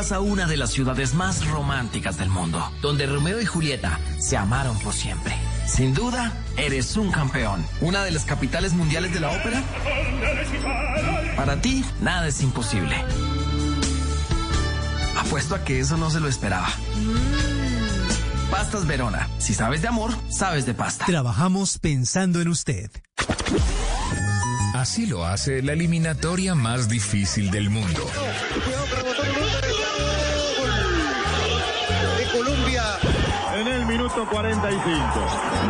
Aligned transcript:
a 0.00 0.20
una 0.20 0.46
de 0.46 0.56
las 0.56 0.70
ciudades 0.70 1.12
más 1.12 1.46
románticas 1.46 2.16
del 2.16 2.30
mundo, 2.30 2.72
donde 2.80 3.04
Romeo 3.04 3.38
y 3.38 3.44
Julieta 3.44 4.00
se 4.18 4.34
amaron 4.34 4.78
por 4.78 4.94
siempre. 4.94 5.34
Sin 5.66 5.92
duda, 5.92 6.32
eres 6.56 6.96
un 6.96 7.12
campeón. 7.12 7.66
¿Una 7.82 8.02
de 8.02 8.10
las 8.10 8.24
capitales 8.24 8.72
mundiales 8.72 9.12
de 9.12 9.20
la 9.20 9.28
ópera? 9.28 9.62
Para 11.36 11.60
ti, 11.60 11.84
nada 12.00 12.28
es 12.28 12.40
imposible. 12.40 12.96
Apuesto 15.18 15.54
a 15.54 15.64
que 15.64 15.80
eso 15.80 15.98
no 15.98 16.08
se 16.08 16.18
lo 16.18 16.28
esperaba. 16.28 16.70
Pastas 18.50 18.86
Verona. 18.86 19.28
Si 19.36 19.52
sabes 19.52 19.82
de 19.82 19.88
amor, 19.88 20.12
sabes 20.30 20.64
de 20.64 20.72
pasta. 20.72 21.04
Trabajamos 21.04 21.78
pensando 21.78 22.40
en 22.40 22.48
usted. 22.48 22.90
Así 24.74 25.04
lo 25.04 25.26
hace 25.26 25.62
la 25.62 25.74
eliminatoria 25.74 26.54
más 26.54 26.88
difícil 26.88 27.50
del 27.50 27.68
mundo. 27.68 28.00
Colombia. 32.40 32.82
En 33.54 33.68
el 33.68 33.84
minuto 33.84 34.26
45. 34.26 34.96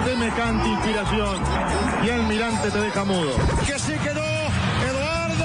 Semejante 0.05 0.69
inspiración. 0.69 1.43
Y 2.05 2.09
el 2.11 2.23
mirante 2.25 2.71
te 2.71 2.79
deja 2.79 3.05
mudo. 3.05 3.33
Que 3.67 3.77
se 3.77 3.99
quedó 3.99 4.23
Eduardo. 4.89 5.45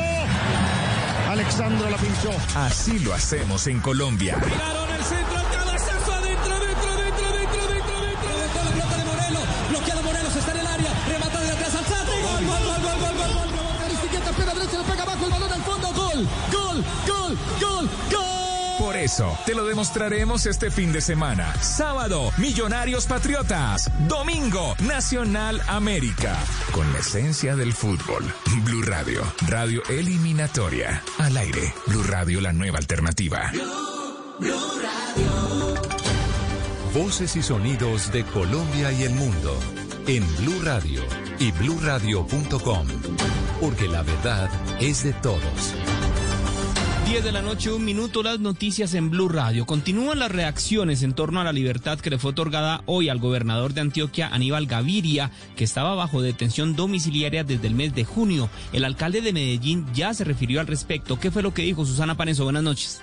Alexandro 1.31 1.89
la 1.89 1.97
pinchó. 1.97 2.29
Así 2.55 2.99
lo 2.99 3.15
hacemos 3.15 3.65
en 3.65 3.79
Colombia. 3.81 4.37
Miraron 4.37 4.91
el 4.91 5.03
centro, 5.03 5.39
el 5.39 5.47
cabezazo 5.57 6.13
adentro, 6.13 6.59
dentro, 6.59 6.95
dentro, 6.95 7.31
dentro, 7.33 7.67
dentro, 7.69 8.01
dentro, 8.01 8.29
dentro, 8.37 8.63
la 8.63 8.69
pelota 8.69 8.97
de 8.97 9.05
Morelos. 9.05 9.43
Bloqueado 9.69 10.03
Morelos, 10.03 10.35
está 10.35 10.51
en 10.51 10.57
el 10.59 10.67
área. 10.67 10.91
Remata 11.09 11.39
de 11.39 11.51
atrás 11.51 11.75
al 11.75 11.85
Sate. 11.85 12.21
Gol, 12.21 12.45
gol, 12.45 12.63
gol, 12.65 12.81
gol, 12.85 12.99
gol, 13.01 13.33
gol, 13.33 13.49
gol. 13.49 13.83
Aristiqueta, 13.83 14.29
espera 14.29 14.53
derecha, 14.53 14.77
le 14.77 14.83
pega 14.83 15.03
abajo 15.03 15.25
el 15.25 15.31
balón 15.31 15.51
al 15.51 15.63
fondo. 15.63 15.87
Gol, 15.87 16.27
gol, 16.53 16.85
gol, 17.07 17.37
gol, 17.37 17.37
gol. 17.61 17.74
Eso, 19.05 19.37
te 19.45 19.53
lo 19.53 19.65
demostraremos 19.65 20.47
este 20.47 20.71
fin 20.71 20.91
de 20.91 20.99
semana. 20.99 21.53
Sábado, 21.61 22.31
Millonarios 22.39 23.05
Patriotas. 23.05 23.91
Domingo, 24.07 24.73
Nacional 24.79 25.61
América. 25.67 26.35
Con 26.71 26.91
la 26.91 26.97
esencia 26.97 27.55
del 27.55 27.71
fútbol. 27.71 28.23
Blue 28.63 28.81
Radio, 28.81 29.21
radio 29.47 29.83
eliminatoria. 29.89 31.03
Al 31.19 31.37
aire, 31.37 31.71
Blue 31.85 32.01
Radio, 32.01 32.41
la 32.41 32.51
nueva 32.51 32.79
alternativa. 32.79 33.51
Voces 36.91 37.35
y 37.35 37.43
sonidos 37.43 38.11
de 38.11 38.23
Colombia 38.25 38.91
y 38.91 39.03
el 39.03 39.13
mundo 39.13 39.55
en 40.07 40.25
Blue 40.37 40.63
Radio 40.63 41.03
y 41.37 41.51
bluradio.com. 41.51 42.87
Porque 43.61 43.87
la 43.87 44.01
verdad 44.01 44.49
es 44.79 45.03
de 45.03 45.13
todos. 45.13 45.75
10 47.05 47.23
de 47.23 47.31
la 47.31 47.43
noche, 47.43 47.71
un 47.71 47.85
minuto, 47.85 48.23
las 48.23 48.39
noticias 48.39 48.95
en 48.95 49.11
Blue 49.11 49.29
Radio. 49.29 49.67
Continúan 49.67 50.17
las 50.17 50.31
reacciones 50.31 51.03
en 51.03 51.13
torno 51.13 51.39
a 51.39 51.43
la 51.43 51.53
libertad 51.53 51.99
que 51.99 52.09
le 52.09 52.17
fue 52.17 52.31
otorgada 52.31 52.81
hoy 52.87 53.09
al 53.09 53.19
gobernador 53.19 53.75
de 53.75 53.81
Antioquia, 53.81 54.29
Aníbal 54.29 54.65
Gaviria, 54.65 55.29
que 55.55 55.63
estaba 55.65 55.93
bajo 55.93 56.23
detención 56.23 56.75
domiciliaria 56.75 57.43
desde 57.43 57.67
el 57.67 57.75
mes 57.75 57.93
de 57.93 58.05
junio. 58.05 58.49
El 58.73 58.85
alcalde 58.85 59.21
de 59.21 59.33
Medellín 59.33 59.85
ya 59.93 60.15
se 60.15 60.23
refirió 60.23 60.59
al 60.59 60.65
respecto. 60.65 61.19
¿Qué 61.19 61.29
fue 61.29 61.43
lo 61.43 61.53
que 61.53 61.61
dijo 61.61 61.85
Susana 61.85 62.17
Paneso? 62.17 62.43
Buenas 62.43 62.63
noches. 62.63 63.01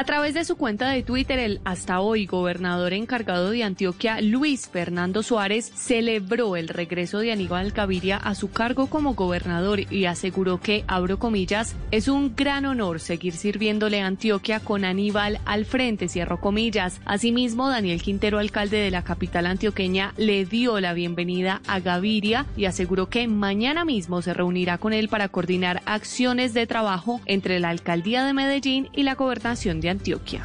A 0.00 0.04
través 0.04 0.32
de 0.32 0.46
su 0.46 0.56
cuenta 0.56 0.88
de 0.88 1.02
Twitter, 1.02 1.38
el 1.38 1.60
hasta 1.62 2.00
hoy 2.00 2.24
gobernador 2.24 2.94
encargado 2.94 3.50
de 3.50 3.64
Antioquia, 3.64 4.22
Luis 4.22 4.66
Fernando 4.66 5.22
Suárez, 5.22 5.70
celebró 5.74 6.56
el 6.56 6.68
regreso 6.68 7.18
de 7.18 7.32
Aníbal 7.32 7.72
Gaviria 7.72 8.16
a 8.16 8.34
su 8.34 8.50
cargo 8.50 8.86
como 8.86 9.12
gobernador 9.12 9.80
y 9.92 10.06
aseguró 10.06 10.58
que, 10.58 10.84
abro 10.88 11.18
comillas, 11.18 11.76
es 11.90 12.08
un 12.08 12.34
gran 12.34 12.64
honor 12.64 12.98
seguir 12.98 13.34
sirviéndole 13.34 14.00
a 14.00 14.06
Antioquia 14.06 14.60
con 14.60 14.86
Aníbal 14.86 15.38
al 15.44 15.66
frente, 15.66 16.08
cierro 16.08 16.40
comillas. 16.40 16.98
Asimismo, 17.04 17.68
Daniel 17.68 18.00
Quintero, 18.00 18.38
alcalde 18.38 18.78
de 18.78 18.90
la 18.90 19.04
capital 19.04 19.44
antioqueña, 19.44 20.14
le 20.16 20.46
dio 20.46 20.80
la 20.80 20.94
bienvenida 20.94 21.60
a 21.66 21.78
Gaviria 21.78 22.46
y 22.56 22.64
aseguró 22.64 23.10
que 23.10 23.28
mañana 23.28 23.84
mismo 23.84 24.22
se 24.22 24.32
reunirá 24.32 24.78
con 24.78 24.94
él 24.94 25.10
para 25.10 25.28
coordinar 25.28 25.82
acciones 25.84 26.54
de 26.54 26.66
trabajo 26.66 27.20
entre 27.26 27.60
la 27.60 27.68
alcaldía 27.68 28.24
de 28.24 28.32
Medellín 28.32 28.88
y 28.94 29.02
la 29.02 29.14
gobernación 29.14 29.82
de 29.82 29.89
Antioquia. 29.90 30.42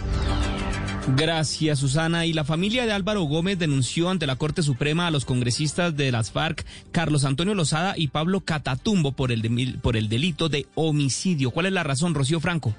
Gracias, 1.16 1.80
Susana. 1.80 2.26
Y 2.26 2.34
la 2.34 2.44
familia 2.44 2.86
de 2.86 2.92
Álvaro 2.92 3.22
Gómez 3.24 3.60
denunció 3.60 4.10
ante 4.10 4.26
la 4.26 4.38
Corte 4.38 4.64
Suprema 4.64 5.06
a 5.06 5.12
los 5.12 5.26
congresistas 5.26 5.96
de 5.96 6.12
las 6.12 6.32
FARC, 6.32 6.66
Carlos 6.92 7.26
Antonio 7.26 7.54
Lozada 7.54 7.94
y 7.96 8.08
Pablo 8.08 8.42
Catatumbo, 8.42 9.12
por 9.12 9.32
el, 9.32 9.80
por 9.82 9.98
el 9.98 10.10
delito 10.10 10.50
de 10.50 10.66
homicidio. 10.74 11.52
¿Cuál 11.52 11.68
es 11.68 11.74
la 11.74 11.84
razón, 11.84 12.16
Rocío 12.16 12.40
Franco? 12.40 12.74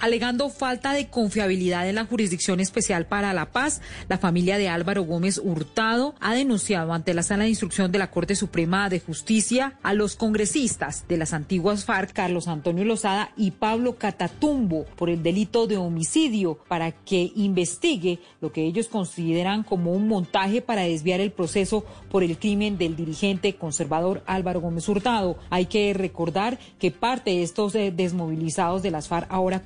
Alegando 0.00 0.50
falta 0.50 0.92
de 0.92 1.08
confiabilidad 1.08 1.88
en 1.88 1.94
la 1.94 2.04
Jurisdicción 2.04 2.60
Especial 2.60 3.06
para 3.06 3.32
la 3.32 3.52
Paz, 3.52 3.80
la 4.08 4.18
familia 4.18 4.58
de 4.58 4.68
Álvaro 4.68 5.04
Gómez 5.04 5.40
Hurtado 5.42 6.14
ha 6.20 6.34
denunciado 6.34 6.92
ante 6.92 7.14
la 7.14 7.22
Sala 7.22 7.44
de 7.44 7.50
Instrucción 7.50 7.90
de 7.90 7.98
la 7.98 8.10
Corte 8.10 8.34
Suprema 8.34 8.88
de 8.90 9.00
Justicia 9.00 9.78
a 9.82 9.94
los 9.94 10.16
congresistas 10.16 11.06
de 11.08 11.16
las 11.16 11.32
antiguas 11.32 11.84
FARC, 11.84 12.12
Carlos 12.12 12.48
Antonio 12.48 12.84
Lozada 12.84 13.30
y 13.36 13.52
Pablo 13.52 13.96
Catatumbo, 13.96 14.84
por 14.96 15.08
el 15.08 15.22
delito 15.22 15.66
de 15.66 15.76
homicidio, 15.76 16.58
para 16.68 16.92
que 16.92 17.32
investigue 17.36 18.18
lo 18.40 18.52
que 18.52 18.66
ellos 18.66 18.88
consideran 18.88 19.62
como 19.62 19.92
un 19.92 20.08
montaje 20.08 20.60
para 20.60 20.82
desviar 20.82 21.20
el 21.20 21.32
proceso 21.32 21.84
por 22.10 22.22
el 22.22 22.38
crimen 22.38 22.76
del 22.76 22.96
dirigente 22.96 23.54
conservador 23.54 24.22
Álvaro 24.26 24.60
Gómez 24.60 24.88
Hurtado. 24.88 25.38
Hay 25.50 25.66
que 25.66 25.94
recordar 25.94 26.58
que 26.78 26.90
parte 26.90 27.30
de 27.30 27.42
estos 27.42 27.74
eh, 27.74 27.92
desmovilizados 27.94 28.82
de 28.82 28.90
las 28.90 29.08
FARC, 29.08 29.26
ahora 29.30 29.62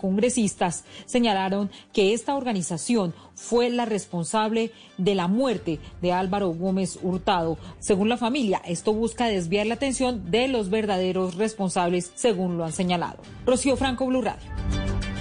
señalaron 1.07 1.71
que 1.93 2.13
esta 2.13 2.35
organización 2.35 3.15
fue 3.35 3.71
la 3.71 3.85
responsable 3.85 4.73
de 4.97 5.15
la 5.15 5.29
muerte 5.29 5.79
de 6.03 6.13
Álvaro 6.13 6.49
Gómez 6.49 6.99
Hurtado. 7.03 7.59
Según 7.79 8.09
la 8.09 8.17
familia, 8.17 8.61
esto 8.65 8.93
busca 8.93 9.27
desviar 9.27 9.67
la 9.67 9.75
atención 9.75 10.31
de 10.31 10.49
los 10.49 10.71
verdaderos 10.71 11.37
responsables, 11.37 12.13
según 12.15 12.59
lo 12.59 12.65
han 12.65 12.73
señalado. 12.73 13.19
Rocío 13.47 13.77
Franco, 13.77 14.07
Blue 14.07 14.23
Radio. 14.23 14.43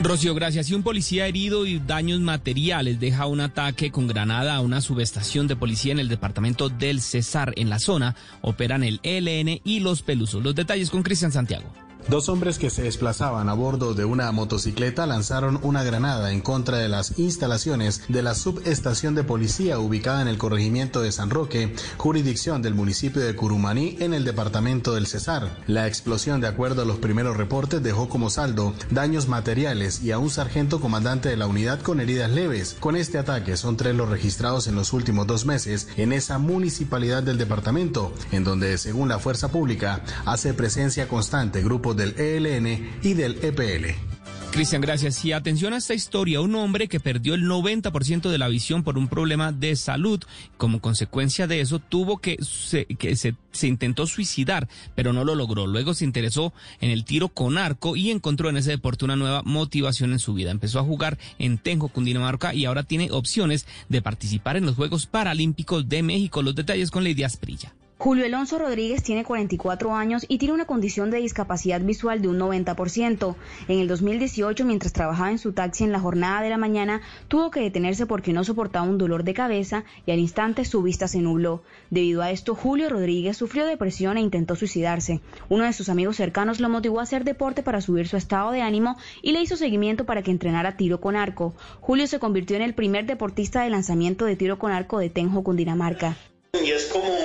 Rocío, 0.01 0.35
gracias. 0.35 0.69
Y 0.69 0.75
un 0.75 0.83
policía 0.83 1.27
herido 1.27 1.65
y 1.65 1.79
daños 1.79 2.19
materiales 2.19 2.99
deja 2.99 3.25
un 3.25 3.41
ataque 3.41 3.91
con 3.91 4.07
granada 4.07 4.55
a 4.55 4.61
una 4.61 4.79
subestación 4.79 5.47
de 5.47 5.55
policía 5.55 5.91
en 5.91 5.99
el 5.99 6.07
departamento 6.07 6.69
del 6.69 7.01
Cesar. 7.01 7.53
En 7.55 7.69
la 7.69 7.79
zona 7.79 8.15
operan 8.41 8.83
el 8.83 8.99
ELN 9.01 9.59
y 9.63 9.79
los 9.79 10.03
Pelusos. 10.03 10.43
Los 10.43 10.53
detalles 10.53 10.91
con 10.91 11.01
Cristian 11.01 11.31
Santiago. 11.31 11.86
Dos 12.09 12.29
hombres 12.29 12.57
que 12.57 12.69
se 12.69 12.83
desplazaban 12.83 13.49
a 13.49 13.53
bordo 13.53 13.93
de 13.93 14.05
una 14.05 14.31
motocicleta 14.31 15.05
lanzaron 15.05 15.59
una 15.61 15.83
granada 15.83 16.31
en 16.31 16.39
contra 16.39 16.77
de 16.77 16.87
las 16.87 17.19
instalaciones 17.19 18.01
de 18.07 18.21
la 18.21 18.33
subestación 18.33 19.13
de 19.13 19.25
policía 19.25 19.77
ubicada 19.77 20.21
en 20.21 20.29
el 20.29 20.37
corregimiento 20.37 21.01
de 21.01 21.11
San 21.11 21.29
Roque, 21.29 21.75
jurisdicción 21.97 22.61
del 22.61 22.75
municipio 22.75 23.21
de 23.21 23.35
Curumaní 23.35 23.97
en 23.99 24.13
el 24.13 24.23
departamento 24.23 24.93
del 24.93 25.05
Cesar. 25.05 25.57
La 25.67 25.85
explosión, 25.85 26.39
de 26.39 26.47
acuerdo 26.47 26.83
a 26.83 26.85
los 26.85 26.95
primeros 26.95 27.35
reportes, 27.35 27.83
dejó 27.83 28.07
como 28.07 28.29
saldo 28.29 28.73
daños 28.89 29.27
materiales 29.27 30.01
y 30.01 30.11
a 30.11 30.17
un 30.17 30.29
sargento 30.29 30.79
comandante 30.79 31.27
de 31.27 31.35
la 31.35 31.47
unidad 31.47 31.81
con 31.81 31.99
heridas 31.99 32.31
leves. 32.31 32.77
Con 32.79 32.95
este 32.95 33.17
ataque 33.17 33.57
son 33.57 33.75
tres 33.75 33.93
los 33.95 34.07
registrados 34.07 34.67
en 34.67 34.75
los 34.75 34.93
últimos 34.93 35.27
dos 35.27 35.45
meses 35.45 35.89
en 35.97 36.13
esa 36.13 36.37
municipalidad 36.37 37.21
del 37.21 37.37
departamento, 37.37 38.13
en 38.31 38.45
donde, 38.45 38.77
según 38.77 39.09
la 39.09 39.19
fuerza 39.19 39.51
pública, 39.51 40.05
hace 40.23 40.53
presencia 40.53 41.09
constante 41.09 41.61
grupos 41.61 41.96
del 41.97 42.15
ELN 42.17 42.99
y 43.03 43.13
del 43.13 43.37
EPL. 43.43 44.07
Cristian, 44.51 44.81
gracias. 44.81 45.23
Y 45.23 45.33
atención 45.33 45.73
a 45.73 45.77
esta 45.77 45.93
historia. 45.93 46.41
Un 46.41 46.55
hombre 46.55 46.87
que 46.87 46.99
perdió 46.99 47.35
el 47.35 47.43
90% 47.43 48.29
de 48.29 48.37
la 48.37 48.47
visión 48.47 48.83
por 48.83 48.97
un 48.97 49.07
problema 49.07 49.51
de 49.51 49.75
salud. 49.75 50.23
Como 50.57 50.79
consecuencia 50.81 51.45
de 51.45 51.61
eso, 51.61 51.79
tuvo 51.79 52.17
que, 52.17 52.37
se, 52.41 52.85
que 52.85 53.15
se, 53.15 53.35
se 53.51 53.67
intentó 53.67 54.07
suicidar, 54.07 54.67
pero 54.95 55.13
no 55.13 55.23
lo 55.23 55.35
logró. 55.35 55.67
Luego 55.67 55.93
se 55.93 56.05
interesó 56.05 56.53
en 56.81 56.89
el 56.89 57.05
tiro 57.05 57.29
con 57.29 57.57
arco 57.57 57.95
y 57.95 58.09
encontró 58.09 58.49
en 58.49 58.57
ese 58.57 58.71
deporte 58.71 59.05
una 59.05 59.15
nueva 59.15 59.43
motivación 59.43 60.11
en 60.11 60.19
su 60.19 60.33
vida. 60.33 60.49
Empezó 60.49 60.79
a 60.79 60.83
jugar 60.83 61.19
en 61.37 61.59
Tenjo, 61.59 61.89
Cundinamarca, 61.89 62.55
y 62.55 62.65
ahora 62.65 62.83
tiene 62.83 63.11
opciones 63.11 63.67
de 63.89 64.01
participar 64.01 64.57
en 64.57 64.65
los 64.65 64.75
Juegos 64.75 65.05
Paralímpicos 65.05 65.87
de 65.87 66.01
México. 66.01 66.41
Los 66.41 66.55
detalles 66.55 66.89
con 66.89 67.03
Lady 67.03 67.23
Asprilla. 67.23 67.73
Julio 67.99 68.27
Alonso 68.27 68.59
Rodríguez 68.59 69.01
tiene 69.01 69.23
44 69.23 69.95
años 69.95 70.23
y 70.29 70.37
tiene 70.37 70.53
una 70.53 70.65
condición 70.65 71.09
de 71.09 71.17
discapacidad 71.17 71.81
visual 71.81 72.21
de 72.21 72.27
un 72.27 72.37
90%. 72.37 73.35
En 73.67 73.79
el 73.79 73.87
2018, 73.87 74.65
mientras 74.65 74.93
trabajaba 74.93 75.31
en 75.31 75.39
su 75.39 75.51
taxi 75.51 75.83
en 75.83 75.91
la 75.91 75.99
jornada 75.99 76.43
de 76.43 76.51
la 76.51 76.59
mañana, 76.59 77.01
tuvo 77.27 77.49
que 77.49 77.59
detenerse 77.59 78.05
porque 78.05 78.33
no 78.33 78.43
soportaba 78.43 78.85
un 78.85 78.99
dolor 78.99 79.23
de 79.23 79.33
cabeza 79.33 79.83
y 80.05 80.11
al 80.11 80.19
instante 80.19 80.63
su 80.63 80.83
vista 80.83 81.07
se 81.07 81.21
nubló. 81.21 81.63
Debido 81.89 82.21
a 82.21 82.29
esto, 82.29 82.53
Julio 82.53 82.87
Rodríguez 82.87 83.35
sufrió 83.35 83.65
depresión 83.65 84.17
e 84.17 84.21
intentó 84.21 84.55
suicidarse. 84.55 85.19
Uno 85.49 85.63
de 85.63 85.73
sus 85.73 85.89
amigos 85.89 86.17
cercanos 86.17 86.59
lo 86.59 86.69
motivó 86.69 86.99
a 86.99 87.03
hacer 87.03 87.23
deporte 87.23 87.63
para 87.63 87.81
subir 87.81 88.07
su 88.07 88.15
estado 88.15 88.51
de 88.51 88.61
ánimo 88.61 88.95
y 89.23 89.31
le 89.31 89.41
hizo 89.41 89.57
seguimiento 89.57 90.05
para 90.05 90.21
que 90.21 90.29
entrenara 90.29 90.77
tiro 90.77 91.01
con 91.01 91.15
arco. 91.15 91.55
Julio 91.81 92.05
se 92.05 92.19
convirtió 92.19 92.57
en 92.57 92.61
el 92.61 92.75
primer 92.75 93.07
deportista 93.07 93.63
de 93.63 93.71
lanzamiento 93.71 94.25
de 94.25 94.35
tiro 94.35 94.59
con 94.59 94.71
arco 94.71 94.99
de 94.99 95.09
Tenjo, 95.09 95.43
Cundinamarca. 95.43 96.15
Y 96.53 96.71
es 96.71 96.85
como 96.85 97.17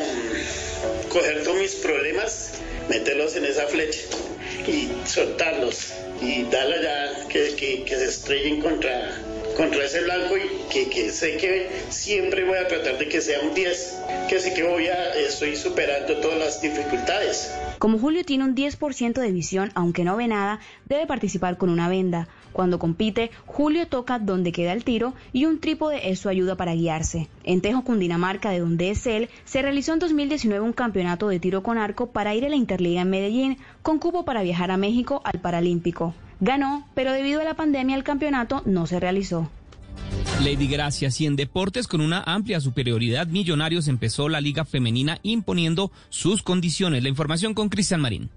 coger 1.09 1.43
todos 1.45 1.57
mis 1.59 1.75
problemas, 1.77 2.55
meterlos 2.89 3.37
en 3.37 3.45
esa 3.45 3.67
flecha 3.67 4.01
y 4.67 4.91
soltarlos 5.07 5.93
y 6.21 6.45
darle 6.45 6.83
ya 6.83 7.29
que, 7.29 7.85
que, 7.85 7.97
se 7.97 8.05
estrellen 8.05 8.61
contra, 8.61 9.19
contra 9.57 9.85
ese 9.85 10.03
blanco 10.03 10.37
y 10.37 10.73
que, 10.73 10.89
que, 10.89 11.11
sé 11.11 11.37
que 11.37 11.69
siempre 11.89 12.45
voy 12.45 12.59
a 12.59 12.69
tratar 12.69 12.99
de 12.99 13.09
que 13.09 13.21
sea 13.21 13.41
un 13.41 13.55
10, 13.55 13.97
que 14.29 14.41
sé 14.41 14.55
que 14.55 14.63
voy 14.63 14.87
a, 14.87 15.15
estoy 15.15 15.57
superando 15.57 16.19
todas 16.19 16.39
las 16.39 16.61
dificultades. 16.61 17.51
Como 17.79 17.99
Julio 17.99 18.25
tiene 18.25 18.45
un 18.45 18.55
10% 18.55 19.15
de 19.15 19.33
visión, 19.33 19.73
aunque 19.75 20.05
no 20.05 20.17
ve 20.17 20.29
nada, 20.29 20.61
debe 20.87 21.07
participar 21.07 21.59
con 21.59 21.71
una 21.71 21.89
venda. 21.89 22.29
Cuando 22.53 22.79
compite, 22.79 23.31
Julio 23.47 23.87
toca 23.87 24.19
donde 24.19 24.53
queda 24.53 24.73
el 24.73 24.85
tiro 24.85 25.15
y 25.33 25.47
un 25.47 25.59
trípode 25.59 26.11
es 26.11 26.19
su 26.19 26.29
ayuda 26.29 26.57
para 26.57 26.75
guiarse. 26.75 27.29
En 27.45 27.61
Tejo, 27.61 27.83
Cundinamarca, 27.83 28.51
de 28.51 28.61
donde 28.61 28.91
es 28.91 29.07
él, 29.07 29.29
se 29.45 29.63
realizó 29.63 29.93
en 29.93 29.99
2019 29.99 30.65
un 30.65 30.73
campeonato 30.73 31.29
de 31.29 31.41
tiro 31.41 31.63
con 31.63 31.79
arco 31.79 32.11
para 32.11 32.35
ir 32.35 32.45
a 32.45 32.49
la 32.49 32.57
Interliga 32.57 33.03
en 33.03 33.11
Medellín, 33.11 33.59
con 33.83 33.99
cupo 33.99 34.25
para 34.25 34.43
viajar 34.43 34.71
a 34.71 34.77
México 34.77 35.23
al 35.25 35.41
Paralímpico. 35.41 36.15
Ganó, 36.41 36.87
pero 36.95 37.13
debido 37.13 37.41
a 37.41 37.45
la 37.45 37.55
pandemia 37.55 37.97
el 37.97 38.05
campeonato 38.05 38.63
no 38.65 38.87
se 38.87 38.99
realizó. 39.01 39.49
Lady 40.41 40.67
Gracias 40.67 41.21
y 41.21 41.27
en 41.27 41.37
deportes 41.37 41.87
con 41.87 42.01
una 42.01 42.23
amplia 42.27 42.61
superioridad 42.61 43.29
Millonarios 43.29 43.87
empezó 43.87 44.29
la 44.29 44.41
liga 44.41 44.65
femenina 44.65 45.19
imponiendo 45.23 45.93
sus 46.09 46.43
condiciones. 46.43 47.03
La 47.03 47.09
información 47.09 47.55
con 47.55 47.69
Cristian 47.69 48.01
Marín. 48.01 48.31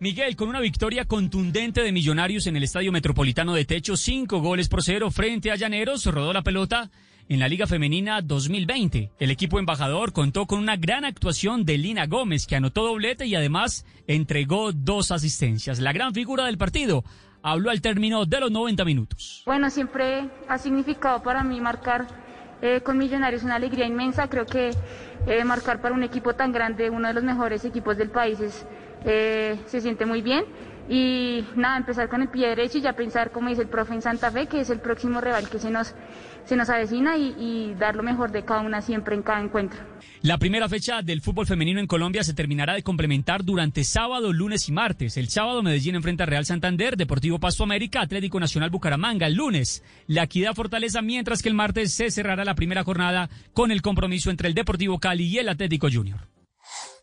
Miguel, 0.00 0.36
con 0.36 0.48
una 0.48 0.60
victoria 0.60 1.06
contundente 1.06 1.82
de 1.82 1.90
Millonarios 1.90 2.46
en 2.46 2.56
el 2.56 2.62
Estadio 2.62 2.92
Metropolitano 2.92 3.52
de 3.52 3.64
Techo, 3.64 3.96
cinco 3.96 4.38
goles 4.38 4.68
por 4.68 4.84
cero 4.84 5.10
frente 5.10 5.50
a 5.50 5.56
Llaneros, 5.56 6.06
rodó 6.06 6.32
la 6.32 6.42
pelota 6.42 6.88
en 7.28 7.40
la 7.40 7.48
Liga 7.48 7.66
Femenina 7.66 8.22
2020. 8.22 9.10
El 9.18 9.30
equipo 9.32 9.58
embajador 9.58 10.12
contó 10.12 10.46
con 10.46 10.60
una 10.60 10.76
gran 10.76 11.04
actuación 11.04 11.64
de 11.64 11.78
Lina 11.78 12.06
Gómez, 12.06 12.46
que 12.46 12.54
anotó 12.54 12.86
doblete 12.86 13.26
y 13.26 13.34
además 13.34 13.84
entregó 14.06 14.70
dos 14.72 15.10
asistencias. 15.10 15.80
La 15.80 15.92
gran 15.92 16.14
figura 16.14 16.44
del 16.44 16.58
partido 16.58 17.02
habló 17.42 17.70
al 17.70 17.80
término 17.80 18.24
de 18.24 18.38
los 18.38 18.52
90 18.52 18.84
minutos. 18.84 19.42
Bueno, 19.46 19.68
siempre 19.68 20.30
ha 20.48 20.58
significado 20.58 21.24
para 21.24 21.42
mí 21.42 21.60
marcar 21.60 22.06
eh, 22.62 22.82
con 22.84 22.98
Millonarios 22.98 23.42
una 23.42 23.56
alegría 23.56 23.86
inmensa. 23.86 24.28
Creo 24.28 24.46
que 24.46 24.70
eh, 25.26 25.42
marcar 25.42 25.80
para 25.80 25.92
un 25.92 26.04
equipo 26.04 26.34
tan 26.34 26.52
grande, 26.52 26.88
uno 26.88 27.08
de 27.08 27.14
los 27.14 27.24
mejores 27.24 27.64
equipos 27.64 27.96
del 27.96 28.10
país, 28.10 28.38
es, 28.38 28.64
eh, 29.04 29.58
se 29.66 29.80
siente 29.80 30.06
muy 30.06 30.22
bien. 30.22 30.44
Y 30.88 31.44
nada, 31.54 31.76
empezar 31.76 32.08
con 32.08 32.22
el 32.22 32.28
pie 32.28 32.48
derecho 32.48 32.78
y 32.78 32.80
ya 32.80 32.94
pensar, 32.94 33.30
como 33.30 33.50
dice 33.50 33.62
el 33.62 33.68
profe 33.68 33.92
en 33.92 34.00
Santa 34.00 34.30
Fe, 34.30 34.46
que 34.46 34.60
es 34.60 34.70
el 34.70 34.80
próximo 34.80 35.20
rival 35.20 35.46
que 35.50 35.58
se 35.58 35.70
nos, 35.70 35.94
se 36.46 36.56
nos 36.56 36.70
avecina 36.70 37.18
y, 37.18 37.74
dar 37.78 37.94
lo 37.94 38.02
mejor 38.02 38.32
de 38.32 38.42
cada 38.42 38.62
una 38.62 38.80
siempre 38.80 39.14
en 39.14 39.22
cada 39.22 39.42
encuentro. 39.42 39.78
La 40.22 40.38
primera 40.38 40.66
fecha 40.66 41.02
del 41.02 41.20
fútbol 41.20 41.46
femenino 41.46 41.78
en 41.78 41.86
Colombia 41.86 42.24
se 42.24 42.32
terminará 42.32 42.72
de 42.72 42.82
complementar 42.82 43.44
durante 43.44 43.84
sábado, 43.84 44.32
lunes 44.32 44.66
y 44.68 44.72
martes. 44.72 45.18
El 45.18 45.28
sábado 45.28 45.62
Medellín 45.62 45.94
enfrenta 45.94 46.24
a 46.24 46.26
Real 46.26 46.46
Santander, 46.46 46.96
Deportivo 46.96 47.38
Pasto 47.38 47.64
América, 47.64 48.00
Atlético 48.00 48.40
Nacional 48.40 48.70
Bucaramanga. 48.70 49.26
El 49.26 49.34
lunes 49.34 49.84
La 50.06 50.22
Equidad 50.22 50.54
Fortaleza, 50.54 51.02
mientras 51.02 51.42
que 51.42 51.50
el 51.50 51.54
martes 51.54 51.92
se 51.92 52.10
cerrará 52.10 52.46
la 52.46 52.54
primera 52.54 52.82
jornada 52.82 53.28
con 53.52 53.70
el 53.70 53.82
compromiso 53.82 54.30
entre 54.30 54.48
el 54.48 54.54
Deportivo 54.54 54.98
Cali 54.98 55.26
y 55.26 55.38
el 55.38 55.50
Atlético 55.50 55.88
Junior. 55.92 56.37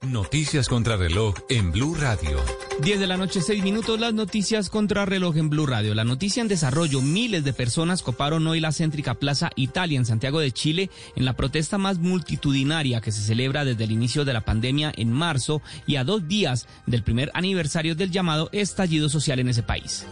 Noticias 0.05 0.67
contra 0.67 0.97
reloj 0.97 1.33
en 1.49 1.71
Blue 1.71 1.95
Radio. 1.95 2.39
10 2.81 2.99
de 2.99 3.07
la 3.07 3.17
noche, 3.17 3.41
6 3.41 3.63
minutos, 3.63 3.99
las 3.99 4.13
noticias 4.13 4.69
contra 4.69 5.05
reloj 5.05 5.37
en 5.37 5.49
Blue 5.49 5.65
Radio. 5.65 5.95
La 5.95 6.03
noticia 6.03 6.41
en 6.41 6.47
desarrollo, 6.47 7.01
miles 7.01 7.43
de 7.43 7.53
personas 7.53 8.03
coparon 8.03 8.45
hoy 8.45 8.59
la 8.59 8.71
céntrica 8.71 9.15
Plaza 9.15 9.49
Italia 9.55 9.97
en 9.97 10.05
Santiago 10.05 10.39
de 10.39 10.51
Chile 10.51 10.89
en 11.15 11.25
la 11.25 11.33
protesta 11.33 11.77
más 11.77 11.97
multitudinaria 11.97 13.01
que 13.01 13.11
se 13.11 13.21
celebra 13.21 13.65
desde 13.65 13.85
el 13.85 13.91
inicio 13.91 14.25
de 14.25 14.33
la 14.33 14.41
pandemia 14.41 14.93
en 14.95 15.11
marzo 15.11 15.61
y 15.87 15.95
a 15.95 16.03
dos 16.03 16.27
días 16.27 16.67
del 16.85 17.03
primer 17.03 17.31
aniversario 17.33 17.95
del 17.95 18.11
llamado 18.11 18.49
estallido 18.51 19.09
social 19.09 19.39
en 19.39 19.49
ese 19.49 19.63
país. 19.63 20.05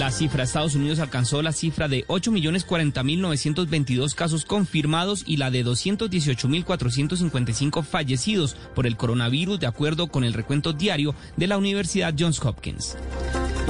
La 0.00 0.10
cifra, 0.10 0.42
Estados 0.44 0.74
Unidos 0.76 0.98
alcanzó 0.98 1.42
la 1.42 1.52
cifra 1.52 1.86
de 1.86 2.06
8.040.922 2.06 4.14
casos 4.14 4.46
confirmados 4.46 5.24
y 5.26 5.36
la 5.36 5.50
de 5.50 5.62
218.455 5.62 7.84
fallecidos 7.84 8.56
por 8.74 8.86
el 8.86 8.96
coronavirus, 8.96 9.60
de 9.60 9.66
acuerdo 9.66 10.06
con 10.06 10.24
el 10.24 10.32
recuento 10.32 10.72
diario 10.72 11.14
de 11.36 11.48
la 11.48 11.58
Universidad 11.58 12.14
Johns 12.18 12.42
Hopkins. 12.42 12.96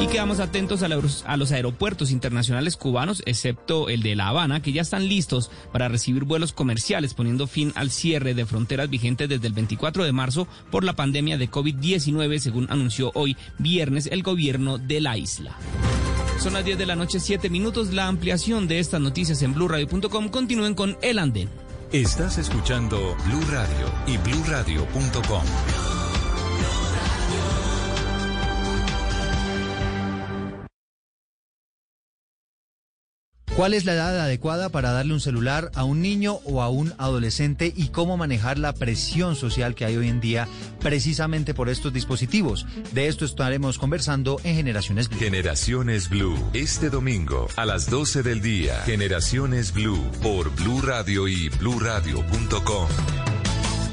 Y 0.00 0.06
quedamos 0.06 0.38
atentos 0.38 0.84
a 0.84 0.88
los, 0.88 1.24
a 1.26 1.36
los, 1.36 1.50
aeropuertos 1.50 2.12
internacionales 2.12 2.76
cubanos, 2.76 3.24
excepto 3.26 3.88
el 3.88 4.02
de 4.02 4.14
La 4.14 4.28
Habana, 4.28 4.62
que 4.62 4.72
ya 4.72 4.82
están 4.82 5.08
listos 5.08 5.50
para 5.72 5.88
recibir 5.88 6.22
vuelos 6.22 6.52
comerciales, 6.52 7.12
poniendo 7.12 7.48
fin 7.48 7.72
al 7.74 7.90
cierre 7.90 8.34
de 8.34 8.46
fronteras 8.46 8.88
vigentes 8.88 9.28
desde 9.28 9.48
el 9.48 9.52
24 9.52 10.04
de 10.04 10.12
marzo 10.12 10.46
por 10.70 10.84
la 10.84 10.94
pandemia 10.94 11.38
de 11.38 11.50
COVID-19, 11.50 12.38
según 12.38 12.68
anunció 12.70 13.10
hoy 13.14 13.36
viernes 13.58 14.06
el 14.06 14.22
gobierno 14.22 14.78
de 14.78 15.00
la 15.00 15.18
isla. 15.18 15.56
Son 16.40 16.54
las 16.54 16.64
10 16.64 16.78
de 16.78 16.86
la 16.86 16.96
noche, 16.96 17.20
7 17.20 17.50
minutos. 17.50 17.92
La 17.92 18.06
ampliación 18.06 18.66
de 18.66 18.78
estas 18.78 19.00
noticias 19.00 19.42
en 19.42 19.52
blurradio.com. 19.52 20.30
Continúen 20.30 20.74
con 20.74 20.96
El 21.02 21.18
Andén. 21.18 21.50
Estás 21.92 22.38
escuchando 22.38 23.16
Blue 23.26 23.44
Radio 23.50 23.86
y 24.06 24.16
bluradio.com. 24.16 25.89
¿Cuál 33.56 33.74
es 33.74 33.84
la 33.84 33.94
edad 33.94 34.18
adecuada 34.20 34.68
para 34.68 34.92
darle 34.92 35.12
un 35.12 35.20
celular 35.20 35.70
a 35.74 35.84
un 35.84 36.00
niño 36.00 36.34
o 36.44 36.62
a 36.62 36.68
un 36.68 36.94
adolescente 36.98 37.72
y 37.76 37.88
cómo 37.88 38.16
manejar 38.16 38.58
la 38.58 38.72
presión 38.72 39.34
social 39.34 39.74
que 39.74 39.84
hay 39.84 39.96
hoy 39.96 40.08
en 40.08 40.20
día 40.20 40.48
precisamente 40.78 41.52
por 41.52 41.68
estos 41.68 41.92
dispositivos? 41.92 42.64
De 42.92 43.08
esto 43.08 43.24
estaremos 43.24 43.78
conversando 43.78 44.40
en 44.44 44.54
Generaciones 44.56 45.08
Blue. 45.08 45.18
Generaciones 45.18 46.08
Blue, 46.08 46.38
este 46.52 46.90
domingo 46.90 47.48
a 47.56 47.66
las 47.66 47.90
12 47.90 48.22
del 48.22 48.40
día. 48.40 48.82
Generaciones 48.82 49.72
Blue 49.74 50.10
por 50.22 50.54
Blue 50.54 50.80
Radio 50.80 51.26
y 51.28 51.48
bluradio.com. 51.48 52.88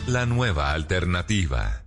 La 0.07 0.25
nueva 0.25 0.71
alternativa. 0.71 1.86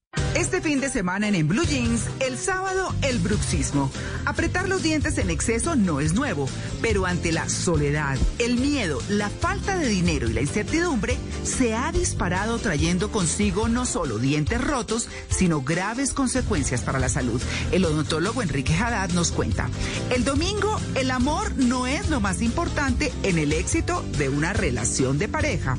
Este 0.35 0.59
fin 0.59 0.81
de 0.81 0.89
semana 0.89 1.27
en, 1.27 1.35
en 1.35 1.47
Blue 1.47 1.63
Jeans, 1.63 2.07
el 2.19 2.37
sábado 2.37 2.93
el 3.01 3.19
bruxismo. 3.19 3.89
Apretar 4.25 4.67
los 4.67 4.83
dientes 4.83 5.17
en 5.17 5.29
exceso 5.29 5.75
no 5.75 6.01
es 6.01 6.13
nuevo, 6.13 6.49
pero 6.81 7.05
ante 7.05 7.31
la 7.31 7.47
soledad, 7.47 8.17
el 8.39 8.57
miedo, 8.57 9.01
la 9.07 9.29
falta 9.29 9.77
de 9.77 9.87
dinero 9.87 10.29
y 10.29 10.33
la 10.33 10.41
incertidumbre, 10.41 11.17
se 11.43 11.75
ha 11.75 11.91
disparado 11.91 12.59
trayendo 12.59 13.11
consigo 13.11 13.69
no 13.69 13.85
solo 13.85 14.17
dientes 14.17 14.59
rotos, 14.59 15.07
sino 15.29 15.61
graves 15.61 16.13
consecuencias 16.13 16.81
para 16.81 16.99
la 16.99 17.09
salud. 17.09 17.41
El 17.71 17.85
odontólogo 17.85 18.41
Enrique 18.41 18.73
Haddad 18.73 19.11
nos 19.11 19.31
cuenta. 19.31 19.69
El 20.09 20.25
domingo, 20.25 20.79
el 20.95 21.11
amor 21.11 21.55
no 21.57 21.87
es 21.87 22.09
lo 22.09 22.19
más 22.19 22.41
importante 22.41 23.13
en 23.23 23.37
el 23.37 23.53
éxito 23.53 24.03
de 24.17 24.27
una 24.27 24.53
relación 24.53 25.17
de 25.17 25.29
pareja. 25.29 25.77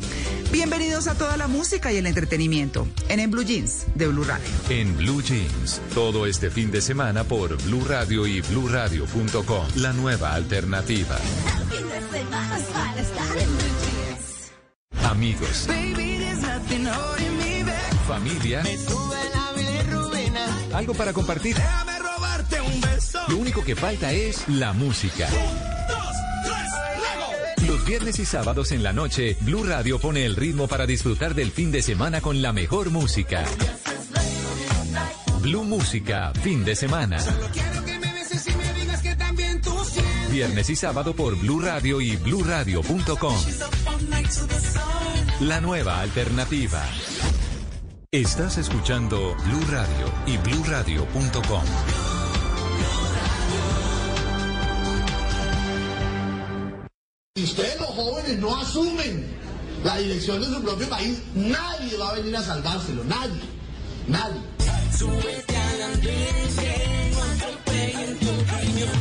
Bienvenidos 0.52 1.06
a 1.06 1.14
toda 1.14 1.36
la 1.36 1.48
música 1.48 1.92
y 1.92 1.96
el 1.96 2.06
entretenimiento 2.06 2.86
en 3.08 3.20
En 3.20 3.30
Blue 3.30 3.42
Jeans 3.42 3.86
de 3.94 4.08
Blue 4.08 4.21
Radio. 4.24 4.48
En 4.68 4.96
Blue 4.96 5.22
Jeans, 5.22 5.80
todo 5.94 6.26
este 6.26 6.50
fin 6.50 6.70
de 6.70 6.80
semana 6.80 7.24
por 7.24 7.56
Blue 7.64 7.84
Radio 7.86 8.26
y 8.26 8.40
bluradio.com. 8.40 9.66
La 9.76 9.92
nueva 9.92 10.34
alternativa. 10.34 11.16
Amigos. 15.04 15.68
Familia. 18.06 18.62
Algo 20.72 20.94
para 20.94 21.12
compartir. 21.12 21.56
Lo 23.28 23.36
único 23.36 23.64
que 23.64 23.76
falta 23.76 24.12
es 24.12 24.48
la 24.48 24.72
música. 24.72 25.28
Los 27.66 27.86
viernes 27.86 28.18
y 28.18 28.24
sábados 28.24 28.72
en 28.72 28.82
la 28.82 28.92
noche, 28.92 29.36
Blue 29.40 29.64
Radio 29.64 29.98
pone 29.98 30.24
el 30.24 30.36
ritmo 30.36 30.68
para 30.68 30.86
disfrutar 30.86 31.34
del 31.34 31.52
fin 31.52 31.70
de 31.70 31.82
semana 31.82 32.20
con 32.20 32.42
la 32.42 32.52
mejor 32.52 32.90
música. 32.90 33.44
Blue 35.42 35.64
Música, 35.64 36.32
fin 36.40 36.64
de 36.64 36.76
semana. 36.76 37.18
Viernes 40.30 40.70
y 40.70 40.76
sábado 40.76 41.14
por 41.14 41.36
Blue 41.36 41.60
Radio 41.60 42.00
y 42.00 42.14
bluradio.com. 42.14 43.34
La 45.40 45.60
nueva 45.60 46.00
alternativa. 46.00 46.80
Estás 48.12 48.58
escuchando 48.58 49.34
Blue 49.44 49.66
Radio 49.68 50.06
y 50.26 50.36
bluradio.com. 50.38 51.64
Si 57.34 57.42
ustedes 57.42 57.80
los 57.80 57.90
jóvenes 57.90 58.38
no 58.38 58.56
asumen 58.56 59.26
la 59.82 59.98
dirección 59.98 60.40
de 60.40 60.46
su 60.46 60.62
propio 60.62 60.88
país, 60.88 61.20
nadie 61.34 61.96
va 61.96 62.10
a 62.10 62.14
venir 62.14 62.36
a 62.36 62.42
salvárselo, 62.42 63.02
nadie, 63.02 63.40
nadie. 64.06 64.61
Súbete 64.98 65.56
a 65.56 65.86
andén, 65.92 66.36
que 66.60 66.74
no 67.12 67.20
atropellen 67.22 68.12
tu 68.18 68.32
cañón. 68.50 68.98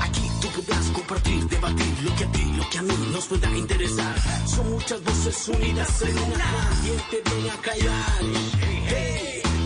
Aquí 0.00 0.30
tú 0.40 0.48
podrás 0.56 0.86
compartir, 0.92 1.48
debatir 1.48 1.94
lo 2.04 2.16
que 2.16 2.24
a 2.24 2.32
ti, 2.32 2.52
lo 2.56 2.70
que 2.70 2.78
a 2.78 2.82
mí 2.82 2.94
nos 3.12 3.26
pueda 3.26 3.56
interesar. 3.56 4.14
Son 4.46 4.70
muchas 4.70 5.02
voces 5.02 5.48
unidas 5.48 6.02
en 6.02 6.18
una. 6.18 6.50
¿Quién 6.82 7.00
te 7.10 7.30
viene 7.30 7.50
a 7.50 7.56
callar? 7.60 8.75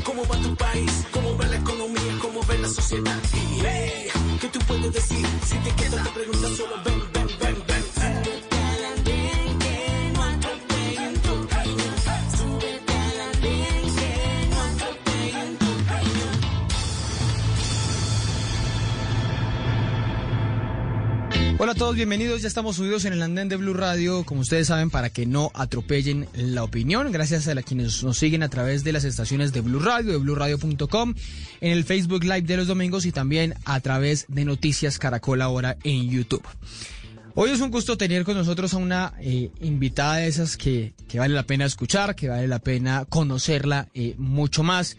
¿Cómo 0.04 0.22
va 0.26 0.36
tu 0.40 0.54
país? 0.56 1.06
¿Cómo 1.12 1.36
va 1.36 1.46
la 1.46 1.56
economía? 1.56 2.18
¿Cómo 2.20 2.40
va 2.46 2.54
la 2.54 2.68
sociedad? 2.68 3.18
Y, 3.34 3.60
hey, 3.64 4.08
¿qué 4.40 4.48
tú 4.48 4.58
puedes 4.60 4.92
decir? 4.92 5.26
Si 5.46 5.56
te 5.58 5.70
quedas 5.74 6.04
te 6.04 6.10
preguntas 6.10 6.56
solo 6.56 6.76
ven, 6.84 7.02
ven, 7.12 7.28
ven, 7.40 7.64
ven. 7.66 7.79
Hola 21.62 21.72
a 21.72 21.74
todos, 21.74 21.94
bienvenidos. 21.94 22.40
Ya 22.40 22.48
estamos 22.48 22.76
subidos 22.76 23.04
en 23.04 23.12
el 23.12 23.20
andén 23.20 23.50
de 23.50 23.56
Blue 23.56 23.74
Radio, 23.74 24.24
como 24.24 24.40
ustedes 24.40 24.68
saben, 24.68 24.88
para 24.88 25.10
que 25.10 25.26
no 25.26 25.50
atropellen 25.52 26.26
la 26.32 26.64
opinión. 26.64 27.12
Gracias 27.12 27.46
a 27.48 27.54
la 27.54 27.62
quienes 27.62 28.02
nos 28.02 28.16
siguen 28.16 28.42
a 28.42 28.48
través 28.48 28.82
de 28.82 28.92
las 28.92 29.04
estaciones 29.04 29.52
de 29.52 29.60
Blue 29.60 29.78
Radio, 29.78 30.12
de 30.12 30.16
BlueRadio.com, 30.16 31.14
en 31.60 31.72
el 31.72 31.84
Facebook 31.84 32.24
Live 32.24 32.44
de 32.44 32.56
los 32.56 32.66
domingos 32.66 33.04
y 33.04 33.12
también 33.12 33.56
a 33.66 33.78
través 33.80 34.24
de 34.28 34.46
Noticias 34.46 34.98
Caracol 34.98 35.42
ahora 35.42 35.76
en 35.84 36.08
YouTube. 36.08 36.42
Hoy 37.34 37.50
es 37.50 37.60
un 37.60 37.70
gusto 37.70 37.98
tener 37.98 38.24
con 38.24 38.38
nosotros 38.38 38.72
a 38.72 38.78
una 38.78 39.12
eh, 39.20 39.50
invitada 39.60 40.16
de 40.16 40.28
esas 40.28 40.56
que, 40.56 40.94
vale 41.12 41.34
la 41.34 41.42
pena 41.42 41.66
escuchar, 41.66 42.16
que 42.16 42.30
vale 42.30 42.48
la 42.48 42.60
pena 42.60 43.04
conocerla 43.06 43.86
eh, 43.92 44.14
mucho 44.16 44.62
más. 44.62 44.96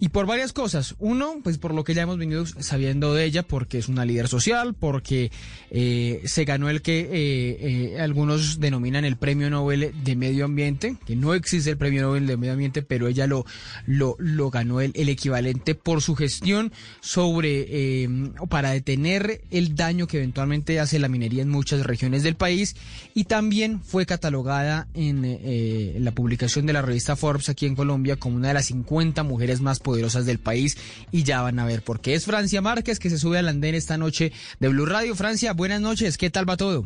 Y 0.00 0.10
por 0.10 0.26
varias 0.26 0.52
cosas. 0.52 0.94
Uno, 0.98 1.40
pues 1.42 1.58
por 1.58 1.74
lo 1.74 1.84
que 1.84 1.94
ya 1.94 2.02
hemos 2.02 2.18
venido 2.18 2.46
sabiendo 2.46 3.14
de 3.14 3.24
ella, 3.24 3.42
porque 3.42 3.78
es 3.78 3.88
una 3.88 4.04
líder 4.04 4.28
social, 4.28 4.74
porque 4.74 5.30
eh, 5.70 6.22
se 6.24 6.44
ganó 6.44 6.68
el 6.68 6.82
que 6.82 7.00
eh, 7.00 7.08
eh, 7.12 8.00
algunos 8.00 8.60
denominan 8.60 9.04
el 9.04 9.16
Premio 9.16 9.50
Nobel 9.50 9.92
de 10.04 10.16
Medio 10.16 10.44
Ambiente, 10.44 10.96
que 11.06 11.16
no 11.16 11.34
existe 11.34 11.70
el 11.70 11.76
Premio 11.76 12.02
Nobel 12.02 12.26
de 12.26 12.36
Medio 12.36 12.52
Ambiente, 12.52 12.82
pero 12.82 13.08
ella 13.08 13.26
lo, 13.26 13.44
lo, 13.86 14.50
ganó 14.50 14.80
el, 14.80 14.92
el 14.94 15.08
equivalente 15.08 15.74
por 15.74 16.02
su 16.02 16.14
gestión 16.14 16.72
sobre, 17.00 17.66
eh, 17.68 18.08
para 18.48 18.70
detener 18.70 19.42
el 19.50 19.74
daño 19.74 20.06
que 20.06 20.18
eventualmente 20.18 20.80
hace 20.80 20.98
la 20.98 21.08
minería 21.08 21.42
en 21.42 21.48
muchas 21.48 21.84
regiones 21.84 22.22
del 22.22 22.36
país. 22.36 22.76
Y 23.14 23.24
también 23.24 23.80
fue 23.82 24.06
catalogada 24.06 24.88
en, 24.94 25.22
eh, 25.24 25.96
la 26.00 26.12
publicación 26.12 26.66
de 26.66 26.72
la 26.72 26.82
revista 26.82 27.16
Forbes 27.16 27.48
aquí 27.48 27.66
en 27.66 27.74
Colombia 27.74 28.16
como 28.16 28.36
una 28.36 28.48
de 28.48 28.54
las 28.54 28.66
50 28.66 29.22
mujeres 29.22 29.60
más 29.60 29.80
poderosas 29.88 30.26
del 30.26 30.38
país 30.38 30.76
y 31.10 31.22
ya 31.22 31.40
van 31.40 31.58
a 31.58 31.64
ver 31.64 31.80
por 31.80 32.00
qué. 32.00 32.12
Es 32.12 32.26
Francia 32.26 32.60
Márquez 32.60 32.98
que 32.98 33.08
se 33.08 33.16
sube 33.16 33.38
al 33.38 33.48
andén 33.48 33.74
esta 33.74 33.96
noche 33.96 34.32
de 34.60 34.68
Blue 34.68 34.84
Radio. 34.84 35.14
Francia, 35.14 35.54
buenas 35.54 35.80
noches, 35.80 36.18
¿qué 36.18 36.28
tal 36.28 36.46
va 36.46 36.58
todo? 36.58 36.84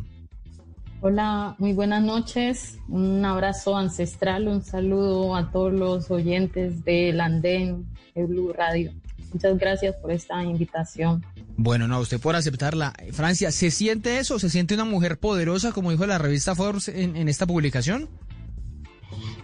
Hola, 1.01 1.53
muy 1.59 1.73
buenas 1.73 2.01
noches. 2.01 2.77
Un 2.87 3.25
abrazo 3.25 3.75
ancestral, 3.75 4.47
un 4.47 4.63
saludo 4.63 5.35
a 5.35 5.51
todos 5.51 5.73
los 5.73 6.09
oyentes 6.11 6.85
del 6.85 7.19
andén 7.19 7.85
de 8.15 8.23
Blue 8.23 8.53
Radio. 8.53 8.93
Muchas 9.33 9.57
gracias 9.57 9.97
por 9.97 10.09
esta 10.09 10.41
invitación. 10.41 11.25
Bueno, 11.57 11.89
no, 11.89 11.99
usted 11.99 12.21
por 12.21 12.37
aceptarla. 12.37 12.93
Francia, 13.11 13.51
¿se 13.51 13.69
siente 13.69 14.19
eso? 14.19 14.39
¿Se 14.39 14.49
siente 14.49 14.75
una 14.75 14.85
mujer 14.85 15.17
poderosa, 15.17 15.73
como 15.73 15.91
dijo 15.91 16.05
la 16.05 16.19
revista 16.19 16.55
Forbes 16.55 16.87
en, 16.87 17.17
en 17.17 17.27
esta 17.27 17.45
publicación? 17.45 18.07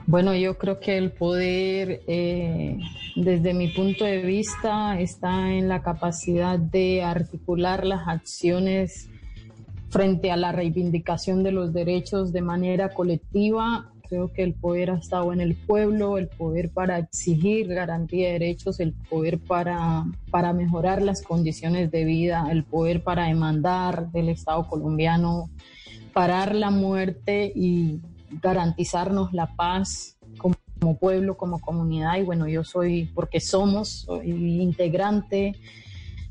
Bueno, 0.10 0.34
yo 0.34 0.58
creo 0.58 0.80
que 0.80 0.98
el 0.98 1.12
poder, 1.12 2.02
eh, 2.08 2.80
desde 3.16 3.54
mi 3.54 3.68
punto 3.68 4.06
de 4.06 4.24
vista, 4.24 5.00
está 5.00 5.54
en 5.54 5.70
la 5.70 5.84
capacidad 5.84 6.58
de 6.58 7.04
articular 7.04 7.86
las 7.86 8.08
acciones 8.08 9.08
frente 9.92 10.32
a 10.32 10.36
la 10.36 10.52
reivindicación 10.52 11.44
de 11.44 11.52
los 11.52 11.74
derechos 11.74 12.34
de 12.34 12.42
manera 12.42 12.90
colectiva. 12.90 13.94
Creo 14.10 14.34
que 14.34 14.42
el 14.42 14.56
poder 14.56 14.90
ha 14.90 14.98
estado 14.98 15.32
en 15.32 15.42
el 15.42 15.56
pueblo, 15.56 16.18
el 16.18 16.28
poder 16.28 16.72
para 16.72 16.98
exigir 16.98 17.68
garantía 17.68 18.30
de 18.30 18.34
derechos, 18.34 18.80
el 18.80 18.94
poder 18.94 19.38
para, 19.38 20.06
para 20.32 20.54
mejorar 20.54 21.04
las 21.04 21.22
condiciones 21.22 21.92
de 21.92 22.04
vida, 22.06 22.48
el 22.50 22.64
poder 22.64 23.04
para 23.04 23.28
demandar 23.28 24.12
del 24.12 24.30
Estado 24.30 24.68
colombiano, 24.68 25.52
parar 26.14 26.56
la 26.56 26.72
muerte 26.72 27.52
y 27.56 28.00
garantizarnos 28.42 29.34
la 29.34 29.56
paz 29.56 30.18
como, 30.38 30.56
pueblo, 30.98 31.38
como 31.38 31.60
comunidad. 31.60 32.18
Y 32.18 32.24
bueno, 32.24 32.48
yo 32.48 32.64
soy, 32.64 33.06
porque 33.14 33.40
somos, 33.40 34.06
soy 34.06 34.62
integrante 34.62 35.56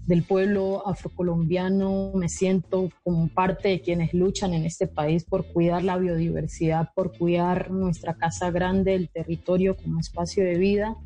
del 0.07 0.23
pueblo 0.23 0.89
afrocolombiano, 0.89 2.13
me 2.15 2.31
siento 2.31 2.89
como 3.05 3.29
parte 3.29 3.69
de 3.69 3.81
quienes 3.83 4.15
luchan 4.15 4.55
en 4.55 4.65
este 4.65 4.87
país 4.87 5.25
por 5.25 5.47
cuidar 5.53 5.85
la 5.85 5.99
biodiversidad, 5.99 6.91
por 6.95 7.17
cuidar 7.17 7.71
nuestra 7.71 8.15
casa 8.15 8.51
grande, 8.51 8.95
el 8.95 9.11
territorio 9.11 9.77
como 9.77 10.01
espacio 10.01 10.45
de 10.45 10.57
vida. 10.57 10.97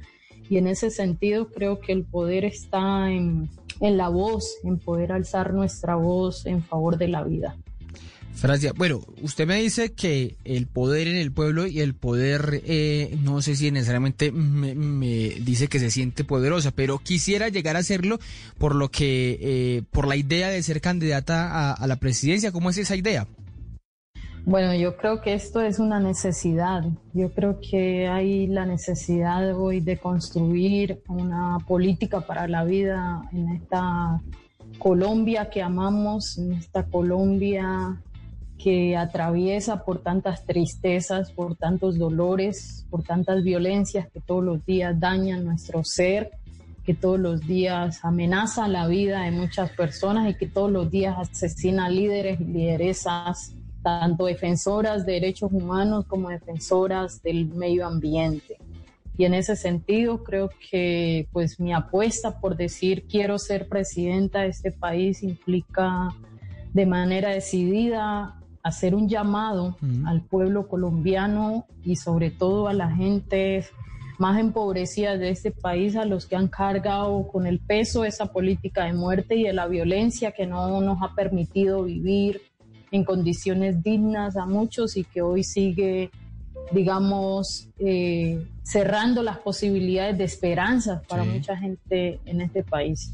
Y 0.49 0.57
en 0.59 0.69
ese 0.69 0.91
sentido 0.91 1.49
creo 1.49 1.81
que 1.81 1.91
el 1.91 2.05
poder 2.05 2.45
está 2.45 3.11
en, 3.11 3.51
en 3.81 3.97
la 3.97 4.09
voz, 4.09 4.59
en 4.63 4.79
poder 4.79 5.11
alzar 5.11 5.53
nuestra 5.53 5.97
voz 5.97 6.47
en 6.47 6.63
favor 6.63 6.97
de 6.97 7.09
la 7.09 7.25
vida. 7.25 7.57
Francia, 8.35 8.73
bueno, 8.77 9.01
usted 9.21 9.47
me 9.47 9.57
dice 9.63 9.93
que 9.93 10.37
el 10.45 10.67
poder 10.67 11.07
en 11.07 11.17
el 11.17 11.31
pueblo 11.31 11.67
y 11.67 11.81
el 11.81 11.95
poder, 11.95 12.63
eh, 12.67 13.17
no 13.23 13.41
sé 13.41 13.55
si 13.55 13.71
necesariamente 13.71 14.33
me, 14.33 14.75
me, 14.75 15.07
dice 15.07 15.69
que 15.69 15.79
se 15.79 15.91
siente 15.91 16.25
poderosa, 16.25 16.73
pero 16.73 16.99
quisiera 16.99 17.49
llegar 17.51 17.77
a 17.77 17.81
hacerlo 17.81 18.19
por 18.59 18.75
lo 18.75 18.91
que, 18.91 19.39
eh, 19.41 19.83
por 19.91 20.09
la 20.09 20.17
idea 20.17 20.49
de 20.49 20.63
ser 20.63 20.81
candidata 20.81 21.51
a, 21.51 21.73
a 21.73 21.87
la 21.87 21.97
presidencia. 21.97 22.51
¿Cómo 22.51 22.71
es 22.71 22.79
esa 22.79 22.97
idea? 22.97 23.29
Bueno, 24.45 24.75
yo 24.75 24.97
creo 24.97 25.21
que 25.21 25.35
esto 25.35 25.61
es 25.61 25.79
una 25.79 26.01
necesidad. 26.01 26.83
Yo 27.13 27.31
creo 27.31 27.61
que 27.61 28.09
hay 28.09 28.49
la 28.49 28.67
necesidad 28.67 29.57
hoy 29.57 29.81
de 29.81 29.99
construir 29.99 31.01
una 31.07 31.59
política 31.69 32.23
para 32.23 32.49
la 32.49 32.65
vida 32.65 33.23
en 33.33 33.51
esta 33.51 34.21
Colombia 34.79 35.49
que 35.49 35.63
amamos, 35.63 36.39
en 36.39 36.55
esta 36.55 36.83
Colombia 36.87 38.01
que 38.63 38.97
atraviesa 38.97 39.85
por 39.85 39.99
tantas 39.99 40.45
tristezas, 40.45 41.33
por 41.33 41.57
tantos 41.57 41.99
dolores, 41.99 42.87
por 42.91 43.03
tantas 43.03 43.43
violencias 43.43 44.09
que 44.13 44.21
todos 44.21 44.45
los 44.45 44.65
días 44.65 44.99
dañan 45.01 45.45
nuestro 45.45 45.83
ser, 45.83 46.31
que 46.85 46.95
todos 46.95 47.19
los 47.19 47.41
días 47.41 48.05
amenaza 48.05 48.69
la 48.69 48.87
vida 48.87 49.23
de 49.23 49.33
muchas 49.33 49.71
personas 49.71 50.31
y 50.31 50.35
que 50.35 50.47
todos 50.47 50.71
los 50.71 50.91
días 50.91 51.17
asesina 51.19 51.89
líderes 51.91 52.41
y 52.41 52.45
lideresas, 52.45 53.53
tanto 53.83 54.27
defensoras 54.27 55.05
de 55.05 55.15
derechos 55.15 55.51
humanos 55.53 56.05
como 56.07 56.29
defensoras 56.29 57.21
del 57.21 57.47
medio 57.47 57.85
ambiente. 57.85 58.59
Y 59.19 59.25
en 59.25 59.35
ese 59.35 59.57
sentido 59.57 60.23
creo 60.23 60.51
que 60.71 61.27
pues 61.33 61.59
mi 61.59 61.73
apuesta 61.73 62.39
por 62.39 62.57
decir 62.57 63.07
quiero 63.09 63.39
ser 63.39 63.69
presidenta 63.69 64.43
de 64.43 64.49
este 64.49 64.71
país 64.71 65.23
implica 65.25 66.11
de 66.73 66.87
manera 66.87 67.31
decidida 67.31 68.39
hacer 68.63 68.95
un 68.95 69.09
llamado 69.09 69.77
uh 69.81 69.87
-huh. 69.87 70.09
al 70.09 70.23
pueblo 70.23 70.69
colombiano 70.69 71.67
y 71.85 71.97
sobre 71.97 72.31
todo 72.31 72.69
a 72.69 72.75
la 72.75 72.91
gente 72.91 73.65
más 74.19 74.39
empobrecida 74.39 75.17
de 75.17 75.31
este 75.31 75.51
país, 75.51 75.97
a 75.97 76.05
los 76.05 76.27
que 76.27 76.37
han 76.37 76.49
cargado 76.49 77.27
con 77.27 77.47
el 77.47 77.59
peso 77.59 78.03
de 78.03 78.09
esa 78.09 78.27
política 78.27 78.85
de 78.85 78.93
muerte 78.93 79.35
y 79.35 79.45
de 79.45 79.53
la 79.53 79.67
violencia 79.67 80.31
que 80.31 80.47
no 80.47 80.81
nos 80.81 81.03
ha 81.03 81.15
permitido 81.15 81.83
vivir 81.83 82.41
en 82.93 83.05
condiciones 83.05 83.83
dignas 83.83 84.37
a 84.37 84.47
muchos 84.47 84.97
y 84.97 85.05
que 85.05 85.23
hoy 85.23 85.43
sigue, 85.43 86.11
digamos, 86.71 87.69
eh, 87.79 88.47
cerrando 88.63 89.23
las 89.23 89.39
posibilidades 89.39 90.17
de 90.19 90.25
esperanza 90.25 91.03
para 91.09 91.25
sí. 91.25 91.31
mucha 91.31 91.57
gente 91.57 92.21
en 92.25 92.41
este 92.41 92.63
país. 92.63 93.13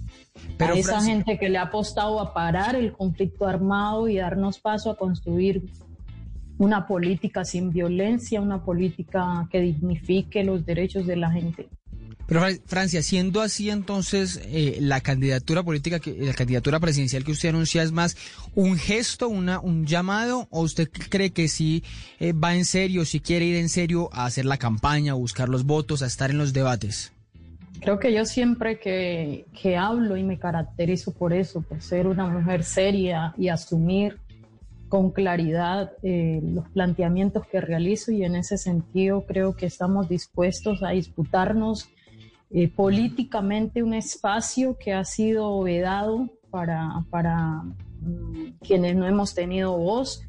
Pero 0.57 0.75
a 0.75 0.77
esa 0.77 1.03
gente 1.03 1.39
que 1.39 1.49
le 1.49 1.59
ha 1.59 1.63
apostado 1.63 2.21
a 2.21 2.33
parar 2.33 2.77
el 2.77 2.93
conflicto 2.93 3.47
armado 3.47 4.09
y 4.09 4.17
darnos 4.17 4.59
paso 4.59 4.91
a 4.91 4.97
construir 4.97 5.65
una 6.59 6.87
política 6.87 7.45
sin 7.45 7.71
violencia, 7.71 8.41
una 8.41 8.65
política 8.65 9.49
que 9.51 9.61
dignifique 9.61 10.45
los 10.45 10.67
derechos 10.67 11.07
de 11.07 11.17
la 11.17 11.31
gente. 11.31 11.69
Pero 12.29 12.43
Francia, 12.67 13.03
siendo 13.03 13.41
así 13.41 13.71
entonces 13.71 14.39
eh, 14.45 14.77
la 14.83 15.01
candidatura 15.01 15.63
política, 15.63 15.99
la 16.19 16.35
candidatura 16.35 16.79
presidencial 16.79 17.25
que 17.25 17.33
usted 17.33 17.49
anuncia 17.49 17.83
es 17.83 17.91
más 17.91 18.19
un 18.55 18.77
gesto, 18.77 19.31
una, 19.31 19.61
un 19.61 19.87
llamado, 19.87 20.47
o 20.51 20.61
usted 20.61 20.91
cree 20.91 21.31
que 21.31 21.49
sí 21.49 21.83
eh, 22.21 22.35
va 22.35 22.55
en 22.55 22.67
serio, 22.67 23.07
si 23.07 23.21
quiere 23.21 23.47
ir 23.47 23.57
en 23.57 23.71
serio 23.71 24.11
a 24.13 24.27
hacer 24.27 24.45
la 24.45 24.59
campaña, 24.59 25.13
a 25.13 25.15
buscar 25.15 25.49
los 25.49 25.65
votos, 25.65 26.03
a 26.03 26.07
estar 26.07 26.31
en 26.31 26.37
los 26.37 26.53
debates? 26.53 27.15
Creo 27.81 27.99
que 27.99 28.13
yo 28.13 28.27
siempre 28.27 28.79
que, 28.79 29.47
que 29.59 29.79
hablo 29.79 30.19
y 30.19 30.23
me 30.23 30.39
caracterizo 30.39 31.15
por 31.15 31.33
eso, 31.33 31.63
por 31.63 31.81
ser 31.81 32.07
una 32.07 32.27
mujer 32.27 32.63
seria 32.63 33.33
y 33.39 33.49
asumir 33.49 34.19
con 34.91 35.13
claridad 35.13 35.93
eh, 36.03 36.41
los 36.43 36.69
planteamientos 36.69 37.47
que 37.47 37.63
realizo 37.63 38.13
y 38.13 38.25
en 38.25 38.37
ese 38.37 38.59
sentido 38.59 39.25
creo 39.27 39.57
que 39.57 39.65
estamos 39.65 40.11
dispuestos 40.11 40.83
a 40.83 40.91
disputarnos 40.91 41.89
eh, 42.51 42.69
políticamente 42.69 43.83
un 43.83 43.95
espacio 43.95 44.79
que 44.79 44.93
ha 44.93 45.05
sido 45.05 45.61
vedado 45.63 46.31
para, 46.51 47.05
para 47.11 47.63
mm, 48.01 48.59
quienes 48.63 48.97
no 48.97 49.07
hemos 49.07 49.35
tenido 49.35 49.77
voz, 49.77 50.23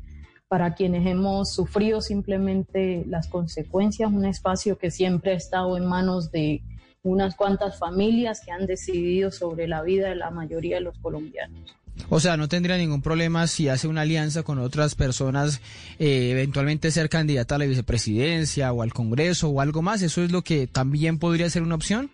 para 0.50 0.74
quienes 0.74 1.06
hemos 1.06 1.54
sufrido 1.54 2.02
simplemente 2.02 3.06
las 3.08 3.28
consecuencias, 3.28 4.12
un 4.12 4.26
espacio 4.26 4.78
que 4.78 4.92
siempre 4.92 5.32
ha 5.32 5.36
estado 5.36 5.78
en 5.78 5.86
manos 5.86 6.32
de 6.32 6.62
unas 7.04 7.36
cuantas 7.36 7.80
familias 7.80 8.42
que 8.44 8.52
han 8.52 8.66
decidido 8.66 9.32
sobre 9.32 9.68
la 9.68 9.82
vida 9.82 10.10
de 10.10 10.16
la 10.16 10.32
mayoría 10.32 10.76
de 10.76 10.82
los 10.82 10.98
colombianos. 11.00 11.76
O 12.08 12.20
sea, 12.20 12.38
no 12.38 12.48
tendría 12.48 12.78
ningún 12.78 13.02
problema 13.02 13.46
si 13.48 13.68
hace 13.68 13.88
una 13.88 14.02
alianza 14.02 14.44
con 14.44 14.60
otras 14.60 14.96
personas, 14.96 15.62
eh, 16.00 16.32
eventualmente 16.32 16.92
ser 16.92 17.10
candidata 17.10 17.56
a 17.56 17.58
la 17.58 17.66
vicepresidencia 17.66 18.72
o 18.72 18.82
al 18.82 18.94
Congreso 18.94 19.50
o 19.50 19.62
algo 19.62 19.82
más. 19.82 20.02
¿Eso 20.02 20.24
es 20.24 20.32
lo 20.32 20.42
que 20.42 20.68
también 20.68 21.20
podría 21.20 21.50
ser 21.50 21.62
una 21.62 21.76
opción? 21.76 22.12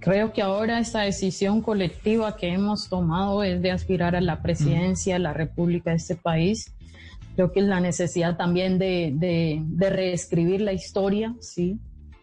Creo 0.00 0.32
que 0.32 0.40
ahora 0.40 0.78
esta 0.78 1.00
decisión 1.02 1.60
colectiva 1.60 2.36
que 2.36 2.48
hemos 2.48 2.88
tomado 2.88 3.42
es 3.42 3.60
de 3.60 3.70
aspirar 3.70 4.16
a 4.16 4.22
la 4.22 4.40
presidencia 4.40 5.14
de 5.14 5.20
la 5.20 5.34
República 5.34 5.90
de 5.90 5.96
este 5.96 6.16
país. 6.16 6.72
Creo 7.34 7.52
que 7.52 7.60
es 7.60 7.66
la 7.66 7.80
necesidad 7.80 8.36
también 8.36 8.78
de, 8.78 9.12
de, 9.14 9.90
reescribir 9.90 10.62
la 10.62 10.72
historia, 10.72 11.34
¿sí? 11.40 11.78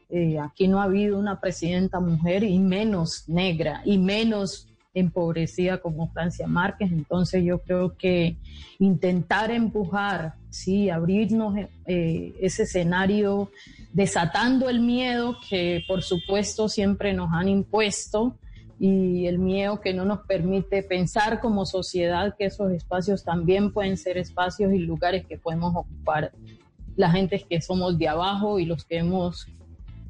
Eh, 0.09 0.39
aquí 0.39 0.67
no 0.67 0.81
ha 0.81 0.85
habido 0.85 1.19
una 1.19 1.39
presidenta 1.39 1.99
mujer 1.99 2.43
y 2.43 2.57
menos 2.57 3.25
negra 3.27 3.81
y 3.85 3.99
menos 3.99 4.67
empobrecida 4.99 5.77
como 5.79 6.11
Francia 6.11 6.47
Márquez. 6.47 6.91
Entonces 6.91 7.43
yo 7.43 7.59
creo 7.59 7.95
que 7.95 8.37
intentar 8.79 9.51
empujar, 9.51 10.33
sí, 10.49 10.89
abrirnos 10.89 11.55
eh, 11.85 12.33
ese 12.41 12.63
escenario 12.63 13.51
desatando 13.93 14.69
el 14.69 14.79
miedo 14.79 15.37
que 15.49 15.83
por 15.87 16.03
supuesto 16.03 16.69
siempre 16.69 17.13
nos 17.13 17.31
han 17.31 17.47
impuesto 17.47 18.35
y 18.79 19.25
el 19.25 19.39
miedo 19.39 19.81
que 19.81 19.93
no 19.93 20.05
nos 20.05 20.19
permite 20.19 20.83
pensar 20.83 21.39
como 21.39 21.65
sociedad 21.65 22.35
que 22.37 22.45
esos 22.45 22.71
espacios 22.71 23.23
también 23.23 23.73
pueden 23.73 23.97
ser 23.97 24.17
espacios 24.17 24.71
y 24.73 24.79
lugares 24.79 25.25
que 25.25 25.37
podemos 25.37 25.75
ocupar 25.75 26.31
la 26.95 27.09
gente 27.11 27.43
que 27.47 27.61
somos 27.61 27.97
de 27.97 28.07
abajo 28.07 28.59
y 28.59 28.65
los 28.65 28.85
que 28.85 28.97
hemos 28.97 29.47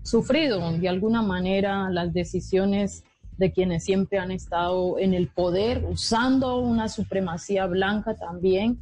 sufrido 0.03 0.71
de 0.71 0.87
alguna 0.87 1.21
manera 1.21 1.89
las 1.89 2.13
decisiones 2.13 3.03
de 3.37 3.51
quienes 3.51 3.83
siempre 3.83 4.19
han 4.19 4.31
estado 4.31 4.99
en 4.99 5.13
el 5.13 5.27
poder, 5.27 5.85
usando 5.85 6.59
una 6.59 6.89
supremacía 6.89 7.65
blanca 7.67 8.15
también 8.15 8.79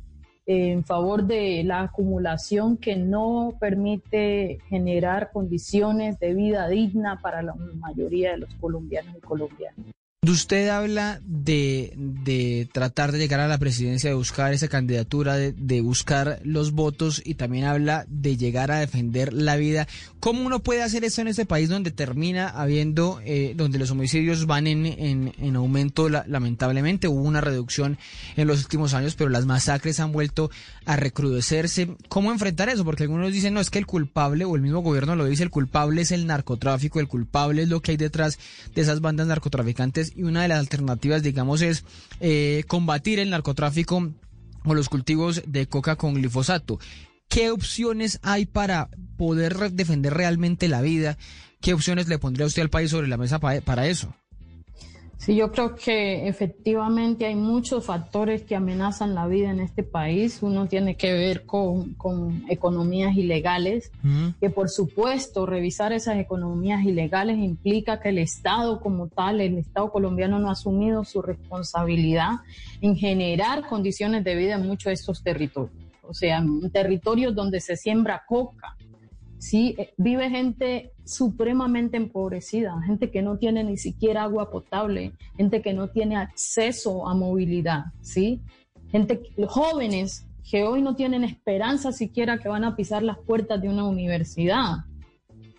eh, 0.47 0.71
en 0.71 0.83
favor 0.83 1.23
de 1.23 1.63
la 1.63 1.81
acumulación 1.81 2.77
que 2.77 2.95
no 2.95 3.57
permite 3.59 4.59
generar 4.69 5.31
condiciones 5.31 6.19
de 6.19 6.33
vida 6.33 6.67
digna 6.67 7.19
para 7.21 7.41
la 7.41 7.55
mayoría 7.55 8.31
de 8.31 8.37
los 8.37 8.53
colombianos 8.55 9.15
y 9.17 9.21
colombianas. 9.21 9.85
Usted 10.31 10.69
habla 10.69 11.19
de, 11.25 11.93
de, 11.95 12.67
tratar 12.71 13.11
de 13.11 13.19
llegar 13.19 13.39
a 13.41 13.47
la 13.47 13.57
presidencia, 13.57 14.09
de 14.09 14.15
buscar 14.15 14.53
esa 14.53 14.67
candidatura, 14.67 15.35
de, 15.35 15.51
de, 15.51 15.81
buscar 15.81 16.39
los 16.43 16.71
votos 16.71 17.21
y 17.23 17.35
también 17.35 17.65
habla 17.65 18.05
de 18.07 18.37
llegar 18.37 18.71
a 18.71 18.79
defender 18.79 19.33
la 19.33 19.55
vida. 19.55 19.87
¿Cómo 20.19 20.45
uno 20.45 20.63
puede 20.63 20.81
hacer 20.81 21.03
eso 21.03 21.21
en 21.21 21.27
este 21.27 21.45
país 21.45 21.69
donde 21.69 21.91
termina 21.91 22.47
habiendo, 22.47 23.19
eh, 23.23 23.53
donde 23.55 23.77
los 23.77 23.91
homicidios 23.91 24.47
van 24.47 24.67
en, 24.67 24.85
en, 24.85 25.33
en 25.37 25.55
aumento 25.55 26.09
lamentablemente? 26.09 27.07
Hubo 27.07 27.21
una 27.21 27.41
reducción 27.41 27.99
en 28.35 28.47
los 28.47 28.61
últimos 28.61 28.93
años, 28.93 29.15
pero 29.15 29.29
las 29.29 29.45
masacres 29.45 29.99
han 29.99 30.11
vuelto 30.11 30.49
a 30.85 30.95
recrudecerse. 30.95 31.95
¿Cómo 32.09 32.31
enfrentar 32.31 32.69
eso? 32.69 32.85
Porque 32.85 33.03
algunos 33.03 33.31
dicen, 33.33 33.53
no, 33.53 33.59
es 33.59 33.69
que 33.69 33.79
el 33.79 33.85
culpable, 33.85 34.45
o 34.45 34.55
el 34.55 34.61
mismo 34.61 34.79
gobierno 34.79 35.15
lo 35.15 35.25
dice, 35.25 35.43
el 35.43 35.49
culpable 35.49 36.01
es 36.01 36.11
el 36.11 36.27
narcotráfico, 36.27 36.99
el 36.99 37.07
culpable 37.07 37.63
es 37.63 37.69
lo 37.69 37.81
que 37.81 37.91
hay 37.91 37.97
detrás 37.97 38.39
de 38.73 38.81
esas 38.81 39.01
bandas 39.01 39.27
narcotraficantes 39.27 40.13
y 40.15 40.23
una 40.23 40.43
de 40.43 40.49
las 40.49 40.59
alternativas, 40.59 41.23
digamos, 41.23 41.61
es 41.61 41.83
eh, 42.19 42.63
combatir 42.67 43.19
el 43.19 43.29
narcotráfico 43.29 44.11
o 44.63 44.73
los 44.73 44.89
cultivos 44.89 45.43
de 45.47 45.67
coca 45.67 45.95
con 45.95 46.13
glifosato. 46.13 46.79
¿Qué 47.27 47.49
opciones 47.49 48.19
hay 48.21 48.45
para 48.45 48.89
poder 49.17 49.71
defender 49.71 50.13
realmente 50.13 50.67
la 50.67 50.81
vida? 50.81 51.17
¿Qué 51.59 51.73
opciones 51.73 52.07
le 52.07 52.19
pondría 52.19 52.45
usted 52.45 52.61
al 52.61 52.69
país 52.69 52.91
sobre 52.91 53.07
la 53.07 53.17
mesa 53.17 53.39
para 53.39 53.87
eso? 53.87 54.15
Sí, 55.17 55.35
yo 55.35 55.51
creo 55.51 55.75
que 55.75 56.27
efectivamente 56.27 57.25
hay 57.25 57.35
muchos 57.35 57.85
factores 57.85 58.43
que 58.43 58.55
amenazan 58.55 59.15
la 59.15 59.27
vida 59.27 59.49
en 59.49 59.59
este 59.59 59.81
país. 59.81 60.39
Uno 60.43 60.67
tiene 60.67 60.97
que 60.97 61.13
ver 61.13 61.45
con, 61.45 61.95
economías 62.49 63.15
ilegales, 63.15 63.91
que 64.39 64.49
por 64.49 64.69
supuesto 64.69 65.45
revisar 65.45 65.93
esas 65.93 66.17
economías 66.17 66.83
ilegales 66.83 67.37
implica 67.39 67.99
que 67.99 68.09
el 68.09 68.19
Estado 68.19 68.79
como 68.81 69.07
tal, 69.07 69.41
el 69.41 69.57
Estado 69.57 69.89
colombiano 69.89 70.37
no 70.37 70.49
ha 70.49 70.51
asumido 70.51 71.03
su 71.03 71.21
responsabilidad 71.21 72.33
en 72.81 72.95
generar 72.95 73.65
condiciones 73.67 74.23
de 74.23 74.35
vida 74.35 74.55
en 74.55 74.67
muchos 74.67 74.85
de 74.85 74.93
estos 74.93 75.23
territorios. 75.23 75.73
O 76.03 76.13
sea, 76.13 76.37
en 76.37 76.69
territorios 76.69 77.33
donde 77.33 77.61
se 77.61 77.77
siembra 77.77 78.23
coca, 78.27 78.75
¿sí? 79.39 79.75
Eh, 79.77 79.93
vive 79.97 80.29
gente 80.29 80.91
supremamente 81.05 81.97
empobrecida, 81.97 82.81
gente 82.81 83.11
que 83.11 83.21
no 83.21 83.37
tiene 83.37 83.63
ni 83.63 83.77
siquiera 83.77 84.23
agua 84.23 84.49
potable, 84.49 85.13
gente 85.37 85.61
que 85.61 85.73
no 85.73 85.89
tiene 85.89 86.17
acceso 86.17 87.07
a 87.07 87.13
movilidad, 87.13 87.85
¿sí? 88.01 88.41
Gente, 88.91 89.21
jóvenes 89.47 90.25
que 90.49 90.63
hoy 90.63 90.81
no 90.81 90.95
tienen 90.95 91.23
esperanza 91.23 91.91
siquiera 91.91 92.39
que 92.39 92.49
van 92.49 92.63
a 92.63 92.75
pisar 92.75 93.03
las 93.03 93.17
puertas 93.17 93.61
de 93.61 93.69
una 93.69 93.85
universidad. 93.85 94.85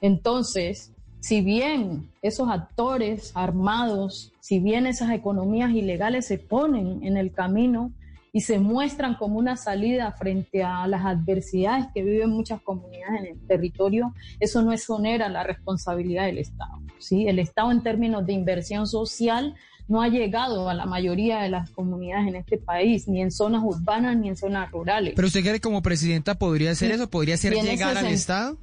Entonces, 0.01 0.93
si 1.21 1.41
bien 1.41 2.11
esos 2.23 2.49
actores 2.49 3.33
armados, 3.35 4.33
si 4.41 4.61
bien 4.61 4.87
esas 4.87 5.11
economías 5.11 5.73
ilegales 5.73 6.27
se 6.27 6.39
ponen 6.39 7.03
en 7.03 7.17
el 7.17 7.33
camino 7.33 7.93
y 8.37 8.43
se 8.43 8.59
muestran 8.59 9.15
como 9.15 9.39
una 9.39 9.57
salida 9.57 10.13
frente 10.13 10.63
a 10.63 10.87
las 10.87 11.07
adversidades 11.07 11.87
que 11.95 12.03
viven 12.03 12.29
muchas 12.29 12.61
comunidades 12.61 13.21
en 13.21 13.27
el 13.29 13.47
territorio, 13.47 14.13
eso 14.39 14.61
no 14.61 14.75
exonera 14.75 15.31
la 15.31 15.43
responsabilidad 15.43 16.27
del 16.27 16.37
Estado. 16.37 16.83
¿sí? 16.99 17.27
El 17.29 17.39
Estado 17.39 17.71
en 17.73 17.83
términos 17.83 18.27
de 18.27 18.35
inversión 18.35 18.87
social 18.87 19.55
no 19.89 20.03
ha 20.03 20.09
llegado 20.09 20.69
a 20.69 20.75
la 20.75 20.85
mayoría 20.85 21.39
de 21.39 21.49
las 21.49 21.71
comunidades 21.71 22.29
en 22.29 22.37
este 22.37 22.59
país, 22.59 23.09
ni 23.09 23.23
en 23.23 23.31
zonas 23.31 23.63
urbanas 23.65 24.19
ni 24.19 24.29
en 24.29 24.37
zonas 24.37 24.71
rurales. 24.71 25.15
Pero 25.17 25.29
usted 25.29 25.41
cree 25.41 25.55
que 25.55 25.61
como 25.61 25.81
presidenta 25.81 26.35
podría 26.35 26.73
hacer 26.73 26.91
eso, 26.91 27.09
podría 27.09 27.39
ser 27.39 27.55
llegar 27.55 27.97
al 27.97 28.09
Estado? 28.09 28.59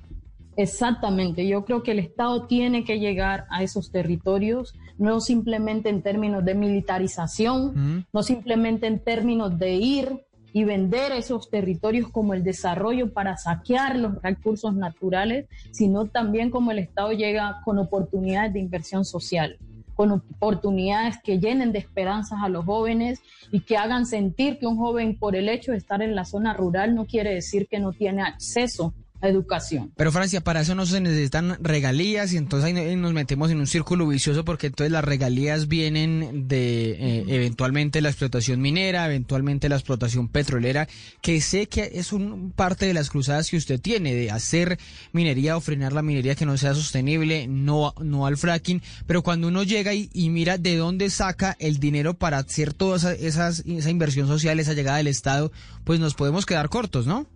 Exactamente, 0.55 1.47
yo 1.47 1.65
creo 1.65 1.81
que 1.81 1.93
el 1.93 1.99
Estado 1.99 2.45
tiene 2.45 2.83
que 2.83 2.99
llegar 2.99 3.47
a 3.49 3.63
esos 3.63 3.91
territorios, 3.91 4.75
no 4.97 5.19
simplemente 5.19 5.89
en 5.89 6.01
términos 6.01 6.45
de 6.45 6.55
militarización, 6.55 8.05
no 8.11 8.23
simplemente 8.23 8.87
en 8.87 8.99
términos 8.99 9.57
de 9.57 9.73
ir 9.75 10.25
y 10.53 10.63
vender 10.63 11.11
esos 11.11 11.49
territorios 11.49 12.09
como 12.09 12.33
el 12.33 12.43
desarrollo 12.43 13.11
para 13.11 13.37
saquear 13.37 13.97
los 13.97 14.21
recursos 14.21 14.75
naturales, 14.75 15.47
sino 15.71 16.05
también 16.05 16.51
como 16.51 16.71
el 16.71 16.79
Estado 16.79 17.11
llega 17.11 17.61
con 17.65 17.79
oportunidades 17.79 18.53
de 18.53 18.59
inversión 18.59 19.03
social, 19.03 19.57
con 19.95 20.11
oportunidades 20.11 21.15
que 21.23 21.39
llenen 21.39 21.71
de 21.71 21.79
esperanzas 21.79 22.39
a 22.43 22.49
los 22.49 22.65
jóvenes 22.65 23.19
y 23.51 23.61
que 23.61 23.77
hagan 23.77 24.05
sentir 24.05 24.59
que 24.59 24.67
un 24.67 24.77
joven 24.77 25.17
por 25.17 25.35
el 25.35 25.49
hecho 25.49 25.71
de 25.71 25.77
estar 25.79 26.03
en 26.03 26.15
la 26.15 26.23
zona 26.23 26.53
rural 26.53 26.93
no 26.93 27.05
quiere 27.05 27.33
decir 27.33 27.67
que 27.67 27.79
no 27.79 27.91
tiene 27.91 28.21
acceso 28.21 28.93
educación. 29.27 29.91
Pero 29.95 30.11
Francia, 30.11 30.41
para 30.41 30.61
eso 30.61 30.75
no 30.75 30.85
se 30.85 31.01
necesitan 31.01 31.57
regalías 31.61 32.33
y 32.33 32.37
entonces 32.37 32.75
ahí 32.75 32.95
nos 32.95 33.13
metemos 33.13 33.49
en 33.51 33.59
un 33.59 33.67
círculo 33.67 34.07
vicioso 34.07 34.45
porque 34.45 34.67
entonces 34.67 34.91
las 34.91 35.03
regalías 35.03 35.67
vienen 35.67 36.47
de 36.47 36.91
eh, 36.91 37.25
eventualmente 37.29 38.01
la 38.01 38.09
explotación 38.09 38.61
minera, 38.61 39.05
eventualmente 39.05 39.69
la 39.69 39.75
explotación 39.75 40.27
petrolera, 40.27 40.87
que 41.21 41.41
sé 41.41 41.67
que 41.67 41.91
es 41.93 42.13
un 42.13 42.51
parte 42.51 42.85
de 42.85 42.93
las 42.93 43.09
cruzadas 43.09 43.49
que 43.49 43.57
usted 43.57 43.79
tiene 43.79 44.13
de 44.13 44.31
hacer 44.31 44.77
minería 45.11 45.57
o 45.57 45.61
frenar 45.61 45.93
la 45.93 46.01
minería 46.01 46.35
que 46.35 46.45
no 46.45 46.57
sea 46.57 46.73
sostenible, 46.73 47.47
no, 47.47 47.93
no 48.01 48.25
al 48.25 48.37
fracking, 48.37 48.81
pero 49.07 49.23
cuando 49.23 49.47
uno 49.47 49.63
llega 49.63 49.93
y, 49.93 50.09
mira 50.29 50.57
de 50.57 50.77
dónde 50.77 51.09
saca 51.09 51.55
el 51.59 51.79
dinero 51.79 52.15
para 52.15 52.39
hacer 52.39 52.73
toda 52.73 53.13
esa, 53.13 53.49
esa 53.49 53.89
inversión 53.89 54.27
social, 54.27 54.59
esa 54.59 54.73
llegada 54.73 54.97
del 54.97 55.07
Estado, 55.07 55.51
pues 55.83 55.99
nos 55.99 56.15
podemos 56.15 56.45
quedar 56.45 56.69
cortos, 56.69 57.05
¿no? 57.05 57.27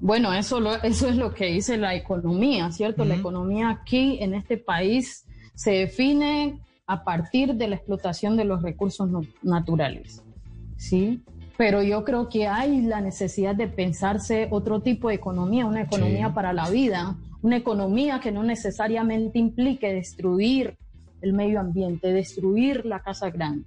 Bueno, 0.00 0.32
eso, 0.34 0.60
lo, 0.60 0.74
eso 0.82 1.08
es 1.08 1.16
lo 1.16 1.32
que 1.32 1.46
dice 1.46 1.76
la 1.76 1.94
economía, 1.94 2.70
¿cierto? 2.70 3.04
La 3.04 3.14
economía 3.14 3.70
aquí 3.70 4.18
en 4.20 4.34
este 4.34 4.58
país 4.58 5.24
se 5.54 5.70
define 5.72 6.60
a 6.86 7.02
partir 7.02 7.54
de 7.54 7.68
la 7.68 7.76
explotación 7.76 8.36
de 8.36 8.44
los 8.44 8.62
recursos 8.62 9.08
naturales, 9.42 10.22
¿sí? 10.76 11.22
Pero 11.56 11.82
yo 11.82 12.04
creo 12.04 12.28
que 12.28 12.46
hay 12.46 12.82
la 12.82 13.00
necesidad 13.00 13.54
de 13.54 13.66
pensarse 13.66 14.48
otro 14.50 14.80
tipo 14.80 15.08
de 15.08 15.14
economía, 15.14 15.64
una 15.64 15.82
economía 15.82 16.34
para 16.34 16.52
la 16.52 16.68
vida, 16.68 17.16
una 17.40 17.56
economía 17.56 18.20
que 18.20 18.30
no 18.30 18.42
necesariamente 18.42 19.38
implique 19.38 19.92
destruir 19.92 20.76
el 21.22 21.32
medio 21.32 21.58
ambiente, 21.58 22.12
destruir 22.12 22.84
la 22.84 23.00
casa 23.00 23.30
grande. 23.30 23.64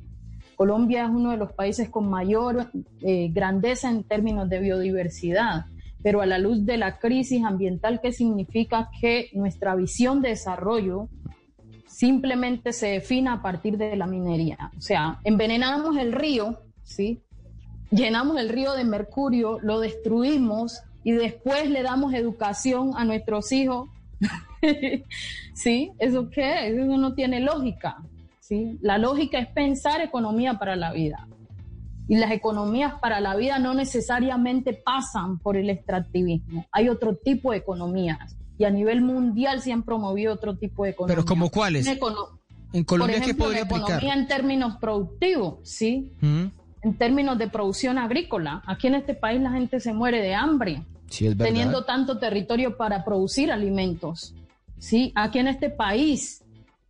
Colombia 0.55 1.05
es 1.05 1.09
uno 1.09 1.31
de 1.31 1.37
los 1.37 1.53
países 1.53 1.89
con 1.89 2.09
mayor 2.09 2.69
eh, 3.01 3.29
grandeza 3.31 3.89
en 3.89 4.03
términos 4.03 4.47
de 4.49 4.59
biodiversidad 4.59 5.65
pero 6.01 6.21
a 6.21 6.25
la 6.25 6.38
luz 6.38 6.65
de 6.65 6.77
la 6.77 6.97
crisis 6.97 7.43
ambiental, 7.43 7.99
¿qué 8.01 8.12
significa 8.12 8.89
que 8.99 9.29
nuestra 9.33 9.75
visión 9.75 10.21
de 10.21 10.29
desarrollo 10.29 11.09
simplemente 11.85 12.71
se 12.71 12.88
defina 12.88 13.33
a 13.33 13.41
partir 13.41 13.77
de 13.77 13.95
la 13.95 14.07
minería? 14.07 14.71
O 14.77 14.81
sea, 14.81 15.19
envenenamos 15.23 15.97
el 15.97 16.13
río, 16.13 16.62
¿sí? 16.83 17.21
Llenamos 17.91 18.39
el 18.39 18.49
río 18.49 18.73
de 18.73 18.85
mercurio, 18.85 19.59
lo 19.62 19.79
destruimos 19.79 20.81
y 21.03 21.12
después 21.12 21.69
le 21.69 21.81
damos 21.81 22.13
educación 22.13 22.91
a 22.95 23.03
nuestros 23.03 23.51
hijos. 23.51 23.89
¿Sí? 25.53 25.91
¿Eso 25.97 26.29
qué? 26.29 26.67
Eso 26.67 26.97
no 26.97 27.13
tiene 27.13 27.39
lógica. 27.39 27.97
¿sí? 28.39 28.77
La 28.81 28.97
lógica 28.97 29.39
es 29.39 29.47
pensar 29.47 30.01
economía 30.01 30.59
para 30.59 30.75
la 30.75 30.93
vida 30.93 31.27
y 32.10 32.17
las 32.17 32.32
economías 32.32 32.95
para 33.00 33.22
la 33.22 33.36
vida 33.36 33.60
no 33.60 33.74
necesariamente 33.76 34.74
pasan 34.74 35.38
por 35.38 35.56
el 35.56 35.69
extractivismo. 35.69 36.65
Hay 36.72 36.89
otro 36.89 37.15
tipo 37.15 37.52
de 37.52 37.58
economías 37.60 38.36
y 38.58 38.65
a 38.65 38.72
nivel 38.72 39.02
mundial 39.02 39.62
se 39.62 39.72
han 39.72 39.84
promovido 39.84 40.34
otro 40.34 40.58
tipo 40.58 40.84
de 40.84 40.89
economías. 40.89 41.15
¿Pero 41.15 41.26
como 41.26 41.50
cuáles? 41.50 41.88
en 41.88 42.84
Colombia, 42.84 43.22
¿qué 43.22 43.34
podría 43.34 43.62
la 43.62 43.78
economía 43.78 44.13
en 44.13 44.28
términos 44.28 44.78
productivos, 44.82 45.60
¿sí? 45.63 46.12
En 46.22 46.98
términos 46.98 47.38
de 47.38 47.48
producción 47.48 47.98
agrícola. 47.98 48.63
Aquí 48.65 48.88
en 48.88 48.95
este 48.95 49.13
país 49.13 49.39
la 49.39 49.52
gente 49.52 49.80
se 49.80 49.93
muere 49.93 50.19
de 50.22 50.34
hambre. 50.34 50.84
teniendo 51.38 51.86
tanto 51.86 52.17
territorio 52.17 52.76
para 52.76 53.06
producir 53.06 53.52
alimentos. 53.52 54.34
¿sí? 54.80 55.12
Aquí 55.15 55.38
en 55.38 55.48
este 55.48 55.69
país, 55.69 56.43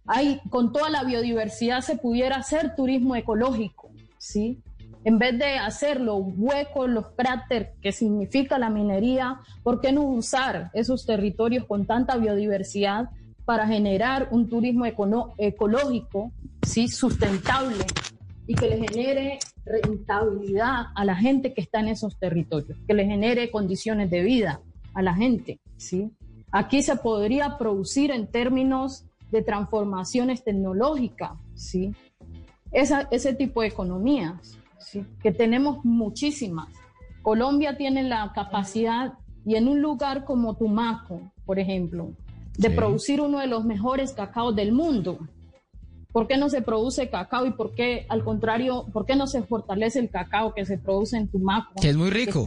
hay, 0.05 0.39
con 0.49 0.71
toda 0.71 0.89
la 0.89 1.03
biodiversidad 1.03 1.81
se 1.81 1.97
pudiera 1.97 2.37
hacer 2.37 2.75
turismo 2.75 3.15
ecológico, 3.15 3.89
¿sí? 4.17 4.59
En 5.05 5.17
vez 5.17 5.37
de 5.39 5.57
hacer 5.57 6.01
los 6.01 6.19
huecos, 6.35 6.89
los 6.89 7.07
cráteres 7.11 7.69
que 7.81 7.91
significa 7.91 8.59
la 8.59 8.69
minería, 8.69 9.39
¿por 9.63 9.79
qué 9.79 9.91
no 9.91 10.03
usar 10.03 10.71
esos 10.73 11.05
territorios 11.05 11.65
con 11.65 11.85
tanta 11.85 12.17
biodiversidad 12.17 13.09
para 13.45 13.65
generar 13.65 14.27
un 14.31 14.49
turismo 14.49 14.85
ecológico, 14.85 16.31
sí, 16.61 16.87
sustentable 16.87 17.85
y 18.45 18.53
que 18.53 18.69
le 18.69 18.77
genere 18.77 19.39
rentabilidad 19.65 20.87
a 20.93 21.05
la 21.05 21.15
gente 21.15 21.53
que 21.53 21.61
está 21.61 21.79
en 21.79 21.87
esos 21.87 22.19
territorios, 22.19 22.77
que 22.85 22.93
le 22.93 23.05
genere 23.05 23.49
condiciones 23.49 24.11
de 24.11 24.21
vida 24.21 24.61
a 24.93 25.01
la 25.01 25.15
gente, 25.15 25.59
¿sí? 25.77 26.11
Aquí 26.51 26.81
se 26.83 26.95
podría 26.97 27.57
producir 27.57 28.11
en 28.11 28.27
términos 28.27 29.05
de 29.31 29.43
transformaciones 29.43 30.43
tecnológicas, 30.43 31.31
¿sí? 31.55 31.93
ese 32.71 33.33
tipo 33.33 33.61
de 33.61 33.67
economías 33.67 34.58
que 35.21 35.31
tenemos 35.31 35.83
muchísimas. 35.83 36.67
Colombia 37.21 37.77
tiene 37.77 38.03
la 38.03 38.31
capacidad, 38.33 39.13
y 39.45 39.55
en 39.55 39.67
un 39.67 39.81
lugar 39.81 40.25
como 40.25 40.55
Tumaco, 40.55 41.31
por 41.45 41.59
ejemplo, 41.59 42.11
de 42.57 42.69
producir 42.69 43.21
uno 43.21 43.39
de 43.39 43.47
los 43.47 43.65
mejores 43.65 44.13
cacaos 44.13 44.55
del 44.55 44.71
mundo. 44.71 45.17
¿Por 46.11 46.27
qué 46.27 46.37
no 46.37 46.49
se 46.49 46.61
produce 46.61 47.09
cacao 47.09 47.45
y 47.45 47.51
por 47.51 47.73
qué, 47.73 48.05
al 48.09 48.23
contrario, 48.23 48.87
por 48.91 49.05
qué 49.05 49.15
no 49.15 49.27
se 49.27 49.43
fortalece 49.43 49.99
el 49.99 50.09
cacao 50.09 50.53
que 50.53 50.65
se 50.65 50.77
produce 50.77 51.17
en 51.17 51.27
Tumaco? 51.27 51.73
Que 51.79 51.89
es 51.89 51.95
muy 51.95 52.09
rico. 52.09 52.45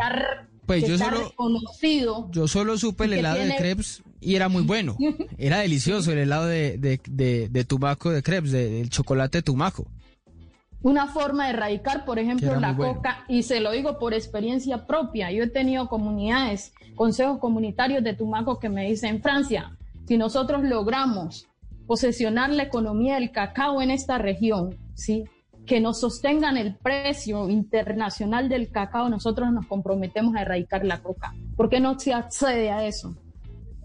pues 0.66 0.87
yo 0.87 0.99
solo, 0.99 1.29
reconocido. 1.29 2.29
Yo 2.33 2.49
solo 2.49 2.77
supe 2.77 3.05
el 3.05 3.14
helado 3.14 3.38
de 3.38 3.57
crepes 3.57 4.03
y 4.21 4.35
era 4.35 4.49
muy 4.49 4.62
bueno. 4.62 4.97
Era 5.38 5.61
delicioso 5.61 6.12
el 6.12 6.18
helado 6.18 6.47
de, 6.47 6.77
de, 6.79 7.49
de, 7.49 7.64
Tumaco 7.64 8.11
de 8.11 8.23
crepes, 8.23 8.53
del 8.53 8.90
chocolate 8.90 9.38
de 9.38 9.42
Tumaco 9.42 9.87
una 10.83 11.07
forma 11.07 11.45
de 11.45 11.51
erradicar, 11.51 12.05
por 12.05 12.18
ejemplo, 12.18 12.59
la 12.59 12.77
coca, 12.77 13.25
y 13.29 13.42
se 13.45 13.61
lo 13.61 13.71
digo 13.71 13.99
por 13.99 14.14
experiencia 14.14 14.87
propia. 14.87 15.31
Yo 15.31 15.45
he 15.45 15.49
tenido 15.49 15.88
comunidades, 15.88 16.75
consejos 16.97 17.38
comunitarios 17.38 18.03
de 18.03 18.14
Tumaco 18.14 18.59
que 18.59 18.68
me 18.68 18.88
dicen, 18.88 19.23
Francia, 19.23 19.77
si 20.07 20.18
nosotros 20.18 20.62
logramos 20.62 21.49
posesionar 21.87 22.51
la 22.51 22.64
economía 22.64 23.14
del 23.14 23.31
cacao 23.31 23.81
en 23.81 23.90
esta 23.90 24.18
región, 24.18 24.77
¿sí? 24.95 25.25
que 25.66 25.81
nos 25.81 26.01
sostengan 26.01 26.57
el 26.57 26.75
precio 26.75 27.49
internacional 27.49 28.49
del 28.49 28.71
cacao, 28.71 29.09
nosotros 29.09 29.53
nos 29.53 29.66
comprometemos 29.66 30.35
a 30.35 30.42
erradicar 30.42 30.85
la 30.85 31.03
coca. 31.03 31.35
¿Por 31.57 31.68
qué 31.68 31.79
no 31.79 31.99
se 31.99 32.12
accede 32.12 32.71
a 32.71 32.85
eso? 32.85 33.16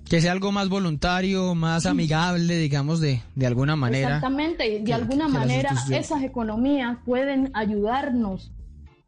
Que 0.10 0.22
sea 0.22 0.32
algo 0.32 0.52
más 0.52 0.70
voluntario, 0.70 1.54
más 1.54 1.86
amigable, 1.86 2.58
digamos, 2.58 3.02
de, 3.02 3.22
de 3.36 3.46
alguna 3.46 3.76
manera. 3.76 4.16
Exactamente, 4.16 4.80
de 4.82 4.94
alguna 4.94 5.28
manera 5.28 5.76
esas 5.92 6.24
economías 6.24 6.98
pueden 7.06 7.52
ayudarnos 7.54 8.52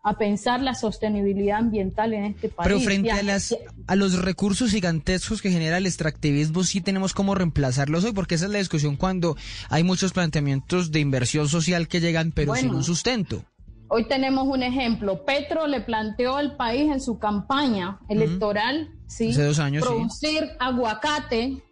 a 0.02 0.18
pensar 0.18 0.62
la 0.62 0.76
sostenibilidad 0.76 1.60
ambiental 1.60 2.14
en 2.14 2.26
este 2.26 2.50
país. 2.50 2.68
Pero 2.68 2.80
frente 2.80 3.12
a, 3.12 3.22
las, 3.22 3.56
a 3.88 3.96
los 3.96 4.22
recursos 4.22 4.72
gigantescos 4.72 5.42
que 5.42 5.52
genera 5.52 5.78
el 5.78 5.86
extractivismo, 5.86 6.64
sí 6.64 6.82
tenemos 6.82 7.14
cómo 7.14 7.36
reemplazarlos 7.36 8.06
hoy, 8.06 8.14
porque 8.14 8.36
esa 8.36 8.46
es 8.46 8.52
la 8.52 8.60
discusión 8.60 8.96
cuando 8.96 9.36
hay 9.70 9.84
muchos 9.84 10.14
planteamientos 10.14 10.92
de 10.92 11.00
inversión 11.00 11.50
social 11.50 11.88
que 11.88 12.00
llegan, 12.00 12.32
pero 12.32 12.56
sin 12.56 12.74
un 12.74 12.84
sustento. 12.84 13.44
Hoy 13.90 14.08
tenemos 14.08 14.48
un 14.48 14.62
ejemplo. 14.62 15.26
Petro 15.26 15.66
le 15.68 15.82
planteó 15.82 16.38
al 16.38 16.56
país 16.56 16.92
en 16.92 17.02
su 17.02 17.18
campaña 17.18 18.00
electoral, 18.08 18.92
¿sí? 19.08 19.34
producir 19.80 20.52
aguacate 20.60 21.64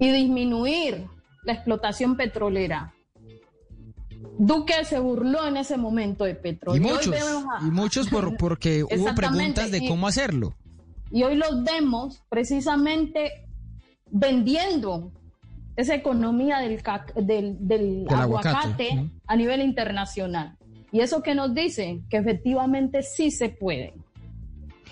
y 0.00 0.10
disminuir 0.10 1.06
la 1.44 1.52
explotación 1.52 2.16
petrolera. 2.16 2.92
Duque 4.38 4.84
se 4.84 4.98
burló 4.98 5.46
en 5.46 5.56
ese 5.56 5.76
momento 5.76 6.24
de 6.24 6.34
Petro. 6.34 6.74
Y, 6.74 6.80
muchos, 6.80 7.14
y 7.60 7.70
muchos 7.70 8.08
por, 8.08 8.36
porque 8.38 8.82
hubo 8.82 9.14
preguntas 9.14 9.70
de 9.70 9.86
cómo 9.86 10.08
hacerlo. 10.08 10.54
Y 11.12 11.22
hoy 11.22 11.36
los 11.36 11.62
vemos 11.62 12.24
precisamente 12.28 13.46
vendiendo 14.10 15.12
esa 15.76 15.94
economía 15.94 16.58
del, 16.58 17.56
del, 17.60 18.06
aguacate, 18.08 19.10
a 19.26 19.36
nivel 19.36 19.60
internacional. 19.60 20.58
Y 20.92 21.00
eso 21.00 21.22
que 21.22 21.34
nos 21.34 21.54
dice 21.54 22.00
que 22.10 22.18
efectivamente 22.18 23.02
sí 23.02 23.30
se 23.30 23.48
puede. 23.48 23.94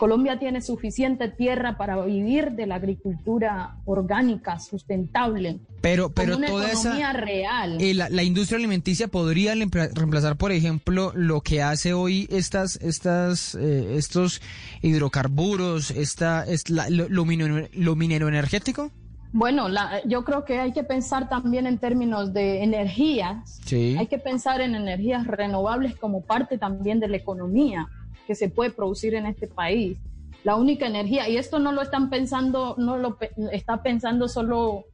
Colombia 0.00 0.38
tiene 0.38 0.62
suficiente 0.62 1.28
tierra 1.28 1.76
para 1.76 2.02
vivir 2.02 2.52
de 2.52 2.66
la 2.66 2.76
agricultura 2.76 3.76
orgánica, 3.84 4.58
sustentable. 4.58 5.60
Pero, 5.82 6.08
pero 6.08 6.38
una 6.38 6.46
toda 6.46 6.72
economía 6.72 7.12
real. 7.12 7.76
Eh, 7.78 7.92
la, 7.92 8.22
industria 8.22 8.56
alimenticia 8.56 9.08
podría 9.08 9.54
reemplazar, 9.54 10.36
por 10.36 10.52
ejemplo, 10.52 11.12
lo 11.14 11.42
que 11.42 11.62
hace 11.62 11.92
hoy 11.92 12.26
estas, 12.30 12.76
estas, 12.76 13.54
eh, 13.54 13.96
estos 13.96 14.40
hidrocarburos, 14.80 15.90
esta, 15.90 16.44
es 16.44 16.70
lo, 16.70 17.24
minero, 17.26 18.28
energético. 18.28 18.90
Bueno, 19.32 19.68
yo 20.06 20.24
creo 20.24 20.44
que 20.44 20.58
hay 20.58 20.72
que 20.72 20.82
pensar 20.82 21.28
también 21.28 21.66
en 21.66 21.78
términos 21.78 22.32
de 22.32 22.62
energías. 22.64 23.60
Hay 23.70 24.06
que 24.08 24.18
pensar 24.18 24.60
en 24.60 24.74
energías 24.74 25.26
renovables 25.26 25.94
como 25.94 26.22
parte 26.22 26.58
también 26.58 26.98
de 26.98 27.08
la 27.08 27.16
economía 27.16 27.86
que 28.26 28.34
se 28.34 28.48
puede 28.48 28.70
producir 28.70 29.14
en 29.14 29.26
este 29.26 29.46
país. 29.46 29.98
La 30.42 30.56
única 30.56 30.86
energía, 30.86 31.28
y 31.28 31.36
esto 31.36 31.58
no 31.58 31.70
lo 31.70 31.82
están 31.82 32.10
pensando, 32.10 32.74
no 32.78 32.96
lo 32.96 33.18
está 33.52 33.82
pensando 33.82 34.26
solo 34.26 34.86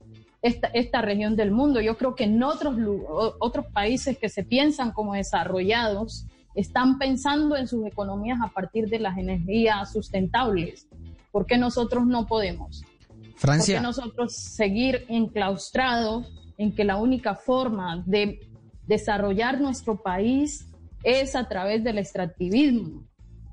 esta, 0.42 0.68
esta 0.68 1.00
región 1.00 1.36
del 1.36 1.50
mundo. 1.50 1.80
Yo 1.80 1.96
creo 1.96 2.14
que 2.14 2.24
en 2.24 2.42
otros, 2.42 2.76
otros 3.38 3.66
países 3.72 4.18
que 4.18 4.28
se 4.28 4.42
piensan 4.42 4.92
como 4.92 5.14
desarrollados 5.14 6.26
están 6.54 6.98
pensando 6.98 7.56
en 7.56 7.68
sus 7.68 7.86
economías 7.86 8.38
a 8.42 8.48
partir 8.48 8.88
de 8.88 8.98
las 8.98 9.16
energías 9.18 9.92
sustentables. 9.92 10.88
¿Por 11.30 11.46
qué 11.46 11.58
nosotros 11.58 12.06
no 12.06 12.26
podemos? 12.26 12.82
Francia. 13.36 13.80
nosotros 13.80 14.34
seguir 14.34 15.04
enclaustrados 15.08 16.26
en 16.58 16.74
que 16.74 16.84
la 16.84 16.96
única 16.96 17.34
forma 17.34 18.02
de 18.06 18.40
desarrollar 18.86 19.60
nuestro 19.60 20.02
país 20.02 20.66
es 21.04 21.36
a 21.36 21.46
través 21.48 21.84
del 21.84 21.98
extractivismo? 21.98 23.04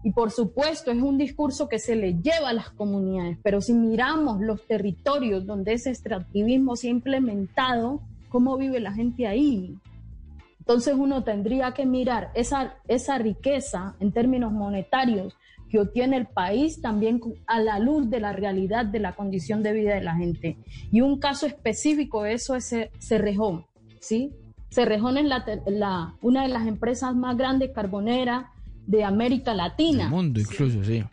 Y 0.04 0.12
por 0.12 0.32
supuesto 0.32 0.92
es 0.92 1.02
un 1.02 1.18
discurso 1.18 1.70
que 1.70 1.80
se 1.80 1.96
le 1.96 2.16
lleva 2.16 2.50
a 2.50 2.54
las 2.54 2.70
comunidades, 2.72 3.38
pero 3.42 3.62
si 3.62 3.74
miramos 3.74 4.42
los 4.42 4.66
territorios 4.68 5.46
donde 5.46 5.74
ese 5.74 5.92
extractivismo 5.92 6.76
se 6.76 6.88
ha 6.88 6.92
implementado, 6.92 8.02
¿cómo 8.30 8.58
vive 8.58 8.82
la 8.82 8.94
gente 8.94 9.28
ahí? 9.28 9.78
Entonces 10.60 10.96
uno 10.98 11.24
tendría 11.24 11.74
que 11.74 11.86
mirar 11.86 12.32
esa, 12.36 12.76
esa 12.88 13.18
riqueza 13.18 13.96
en 14.00 14.12
términos 14.12 14.52
monetarios 14.52 15.36
que 15.74 15.84
tiene 15.88 16.18
el 16.18 16.28
país 16.28 16.82
también 16.82 17.20
a 17.48 17.60
la 17.60 17.80
luz 17.80 18.08
de 18.08 18.20
la 18.20 18.32
realidad 18.32 18.86
de 18.86 19.00
la 19.00 19.16
condición 19.16 19.64
de 19.64 19.74
vida 19.74 19.96
de 19.96 20.02
la 20.02 20.16
gente. 20.16 20.56
Y 20.92 21.02
un 21.02 21.18
caso 21.20 21.48
específico 21.48 22.22
de 22.22 22.34
eso 22.34 22.56
es 22.56 22.76
Cerrejón, 23.00 23.66
¿sí? 24.00 24.36
Cerrejón 24.70 25.18
es 25.18 25.26
la, 25.26 26.16
una 26.22 26.44
de 26.44 26.50
las 26.50 26.68
empresas 26.68 27.16
más 27.16 27.36
grandes 27.38 27.72
carboneras 27.72 28.46
de 28.86 29.04
América 29.04 29.56
Latina. 29.56 30.10
Mundo 30.10 30.40
incluso, 30.40 30.84
sí. 30.84 31.04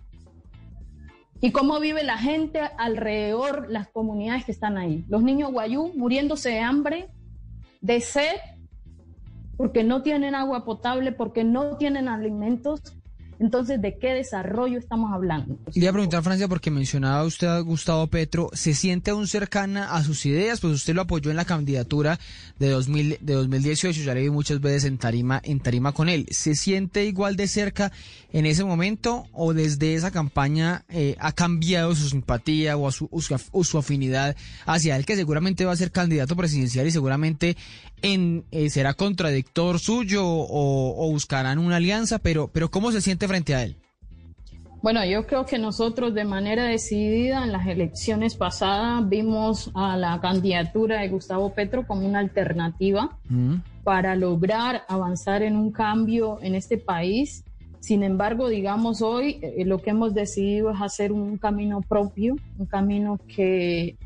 ¿Y 1.40 1.52
cómo 1.52 1.80
vive 1.80 2.04
la 2.04 2.18
gente 2.18 2.60
alrededor, 2.76 3.70
las 3.70 3.88
comunidades 3.88 4.44
que 4.44 4.52
están 4.52 4.76
ahí? 4.76 5.06
Los 5.08 5.22
niños 5.22 5.52
guayú 5.52 5.90
muriéndose 5.96 6.50
de 6.50 6.60
hambre, 6.60 7.08
de 7.80 8.02
sed, 8.02 8.36
porque 9.56 9.84
no 9.84 10.02
tienen 10.02 10.34
agua 10.34 10.66
potable, 10.66 11.12
porque 11.12 11.44
no 11.44 11.78
tienen 11.78 12.08
alimentos 12.08 12.99
entonces, 13.40 13.80
¿de 13.80 13.96
qué 13.96 14.08
desarrollo 14.08 14.78
estamos 14.78 15.12
hablando? 15.12 15.58
Le 15.74 15.80
iba 15.80 15.88
a 15.88 15.92
preguntar, 15.94 16.22
Francia, 16.22 16.46
porque 16.46 16.70
mencionaba 16.70 17.24
usted 17.24 17.46
a 17.46 17.58
Gustavo 17.60 18.06
Petro, 18.08 18.50
¿se 18.52 18.74
siente 18.74 19.10
aún 19.10 19.26
cercana 19.26 19.94
a 19.94 20.04
sus 20.04 20.26
ideas? 20.26 20.60
Pues 20.60 20.74
usted 20.74 20.94
lo 20.94 21.00
apoyó 21.00 21.30
en 21.30 21.38
la 21.38 21.46
candidatura 21.46 22.20
de, 22.58 22.68
2000, 22.68 23.16
de 23.22 23.32
2018, 23.32 24.02
ya 24.02 24.12
le 24.12 24.20
vi 24.20 24.30
muchas 24.30 24.60
veces 24.60 24.84
en 24.84 24.98
tarima, 24.98 25.40
en 25.42 25.58
tarima 25.60 25.92
con 25.92 26.10
él. 26.10 26.26
¿Se 26.30 26.54
siente 26.54 27.06
igual 27.06 27.36
de 27.36 27.48
cerca 27.48 27.92
en 28.32 28.44
ese 28.44 28.62
momento 28.62 29.26
o 29.32 29.54
desde 29.54 29.94
esa 29.94 30.10
campaña 30.10 30.84
eh, 30.90 31.16
ha 31.18 31.32
cambiado 31.32 31.94
su 31.94 32.10
simpatía 32.10 32.76
o, 32.76 32.92
su, 32.92 33.08
su 33.62 33.78
afinidad 33.78 34.36
hacia 34.66 34.96
él, 34.96 35.06
que 35.06 35.16
seguramente 35.16 35.64
va 35.64 35.72
a 35.72 35.76
ser 35.76 35.92
candidato 35.92 36.36
presidencial 36.36 36.86
y 36.86 36.90
seguramente 36.90 37.56
en, 38.02 38.44
eh, 38.50 38.70
será 38.70 38.94
contradictor 38.94 39.78
suyo 39.78 40.22
o, 40.24 41.10
buscarán 41.10 41.58
una 41.58 41.76
alianza, 41.76 42.18
pero, 42.18 42.48
pero 42.48 42.70
¿cómo 42.70 42.92
se 42.92 43.00
siente 43.00 43.26
frente 43.30 43.54
a 43.54 43.62
él? 43.62 43.76
Bueno, 44.82 45.04
yo 45.04 45.24
creo 45.26 45.46
que 45.46 45.58
nosotros 45.58 46.14
de 46.14 46.24
manera 46.24 46.64
decidida 46.64 47.44
en 47.44 47.52
las 47.52 47.66
elecciones 47.68 48.34
pasadas 48.34 49.08
vimos 49.08 49.70
a 49.74 49.96
la 49.96 50.20
candidatura 50.20 51.00
de 51.00 51.08
Gustavo 51.10 51.52
Petro 51.52 51.86
como 51.86 52.04
una 52.08 52.18
alternativa 52.18 53.16
mm. 53.28 53.56
para 53.84 54.16
lograr 54.16 54.82
avanzar 54.88 55.42
en 55.42 55.54
un 55.54 55.70
cambio 55.70 56.38
en 56.42 56.56
este 56.56 56.76
país. 56.76 57.44
Sin 57.78 58.02
embargo, 58.02 58.48
digamos 58.48 59.00
hoy 59.00 59.38
eh, 59.42 59.64
lo 59.64 59.78
que 59.78 59.90
hemos 59.90 60.12
decidido 60.12 60.70
es 60.70 60.80
hacer 60.80 61.12
un 61.12 61.36
camino 61.36 61.82
propio, 61.82 62.36
un 62.58 62.66
camino 62.66 63.20
que 63.28 63.96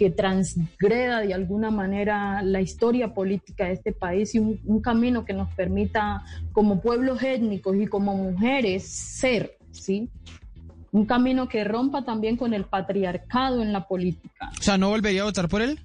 que 0.00 0.08
transgreda 0.08 1.20
de 1.20 1.34
alguna 1.34 1.70
manera 1.70 2.40
la 2.40 2.62
historia 2.62 3.12
política 3.12 3.66
de 3.66 3.74
este 3.74 3.92
país 3.92 4.34
y 4.34 4.38
un, 4.38 4.80
camino 4.80 5.26
que 5.26 5.34
nos 5.34 5.52
permita 5.52 6.24
como 6.52 6.80
pueblos 6.80 7.22
étnicos 7.22 7.76
y 7.76 7.86
como 7.86 8.16
mujeres 8.16 8.88
ser, 8.88 9.58
¿sí? 9.72 10.08
Un 10.90 11.04
camino 11.04 11.50
que 11.50 11.64
rompa 11.64 12.02
también 12.02 12.38
con 12.38 12.54
el 12.54 12.64
patriarcado 12.64 13.60
en 13.60 13.74
la 13.74 13.86
política. 13.86 14.50
O 14.58 14.62
sea, 14.62 14.78
¿no 14.78 14.88
volvería 14.88 15.20
a 15.20 15.26
votar 15.26 15.50
por 15.50 15.60
él? 15.60 15.78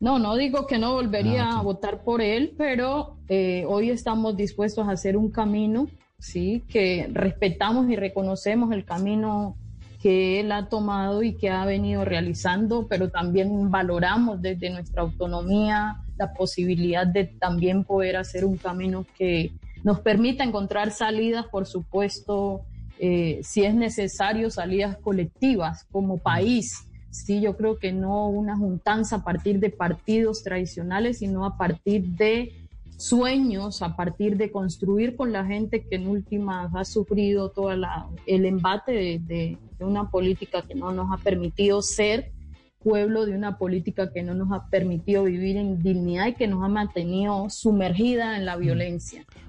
No, 0.00 0.18
no 0.18 0.34
digo 0.36 0.66
que 0.66 0.78
no 0.78 0.94
volvería 0.94 1.44
ah, 1.44 1.58
a 1.58 1.62
votar 1.62 2.04
por 2.04 2.22
él, 2.22 2.54
pero 2.56 3.18
eh, 3.28 3.66
hoy 3.68 3.90
estamos 3.90 4.34
dispuestos 4.34 4.88
a 4.88 4.92
hacer 4.92 5.18
un 5.18 5.30
camino, 5.30 5.88
¿sí? 6.18 6.64
Que 6.68 7.06
respetamos 7.12 7.90
y 7.90 7.96
reconocemos 7.96 8.72
el 8.72 8.86
camino 8.86 9.58
que 10.04 10.38
él 10.38 10.52
ha 10.52 10.68
tomado 10.68 11.22
y 11.22 11.32
que 11.32 11.48
ha 11.48 11.64
venido 11.64 12.04
realizando, 12.04 12.86
pero 12.88 13.08
también 13.08 13.70
valoramos 13.70 14.42
desde 14.42 14.68
nuestra 14.68 15.00
autonomía 15.00 15.96
la 16.18 16.34
posibilidad 16.34 17.06
de 17.06 17.24
también 17.24 17.84
poder 17.84 18.18
hacer 18.18 18.44
un 18.44 18.58
camino 18.58 19.06
que 19.16 19.54
nos 19.82 20.00
permita 20.00 20.44
encontrar 20.44 20.90
salidas, 20.90 21.46
por 21.46 21.64
supuesto, 21.64 22.66
eh, 22.98 23.40
si 23.42 23.64
es 23.64 23.74
necesario, 23.74 24.50
salidas 24.50 24.98
colectivas 24.98 25.86
como 25.90 26.18
país. 26.18 26.86
Sí, 27.08 27.40
yo 27.40 27.56
creo 27.56 27.78
que 27.78 27.92
no 27.92 28.28
una 28.28 28.58
juntanza 28.58 29.16
a 29.16 29.24
partir 29.24 29.58
de 29.58 29.70
partidos 29.70 30.42
tradicionales, 30.42 31.20
sino 31.20 31.46
a 31.46 31.56
partir 31.56 32.04
de 32.08 32.63
sueños 32.96 33.82
a 33.82 33.96
partir 33.96 34.36
de 34.36 34.50
construir 34.50 35.16
con 35.16 35.32
la 35.32 35.44
gente 35.44 35.84
que 35.84 35.96
en 35.96 36.06
últimas 36.08 36.74
ha 36.74 36.84
sufrido 36.84 37.50
todo 37.50 37.72
el 37.72 38.44
embate 38.44 39.20
de, 39.20 39.58
una 39.80 40.10
política 40.10 40.62
que 40.62 40.74
no 40.74 40.92
nos 40.92 41.12
ha 41.12 41.22
permitido 41.22 41.82
ser 41.82 42.32
pueblo, 42.78 43.26
de 43.26 43.34
una 43.34 43.58
política 43.58 44.12
que 44.12 44.22
no 44.22 44.34
nos 44.34 44.52
ha 44.52 44.68
permitido 44.68 45.24
vivir 45.24 45.56
en 45.56 45.82
dignidad 45.82 46.28
y 46.28 46.34
que 46.34 46.46
nos 46.46 46.62
ha 46.62 46.68
mantenido 46.68 47.50
sumergida 47.50 48.36
en 48.36 48.46
la 48.46 48.56
mm. 48.56 48.60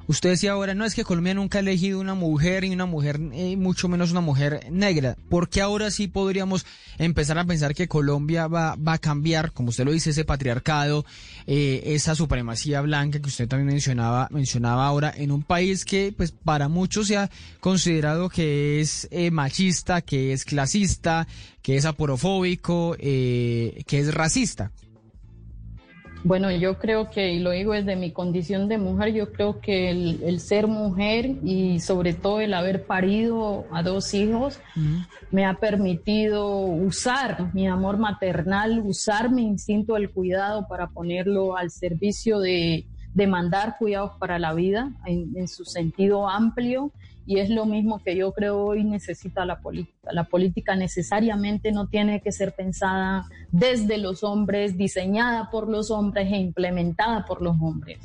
Usted 0.08 0.30
decía 0.30 0.52
ahora, 0.52 0.76
no 0.76 0.86
es 0.86 0.94
que 0.94 1.04
Colombia 1.04 1.34
nunca 1.34 1.58
ha 1.58 1.62
elegido 1.62 2.00
una 2.00 2.13
mujer 2.13 2.63
y 2.63 2.70
una 2.72 2.86
mujer, 2.86 3.20
eh, 3.34 3.58
mucho 3.58 3.88
menos 3.88 4.12
una 4.12 4.22
mujer 4.22 4.68
negra. 4.70 5.18
¿Por 5.30 5.50
qué 5.50 5.62
ahora 5.62 5.89
sí 5.89 6.08
podríamos 6.08 6.63
empezar 7.00 7.39
a 7.39 7.46
pensar 7.46 7.74
que 7.74 7.88
Colombia 7.88 8.46
va, 8.48 8.76
va 8.76 8.94
a 8.94 8.98
cambiar, 9.00 9.52
como 9.52 9.70
usted 9.70 9.84
lo 9.84 9.91
dice, 9.91 10.12
ese 10.12 10.24
patriarcado, 10.24 11.06
eh, 11.48 11.82
esa 11.88 12.13
supremacía 12.13 12.82
blanca 12.82 13.20
que 13.20 13.30
usted 13.30 13.48
también 13.48 13.68
mencionaba, 13.68 14.28
mencionaba 14.30 14.86
ahora, 14.86 15.12
en 15.15 15.32
un 15.32 15.41
país 15.41 15.86
que 15.86 16.13
pues 16.15 16.32
para 16.32 16.68
muchos 16.68 17.08
se 17.08 17.18
ha 17.18 17.32
considerado 17.60 18.30
que 18.30 18.82
es 18.82 19.08
eh, 19.10 19.32
machista, 19.32 20.02
que 20.02 20.34
es 20.34 20.46
clasista, 20.46 21.28
que 21.63 21.78
es 21.78 21.86
aporofóbico, 21.86 22.96
que 23.00 23.86
es 23.88 24.13
racista? 24.13 24.72
Bueno, 26.26 26.50
yo 26.50 26.80
creo 26.80 27.12
que, 27.12 27.34
y 27.34 27.40
lo 27.40 27.52
digo 27.52 27.74
desde 27.74 27.96
mi 27.96 28.12
condición 28.12 28.68
de 28.68 28.80
mujer, 28.80 29.14
yo 29.14 29.32
creo 29.32 29.60
que 29.60 29.92
el, 29.92 30.40
ser 30.40 30.66
mujer 30.66 31.36
y 31.44 31.80
sobre 31.82 32.16
todo 32.16 32.42
el 32.42 32.56
haber 32.56 32.88
parido 32.88 33.66
a 33.72 33.84
dos 33.84 34.12
hijos 34.16 34.60
me 35.30 35.46
ha 35.46 35.54
permitido 35.54 36.48
usar 36.58 37.54
mi 37.54 37.68
amor 37.68 38.00
maternal, 38.00 38.82
usar 38.84 39.30
mi 39.30 39.44
instinto 39.44 39.94
del 39.94 40.10
cuidado 40.10 40.68
para 40.68 40.88
ponerlo 40.88 41.58
al 41.58 41.70
servicio 41.70 42.40
de, 42.40 42.88
mandar 43.28 43.76
cuidados 43.78 44.14
para 44.20 44.40
la 44.40 44.56
vida 44.56 44.94
en 45.06 45.48
su 45.48 45.64
sentido 45.64 46.28
amplio 46.28 46.92
y 47.26 47.40
es 47.40 47.50
lo 47.50 47.66
mismo 47.66 48.00
que 48.04 48.16
yo 48.16 48.32
creo 48.34 48.64
hoy 48.64 48.84
necesita 48.84 49.46
la 49.46 49.60
política. 49.60 50.12
La 50.12 50.26
política 50.26 50.76
necesariamente 50.76 51.72
no 51.72 51.88
tiene 51.88 52.22
que 52.22 52.32
ser 52.32 52.54
pensada 52.54 53.26
desde 53.52 53.98
los 53.98 54.24
hombres, 54.24 54.78
diseñada 54.78 55.50
por 55.50 55.68
los 55.68 55.90
hombres 55.90 56.32
e 56.32 56.38
implementada 56.38 57.26
por 57.26 57.42
los 57.42 57.56
hombres. 57.60 58.00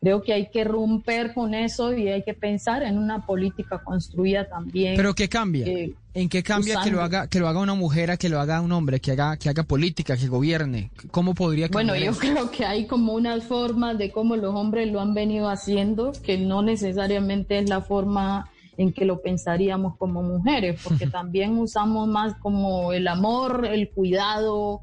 Creo 0.00 0.22
que 0.22 0.32
hay 0.32 0.48
que 0.50 0.62
romper 0.62 1.34
con 1.34 1.54
eso 1.54 1.92
y 1.92 2.08
hay 2.08 2.22
que 2.22 2.34
pensar 2.34 2.84
en 2.84 2.98
una 2.98 3.26
política 3.26 3.80
construida 3.82 4.48
también. 4.48 4.94
Pero 4.96 5.14
¿qué 5.14 5.28
cambia? 5.28 5.66
Eh, 5.66 5.92
¿En 6.14 6.28
qué 6.28 6.42
cambia 6.42 6.80
que 6.82 6.90
lo 6.90 7.02
haga 7.02 7.26
que 7.26 7.40
lo 7.40 7.48
haga 7.48 7.60
una 7.60 7.74
mujer 7.74 8.10
a 8.10 8.16
que 8.16 8.28
lo 8.28 8.40
haga 8.40 8.60
un 8.60 8.72
hombre, 8.72 9.00
que 9.00 9.12
haga 9.12 9.36
que 9.36 9.48
haga 9.48 9.64
política, 9.64 10.16
que 10.16 10.28
gobierne? 10.28 10.90
¿Cómo 11.10 11.34
podría 11.34 11.68
cambiar? 11.68 11.96
Bueno, 11.96 12.12
yo 12.12 12.18
creo 12.18 12.50
que 12.50 12.64
hay 12.64 12.86
como 12.86 13.14
unas 13.14 13.44
formas 13.44 13.98
de 13.98 14.12
cómo 14.12 14.36
los 14.36 14.54
hombres 14.54 14.90
lo 14.90 15.00
han 15.00 15.14
venido 15.14 15.48
haciendo, 15.48 16.12
que 16.22 16.38
no 16.38 16.62
necesariamente 16.62 17.58
es 17.58 17.68
la 17.68 17.80
forma 17.80 18.50
en 18.76 18.92
que 18.92 19.04
lo 19.04 19.20
pensaríamos 19.20 19.96
como 19.96 20.22
mujeres, 20.22 20.80
porque 20.82 21.08
también 21.08 21.58
usamos 21.58 22.06
más 22.06 22.36
como 22.36 22.92
el 22.92 23.08
amor, 23.08 23.66
el 23.66 23.90
cuidado, 23.90 24.80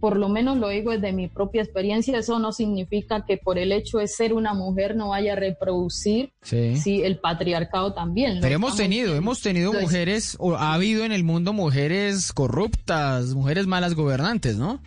por 0.00 0.16
lo 0.16 0.28
menos 0.28 0.58
lo 0.58 0.68
digo 0.68 0.92
desde 0.92 1.12
mi 1.12 1.28
propia 1.28 1.62
experiencia, 1.62 2.18
eso 2.18 2.38
no 2.38 2.52
significa 2.52 3.24
que 3.26 3.36
por 3.36 3.58
el 3.58 3.72
hecho 3.72 3.98
de 3.98 4.06
ser 4.06 4.32
una 4.32 4.54
mujer 4.54 4.96
no 4.96 5.08
vaya 5.08 5.32
a 5.32 5.36
reproducir 5.36 6.32
sí. 6.42 7.02
el 7.02 7.18
patriarcado 7.18 7.92
también. 7.94 8.38
Pero 8.40 8.54
hemos 8.54 8.76
tenido, 8.76 9.16
hemos 9.16 9.40
tenido 9.40 9.72
mujeres, 9.72 10.36
o 10.38 10.54
ha 10.54 10.74
habido 10.74 11.04
en 11.04 11.12
el 11.12 11.24
mundo 11.24 11.52
mujeres 11.52 12.32
corruptas, 12.32 13.34
mujeres 13.34 13.66
malas 13.66 13.94
gobernantes, 13.94 14.56
¿no? 14.56 14.80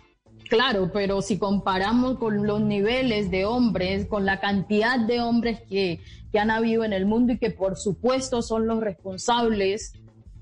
Claro, 0.48 0.90
pero 0.92 1.22
si 1.22 1.38
comparamos 1.38 2.18
con 2.18 2.46
los 2.46 2.60
niveles 2.60 3.30
de 3.30 3.46
hombres, 3.46 4.06
con 4.06 4.26
la 4.26 4.38
cantidad 4.38 4.98
de 4.98 5.20
hombres 5.20 5.60
que, 5.68 6.00
que 6.30 6.38
han 6.38 6.50
habido 6.50 6.84
en 6.84 6.92
el 6.92 7.06
mundo 7.06 7.32
y 7.32 7.38
que 7.38 7.50
por 7.50 7.76
supuesto 7.76 8.42
son 8.42 8.66
los 8.66 8.80
responsables 8.80 9.94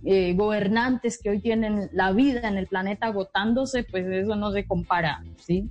eh, 0.04 0.34
gobernantes 0.34 1.18
que 1.22 1.30
hoy 1.30 1.40
tienen 1.40 1.90
la 1.92 2.12
vida 2.12 2.48
en 2.48 2.56
el 2.56 2.66
planeta 2.66 3.06
agotándose, 3.06 3.84
pues 3.84 4.06
eso 4.06 4.36
no 4.36 4.52
se 4.52 4.64
compara, 4.64 5.22
¿sí? 5.44 5.68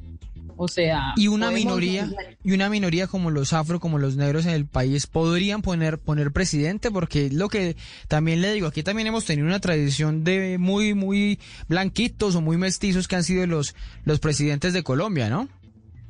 O 0.62 0.68
sea, 0.68 1.14
y 1.16 1.30
una 1.30 1.52
minoría 1.52 2.12
y 2.44 2.52
una 2.52 2.70
minoría 2.70 3.08
como 3.08 3.32
los 3.32 3.54
afro, 3.54 3.80
como 3.80 3.98
los 3.98 4.18
negros 4.18 4.46
en 4.46 4.52
el 4.52 4.66
país 4.66 5.08
podrían 5.08 5.62
poner 5.62 6.00
poner 6.00 6.34
presidente 6.34 6.92
porque 6.92 7.30
lo 7.32 7.48
que 7.48 7.78
también 8.10 8.42
le 8.42 8.52
digo, 8.52 8.68
aquí 8.68 8.84
también 8.84 9.08
hemos 9.08 9.24
tenido 9.24 9.48
una 9.48 9.62
tradición 9.62 10.26
de 10.26 10.58
muy 10.58 10.94
muy 10.96 11.40
blanquitos 11.70 12.36
o 12.36 12.42
muy 12.42 12.58
mestizos 12.58 13.08
que 13.08 13.16
han 13.16 13.24
sido 13.24 13.48
los 13.48 13.74
los 14.04 14.20
presidentes 14.20 14.74
de 14.74 14.84
Colombia, 14.84 15.30
¿no? 15.30 15.48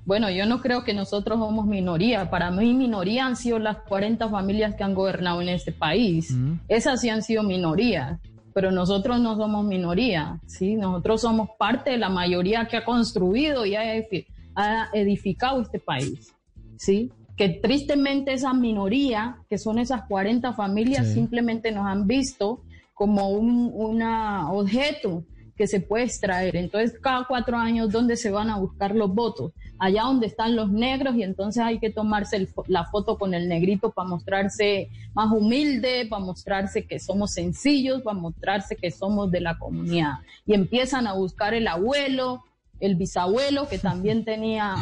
Bueno, 0.06 0.30
yo 0.30 0.46
no 0.46 0.62
creo 0.62 0.84
que 0.84 0.94
nosotros 0.94 1.40
somos 1.40 1.66
minoría. 1.66 2.30
Para 2.30 2.50
mí, 2.52 2.74
minoría 2.74 3.26
han 3.26 3.36
sido 3.36 3.60
las 3.60 3.78
40 3.78 4.28
familias 4.30 4.76
que 4.76 4.84
han 4.84 4.96
gobernado 4.96 5.42
en 5.42 5.50
este 5.50 5.72
país. 5.72 6.36
Esas 6.68 7.02
sí 7.02 7.10
han 7.10 7.22
sido 7.22 7.44
minorías, 7.44 8.20
pero 8.54 8.72
nosotros 8.72 9.20
no 9.20 9.36
somos 9.38 9.66
minoría, 9.66 10.40
¿sí? 10.48 10.76
Nosotros 10.76 11.22
somos 11.22 11.50
parte 11.58 11.92
de 11.92 11.98
la 11.98 12.10
mayoría 12.10 12.68
que 12.68 12.78
ha 12.78 12.86
construido 12.86 13.66
y 13.66 13.76
ha 13.76 14.90
edificado 14.94 15.62
este 15.62 15.80
país, 15.80 16.34
¿sí? 16.78 17.12
que 17.40 17.48
tristemente 17.48 18.34
esa 18.34 18.54
minoría, 18.54 19.38
que 19.50 19.58
son 19.58 19.80
esas 19.80 20.02
40 20.10 20.52
familias, 20.52 21.14
simplemente 21.14 21.72
nos 21.72 21.88
han 21.88 22.06
visto 22.06 22.64
como 22.94 23.30
un 23.30 23.72
una 23.74 24.52
objeto 24.52 25.24
que 25.60 25.68
se 25.68 25.82
puede 25.82 26.06
extraer. 26.06 26.56
Entonces, 26.56 26.98
cada 27.02 27.26
cuatro 27.26 27.58
años, 27.58 27.92
¿dónde 27.92 28.16
se 28.16 28.32
van 28.32 28.50
a 28.50 28.58
buscar 28.58 28.96
los 28.96 29.14
votos? 29.14 29.52
Allá 29.78 30.04
donde 30.04 30.28
están 30.28 30.56
los 30.56 30.72
negros 30.72 31.18
y 31.18 31.24
entonces 31.24 31.62
hay 31.62 31.80
que 31.80 31.90
tomarse 31.90 32.48
la 32.68 32.86
foto 32.86 33.18
con 33.18 33.34
el 33.34 33.50
negrito 33.50 33.92
para 33.92 34.08
mostrarse 34.08 34.88
más 35.14 35.30
humilde, 35.30 36.08
para 36.10 36.24
mostrarse 36.24 36.86
que 36.86 36.98
somos 36.98 37.34
sencillos, 37.34 38.02
para 38.04 38.18
mostrarse 38.18 38.78
que 38.78 38.90
somos 38.90 39.32
de 39.32 39.42
la 39.42 39.60
comunidad. 39.60 40.20
Y 40.46 40.54
empiezan 40.54 41.08
a 41.08 41.14
buscar 41.14 41.54
el 41.54 41.68
abuelo, 41.68 42.46
el 42.80 42.96
bisabuelo 42.96 43.68
que 43.68 43.80
también 43.80 44.24
tenía 44.24 44.76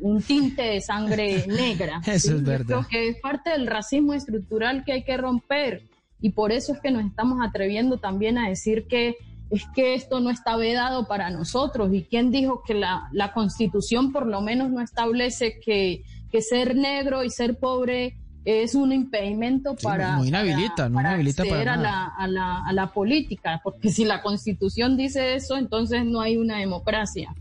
un, 0.00 0.22
tinte 0.22 0.62
de 0.62 0.80
sangre 0.80 1.46
negra. 1.46 2.00
Eso 2.06 2.36
es 2.36 2.42
verdad. 2.42 2.66
Creo 2.66 2.86
que 2.88 3.08
es 3.10 3.20
parte 3.20 3.50
del 3.50 3.66
racismo 3.66 4.14
estructural 4.14 4.82
que 4.84 4.92
hay 4.92 5.04
que 5.04 5.18
romper 5.18 5.82
y 6.22 6.30
por 6.30 6.52
eso 6.52 6.72
es 6.72 6.80
que 6.80 6.92
nos 6.92 7.04
estamos 7.04 7.44
atreviendo 7.44 7.98
también 7.98 8.38
a 8.38 8.48
decir 8.48 8.86
que 8.86 9.16
es 9.52 9.64
que 9.74 9.94
esto 9.94 10.20
no 10.20 10.30
está 10.30 10.56
vedado 10.56 11.06
para 11.06 11.30
nosotros. 11.30 11.92
¿Y 11.92 12.02
quién 12.04 12.30
dijo 12.30 12.62
que 12.66 12.74
la, 12.74 13.08
la 13.12 13.32
constitución 13.32 14.10
por 14.10 14.26
lo 14.26 14.40
menos 14.40 14.70
no 14.70 14.80
establece 14.80 15.60
que, 15.60 16.04
que 16.30 16.40
ser 16.40 16.74
negro 16.74 17.22
y 17.22 17.30
ser 17.30 17.58
pobre 17.58 18.16
es 18.44 18.74
un 18.74 18.92
impedimento 18.92 19.76
para, 19.76 20.16
no 20.16 20.24
inhabilita, 20.24 20.88
no 20.88 21.00
inhabilita 21.00 21.44
para, 21.44 21.74
a, 21.74 21.76
la, 21.76 22.06
a, 22.06 22.26
la, 22.26 22.64
a, 22.66 22.72
la, 22.72 22.92
política, 22.92 23.60
porque 23.62 23.90
si 23.90 24.04
la 24.04 24.20
constitución 24.20 24.96
dice 24.96 25.34
eso, 25.36 25.56
entonces 25.56 26.04
no 26.04 26.20
hay 26.20 26.36
una 26.36 26.58
democracia. 26.58 27.32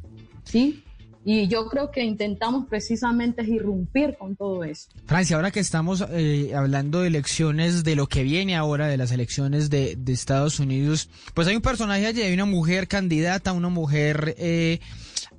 ¿sí? 0.43 0.83
Y 1.23 1.47
yo 1.47 1.67
creo 1.67 1.91
que 1.91 2.03
intentamos 2.03 2.67
precisamente 2.67 3.43
irrumpir 3.43 4.15
con 4.17 4.35
todo 4.35 4.63
eso. 4.63 4.89
Francia, 5.05 5.35
ahora 5.35 5.51
que 5.51 5.59
estamos 5.59 6.03
eh, 6.09 6.53
hablando 6.55 7.01
de 7.01 7.07
elecciones, 7.07 7.83
de 7.83 7.95
lo 7.95 8.07
que 8.07 8.23
viene 8.23 8.55
ahora, 8.55 8.87
de 8.87 8.97
las 8.97 9.11
elecciones 9.11 9.69
de, 9.69 9.95
de 9.95 10.13
Estados 10.13 10.59
Unidos, 10.59 11.09
pues 11.33 11.47
hay 11.47 11.55
un 11.55 11.61
personaje 11.61 12.07
allí, 12.07 12.21
hay 12.21 12.33
una 12.33 12.45
mujer 12.45 12.87
candidata, 12.87 13.51
una 13.51 13.69
mujer 13.69 14.35
eh, 14.39 14.79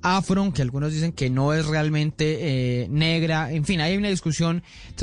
afro, 0.03 0.51
que 0.53 0.61
algunos 0.61 0.93
dicen 0.93 1.13
que 1.13 1.29
no 1.29 1.53
es 1.53 1.65
realmente 1.65 2.83
eh, 2.83 2.87
negra. 2.89 3.51
En 3.51 3.65
fin, 3.65 3.81
hay 3.81 3.97
una 3.97 4.09
discusión 4.09 4.61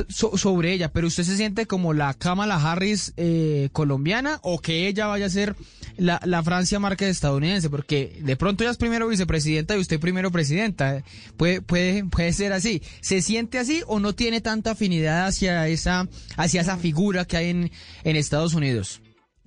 sobre 0.09 0.73
ella, 0.73 0.93
pero 0.93 1.09
usted 1.09 1.25
se 1.25 1.37
siente 1.37 1.67
como 1.67 1.95
la 1.95 2.15
Kamala 2.15 2.57
Harris 2.57 3.13
eh, 3.17 3.71
colombiana 3.73 4.39
o 4.43 4.61
que 4.61 4.87
ella 4.87 5.07
vaya 5.07 5.27
a 5.27 5.31
ser 5.31 5.57
la, 5.97 6.21
la 6.25 6.43
Francia 6.43 6.79
marca 6.79 7.09
estadounidense, 7.09 7.71
porque 7.71 8.21
de 8.23 8.37
pronto 8.37 8.63
ella 8.63 8.71
es 8.71 8.77
primero 8.77 9.09
vicepresidenta 9.09 9.77
y 9.77 9.81
usted 9.81 9.99
primero 9.99 10.31
presidenta. 10.31 11.03
Puede, 11.37 11.63
puede, 11.63 12.05
puede 12.05 12.33
ser 12.33 12.53
así. 12.53 12.83
¿Se 13.01 13.23
siente 13.23 13.59
así 13.59 13.83
o 13.87 14.01
no 14.01 14.15
tiene 14.15 14.41
tanta 14.41 14.73
afinidad 14.73 15.27
hacia 15.27 15.67
esa, 15.69 16.09
hacia 16.37 16.61
esa 16.61 16.77
figura 16.77 17.25
que 17.25 17.37
hay 17.37 17.51
en, 17.51 17.71
en 18.05 18.17
Estados 18.17 18.55
Unidos? 18.55 19.01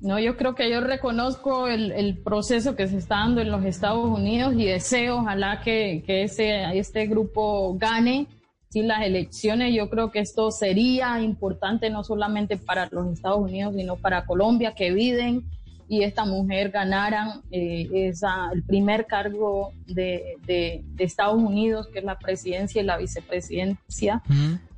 No, 0.03 0.19
yo 0.19 0.35
creo 0.35 0.53
que 0.53 0.69
yo 0.69 0.81
reconozco 0.81 1.69
el, 1.69 2.17
proceso 2.25 2.75
que 2.75 2.89
se 2.89 2.97
está 2.97 3.19
dando 3.19 3.39
en 3.39 3.49
los 3.49 3.63
Estados 3.63 4.05
Unidos 4.05 4.53
y 4.57 4.65
deseo, 4.65 5.19
ojalá 5.19 5.61
que, 5.61 6.03
ese, 6.05 6.77
este 6.77 7.07
grupo 7.07 7.73
gane 7.77 8.27
las 8.73 9.03
elecciones. 9.03 9.73
Yo 9.73 9.89
creo 9.89 10.11
que 10.11 10.19
esto 10.19 10.51
sería 10.51 11.21
importante 11.21 11.89
no 11.89 12.03
solamente 12.03 12.57
para 12.57 12.89
los 12.91 13.13
Estados 13.13 13.39
Unidos, 13.39 13.75
sino 13.77 13.95
para 13.95 14.25
Colombia, 14.25 14.73
que 14.75 14.91
viven 14.91 15.45
y 15.87 16.03
esta 16.03 16.25
mujer 16.25 16.71
ganaran 16.71 17.41
eh, 17.51 17.87
esa, 17.93 18.49
el 18.53 18.63
primer 18.63 19.05
cargo 19.05 19.71
de, 19.85 20.37
de, 20.45 20.83
Estados 20.97 21.41
Unidos, 21.41 21.87
que 21.87 21.99
es 21.99 22.05
la 22.05 22.19
presidencia 22.19 22.81
y 22.81 22.85
la 22.85 22.97
vicepresidencia. 22.97 24.21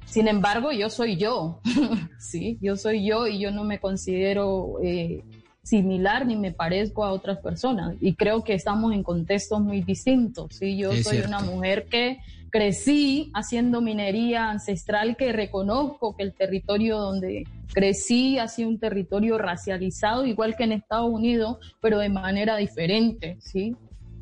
Sin 0.05 0.27
embargo, 0.27 0.71
yo 0.71 0.89
soy 0.89 1.17
yo, 1.17 1.59
sí, 2.19 2.57
yo 2.61 2.77
soy 2.77 3.05
yo 3.05 3.27
y 3.27 3.39
yo 3.39 3.51
no 3.51 3.63
me 3.63 3.79
considero 3.79 4.77
eh, 4.81 5.23
similar 5.63 6.25
ni 6.25 6.35
me 6.35 6.51
parezco 6.51 7.03
a 7.03 7.11
otras 7.11 7.39
personas. 7.39 7.95
Y 7.99 8.13
creo 8.15 8.43
que 8.43 8.53
estamos 8.53 8.93
en 8.93 9.03
contextos 9.03 9.59
muy 9.61 9.81
distintos, 9.81 10.55
sí, 10.55 10.77
yo 10.77 10.93
soy 10.93 11.19
una 11.19 11.39
mujer 11.39 11.87
que 11.89 12.19
crecí 12.49 13.31
haciendo 13.33 13.81
minería 13.81 14.49
ancestral, 14.49 15.17
que 15.17 15.33
reconozco 15.33 16.15
que 16.15 16.23
el 16.23 16.33
territorio 16.33 16.97
donde 16.97 17.43
crecí 17.73 18.39
ha 18.39 18.47
sido 18.47 18.69
un 18.69 18.79
territorio 18.79 19.37
racializado, 19.37 20.25
igual 20.25 20.55
que 20.55 20.63
en 20.63 20.71
Estados 20.71 21.09
Unidos, 21.11 21.57
pero 21.81 21.99
de 21.99 22.07
manera 22.07 22.55
diferente, 22.55 23.37
sí 23.41 23.75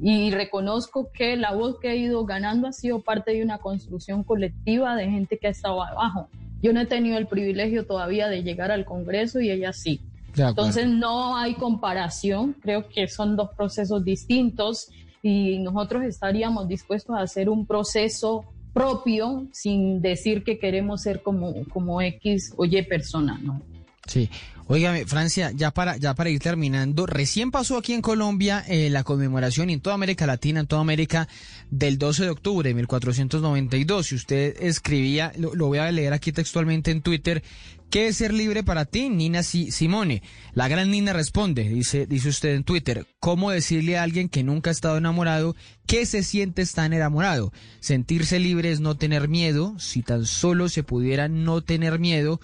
y 0.06 0.32
reconozco 0.32 1.12
que 1.13 1.38
la 1.38 1.54
voz 1.54 1.80
que 1.80 1.92
he 1.92 1.96
ido 1.96 2.26
ganando 2.26 2.68
ha 2.68 2.74
sido 2.74 3.00
parte 3.02 3.32
de 3.32 3.42
una 3.42 3.60
construcción 3.60 4.26
colectiva 4.26 4.98
de 4.98 5.10
gente 5.10 5.38
que 5.38 5.48
ha 5.48 5.52
estado 5.52 5.82
abajo. 5.82 6.28
Yo 6.62 6.74
no 6.74 6.82
he 6.82 6.86
tenido 6.86 7.18
el 7.18 7.26
privilegio 7.26 7.86
todavía 7.86 8.28
de 8.28 8.44
llegar 8.44 8.70
al 8.70 8.84
Congreso 8.84 9.39
y 9.39 9.50
ella 9.50 9.72
sí. 9.72 10.02
Entonces 10.36 10.89
no 10.89 11.38
hay 11.38 11.54
comparación, 11.54 12.54
creo 12.62 12.89
que 12.89 13.08
son 13.08 13.38
dos 13.38 13.52
procesos 13.56 14.04
distintos 14.04 14.89
y 15.22 15.60
nosotros 15.60 16.04
estaríamos 16.04 16.68
dispuestos 16.68 17.16
a 17.16 17.22
hacer 17.22 17.48
un 17.48 17.66
proceso 17.66 18.44
propio 18.74 19.48
sin 19.54 20.02
decir 20.02 20.44
que 20.44 20.60
queremos 20.60 21.02
ser 21.02 21.22
como, 21.22 21.54
como 21.72 22.02
X 22.02 22.54
o 22.58 22.66
Y 22.66 22.82
persona, 22.82 23.39
¿no? 23.42 23.62
Sí. 24.08 24.30
Óigame, 24.68 25.06
Francia, 25.06 25.52
ya 25.54 25.72
para, 25.72 25.98
ya 25.98 26.16
para 26.16 26.30
ir 26.30 26.39
terminando, 26.39 27.06
recién 27.06 27.52
pasó 27.52 27.78
aquí 27.78 27.92
en 27.92 28.02
Colombia 28.02 28.63
eh, 28.68 28.89
la 28.89 29.04
conmemoración 29.04 29.70
en 29.70 29.82
toda 29.82 29.96
América 29.96 30.26
Latina, 30.26 30.62
en 30.62 30.68
toda 30.68 30.82
América, 30.82 31.28
del 31.70 31.98
12 31.98 32.24
de 32.24 32.30
octubre 32.30 32.70
de 32.70 32.74
1492. 32.74 34.08
Si 34.08 34.16
usted 34.16 34.56
escribía, 34.62 35.34
lo, 35.38 35.68
voy 35.68 35.80
a 35.80 35.92
leer 35.92 36.13
aquí 36.13 36.32
textualmente 36.32 36.92
en 36.92 37.02
Twitter, 37.02 37.44
¿qué 37.89 38.08
es 38.08 38.18
ser 38.18 38.34
libre 38.34 38.63
para 38.63 38.86
ti, 38.86 39.10
Nina 39.10 39.44
Simone? 39.44 40.24
La 40.54 40.70
gran 40.70 40.92
Nina 40.92 41.12
responde, 41.12 41.68
dice, 41.68 42.06
dice 42.06 42.30
usted 42.30 42.56
en 42.56 42.63
Twitter, 42.63 43.06
¿cómo 43.20 43.52
decirle 43.52 43.98
a 43.98 44.04
alguien 44.04 44.30
que 44.30 44.44
nunca 44.44 44.70
ha 44.70 44.72
estado 44.72 44.98
enamorado 44.98 45.58
que 45.86 46.06
se 46.06 46.24
siente 46.24 46.62
estar 46.62 46.92
enamorado? 46.94 47.52
Sentirse 47.82 48.39
libre 48.39 48.72
es 48.72 48.80
no 48.80 48.96
tener 48.96 49.28
miedo, 49.28 49.78
si 49.78 50.04
tan 50.04 50.26
solo 50.26 50.70
se 50.70 50.84
pudiera 50.84 51.28
no 51.28 51.62
tener 51.62 52.00
miedo, 52.00 52.39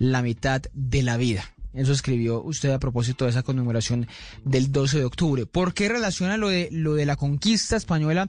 la 0.00 0.22
mitad 0.22 0.62
de 0.72 1.02
la 1.04 1.16
vida. 1.16 1.44
Eso 1.72 1.92
escribió 1.92 2.42
usted 2.42 2.70
a 2.70 2.80
propósito 2.80 3.26
de 3.26 3.30
esa 3.30 3.44
conmemoración 3.44 4.08
del 4.44 4.72
12 4.72 4.98
de 4.98 5.04
octubre. 5.04 5.46
¿Por 5.46 5.72
qué 5.72 5.88
relaciona 5.88 6.36
lo 6.36 6.48
de, 6.48 6.68
lo 6.72 6.94
de 6.94 7.06
la 7.06 7.14
conquista 7.14 7.76
española 7.76 8.28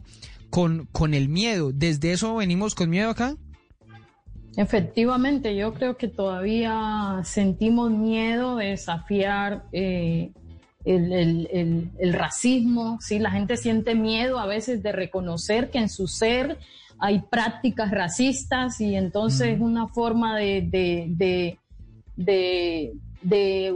con, 0.51 0.87
con 0.91 1.15
el 1.15 1.27
miedo? 1.27 1.71
¿Desde 1.73 2.11
eso 2.11 2.35
venimos 2.35 2.75
con 2.75 2.89
miedo 2.89 3.09
acá? 3.09 3.35
Efectivamente, 4.57 5.55
yo 5.55 5.73
creo 5.73 5.95
que 5.95 6.09
todavía 6.09 7.21
sentimos 7.23 7.89
miedo 7.89 8.57
de 8.57 8.65
desafiar 8.67 9.63
eh, 9.71 10.31
el, 10.83 12.13
racismo, 12.13 12.99
¿sí? 12.99 13.17
la 13.17 13.31
gente 13.31 13.55
siente 13.55 13.95
miedo 13.95 14.39
a 14.39 14.45
veces 14.45 14.83
de 14.83 14.91
reconocer 14.91 15.71
que 15.71 15.77
en 15.77 15.89
su 15.89 16.07
ser 16.07 16.59
hay 16.99 17.21
prácticas 17.21 17.91
racistas 17.91 18.79
y 18.81 18.95
entonces 18.95 19.55
es 19.55 19.61
una 19.61 19.87
forma 19.87 20.37
de, 20.37 20.61
de, 20.61 21.05
de 21.09 21.60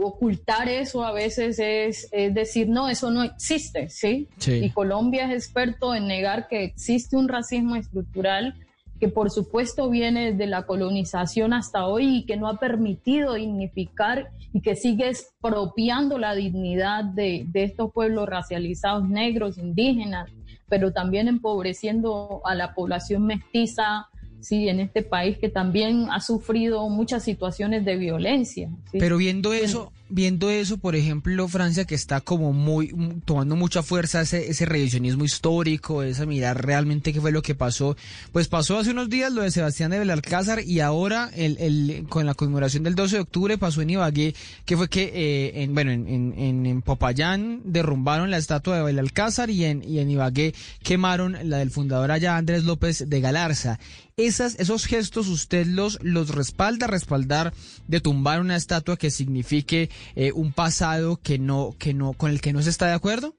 ocultar 0.02 0.68
eso 0.68 1.04
a 1.04 1.12
veces 1.12 1.58
es, 1.58 2.10
decir, 2.34 2.68
no, 2.68 2.88
eso 2.88 3.10
no 3.10 3.22
existe, 3.22 3.88
¿sí? 3.88 4.28
Y 4.46 4.70
Colombia 4.70 5.26
es 5.26 5.46
experto 5.46 5.94
en 5.94 6.06
negar 6.06 6.48
que 6.48 6.64
existe 6.64 7.16
un 7.16 7.28
racismo 7.28 7.76
estructural 7.76 8.54
que 8.98 9.08
por 9.08 9.30
supuesto 9.30 9.90
viene 9.90 10.32
de 10.32 10.46
la 10.46 10.62
colonización 10.62 11.52
hasta 11.52 11.86
hoy 11.86 12.18
y 12.18 12.24
que 12.24 12.36
no 12.36 12.48
ha 12.48 12.58
permitido 12.58 13.34
dignificar 13.34 14.30
y 14.52 14.60
que 14.62 14.74
sigue 14.74 15.08
expropiando 15.08 16.18
la 16.18 16.34
dignidad 16.34 17.04
de, 17.04 17.44
de 17.48 17.64
estos 17.64 17.92
pueblos 17.92 18.26
racializados 18.26 19.06
negros, 19.08 19.58
indígenas, 19.58 20.30
pero 20.68 20.92
también 20.92 21.28
empobreciendo 21.28 22.40
a 22.44 22.54
la 22.54 22.74
población 22.74 23.26
mestiza, 23.26 24.08
sí, 24.46 24.68
en 24.68 24.78
este 24.78 25.02
país 25.02 25.38
que 25.38 25.48
también 25.48 26.06
ha 26.10 26.20
sufrido 26.20 26.88
muchas 26.88 27.24
situaciones 27.24 27.84
de 27.84 27.96
violencia. 27.96 28.70
Pero 28.92 29.16
viendo 29.16 29.52
eso, 29.52 29.92
viendo 30.08 30.50
eso, 30.50 30.78
por 30.78 30.94
ejemplo, 30.94 31.48
Francia 31.48 31.84
que 31.84 31.94
está 31.94 32.20
como 32.20 32.52
muy 32.52 32.94
tomando 33.24 33.56
mucha 33.56 33.82
fuerza 33.82 34.20
ese, 34.20 34.50
ese 34.50 34.64
revisionismo 34.66 35.24
histórico, 35.24 36.02
esa 36.02 36.26
mirar 36.26 36.64
realmente 36.64 37.12
qué 37.12 37.20
fue 37.20 37.32
lo 37.32 37.42
que 37.42 37.54
pasó, 37.54 37.96
pues 38.32 38.48
pasó 38.48 38.78
hace 38.78 38.90
unos 38.90 39.10
días 39.10 39.32
lo 39.32 39.42
de 39.42 39.50
Sebastián 39.50 39.90
de 39.90 39.98
Belalcázar 39.98 40.60
y 40.64 40.80
ahora 40.80 41.30
el, 41.34 41.58
el, 41.58 42.06
con 42.08 42.26
la 42.26 42.34
conmemoración 42.34 42.84
del 42.84 42.94
12 42.94 43.16
de 43.16 43.22
octubre 43.22 43.58
pasó 43.58 43.82
en 43.82 43.90
Ibagué, 43.90 44.34
que 44.64 44.76
fue 44.76 44.88
que 44.88 45.10
eh, 45.14 45.62
en, 45.62 45.74
bueno, 45.74 45.90
en, 45.90 46.34
en, 46.36 46.82
Popayán 46.82 47.62
derrumbaron 47.64 48.30
la 48.30 48.36
estatua 48.36 48.76
de 48.76 48.82
Belalcázar 48.82 49.50
y 49.50 49.64
en, 49.64 49.82
y 49.82 49.98
en 49.98 50.10
Ibagué 50.10 50.54
quemaron 50.82 51.36
la 51.44 51.58
del 51.58 51.70
fundador 51.70 52.10
allá 52.10 52.36
Andrés 52.36 52.64
López 52.64 53.04
de 53.08 53.20
Galarza. 53.20 53.78
Esas, 54.18 54.58
esos 54.58 54.86
gestos 54.86 55.28
usted 55.28 55.66
los, 55.66 55.98
los 56.02 56.30
respalda, 56.30 56.86
respaldar 56.86 57.52
de 57.86 58.00
tumbar 58.00 58.40
una 58.40 58.56
estatua 58.56 58.96
que 58.96 59.10
signifique 59.10 59.90
eh, 60.14 60.32
un 60.32 60.52
pasado 60.52 61.16
que 61.16 61.38
no, 61.38 61.74
que 61.78 61.94
no, 61.94 62.12
con 62.12 62.30
el 62.30 62.40
que 62.40 62.52
no 62.52 62.62
se 62.62 62.70
está 62.70 62.86
de 62.86 62.94
acuerdo? 62.94 63.34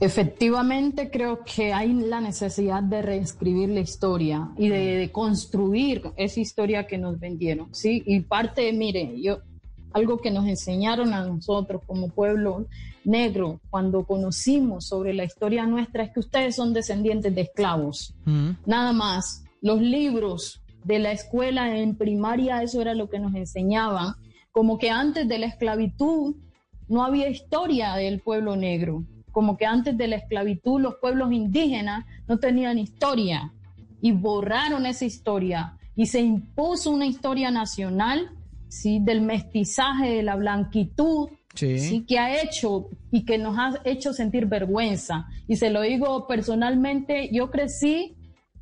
Efectivamente, 0.00 1.10
creo 1.10 1.44
que 1.44 1.72
hay 1.72 1.92
la 1.92 2.20
necesidad 2.20 2.82
de 2.82 3.00
reescribir 3.00 3.68
la 3.70 3.80
historia 3.80 4.50
y 4.56 4.68
de, 4.68 4.96
de, 4.96 5.12
construir 5.12 6.02
esa 6.16 6.40
historia 6.40 6.86
que 6.86 6.98
nos 6.98 7.18
vendieron, 7.18 7.68
¿sí? 7.72 8.02
Y 8.04 8.20
parte, 8.20 8.70
mire, 8.72 9.14
yo, 9.22 9.38
algo 9.94 10.18
que 10.18 10.30
nos 10.30 10.46
enseñaron 10.46 11.14
a 11.14 11.24
nosotros 11.24 11.82
como 11.86 12.08
pueblo 12.08 12.66
negro 13.04 13.60
cuando 13.70 14.04
conocimos 14.04 14.86
sobre 14.86 15.14
la 15.14 15.24
historia 15.24 15.66
nuestra 15.66 16.02
es 16.02 16.12
que 16.12 16.20
ustedes 16.20 16.56
son 16.56 16.74
descendientes 16.74 17.34
de 17.34 17.42
esclavos, 17.42 18.14
mm. 18.24 18.50
nada 18.66 18.92
más. 18.92 19.44
Los 19.62 19.80
libros 19.80 20.60
de 20.82 20.98
la 20.98 21.12
escuela 21.12 21.78
en 21.78 21.96
primaria, 21.96 22.62
eso 22.62 22.82
era 22.82 22.94
lo 22.94 23.08
que 23.08 23.18
nos 23.18 23.34
enseñaban, 23.34 24.16
como 24.54 24.78
que 24.78 24.88
antes 24.88 25.26
de 25.26 25.38
la 25.38 25.46
esclavitud 25.46 26.36
no 26.86 27.04
había 27.04 27.28
historia 27.28 27.96
del 27.96 28.20
pueblo 28.20 28.54
negro 28.54 29.04
como 29.34 29.56
que 29.56 29.66
antes 29.66 29.98
de 29.98 30.06
la 30.06 30.16
esclavitud 30.16 30.80
los 30.80 30.94
pueblos 30.94 31.32
indígenas 31.32 32.06
no 32.28 32.38
tenían 32.38 32.78
historia 32.78 33.52
y 34.00 34.12
borraron 34.12 34.86
esa 34.86 35.04
historia 35.04 35.76
y 35.96 36.06
se 36.06 36.20
impuso 36.20 36.92
una 36.92 37.04
historia 37.04 37.50
nacional 37.50 38.30
¿sí? 38.68 39.00
del 39.02 39.22
mestizaje, 39.22 40.08
de 40.08 40.22
la 40.22 40.36
blanquitud, 40.36 41.30
sí. 41.52 42.04
que 42.06 42.18
ha 42.20 42.42
hecho 42.42 42.88
y 43.10 43.24
que 43.24 43.36
nos 43.38 43.58
ha 43.58 43.80
hecho 43.84 44.12
sentir 44.12 44.46
vergüenza. 44.46 45.26
Y 45.48 45.56
se 45.56 45.70
lo 45.70 45.80
digo 45.82 46.28
personalmente, 46.28 47.28
yo 47.32 47.50
crecí 47.50 48.16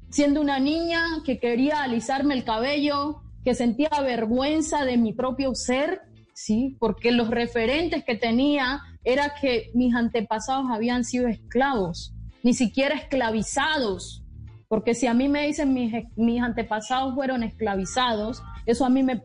siendo 0.09 0.41
una 0.41 0.59
niña 0.59 1.05
que 1.25 1.39
quería 1.39 1.83
alisarme 1.83 2.33
el 2.33 2.45
cabello, 2.45 3.22
que 3.45 3.55
sentía 3.55 3.91
vergüenza 4.03 4.85
de 4.85 4.97
mi 4.97 5.13
propio 5.13 5.55
ser, 5.55 6.03
¿sí? 6.35 6.77
porque 6.79 7.13
los 7.13 7.29
referentes 7.29 8.05
que 8.05 8.17
tenía 8.17 8.81
era 9.05 9.35
que 9.41 9.71
mis 9.75 9.95
antepasados 9.95 10.67
habían 10.71 11.05
sido 11.05 11.29
esclavos, 11.29 12.15
ni 12.43 12.55
siquiera 12.55 12.95
esclavizados, 12.95 14.23
porque 14.69 14.95
si 14.95 15.07
a 15.07 15.15
mí 15.15 15.29
me 15.29 15.47
dicen 15.47 15.75
mis, 15.75 15.93
mis 16.17 16.41
antepasados 16.41 17.15
fueron 17.15 17.43
esclavizados, 17.43 18.43
eso 18.65 18.85
a 18.85 18.89
mí 18.89 19.03
me, 19.03 19.21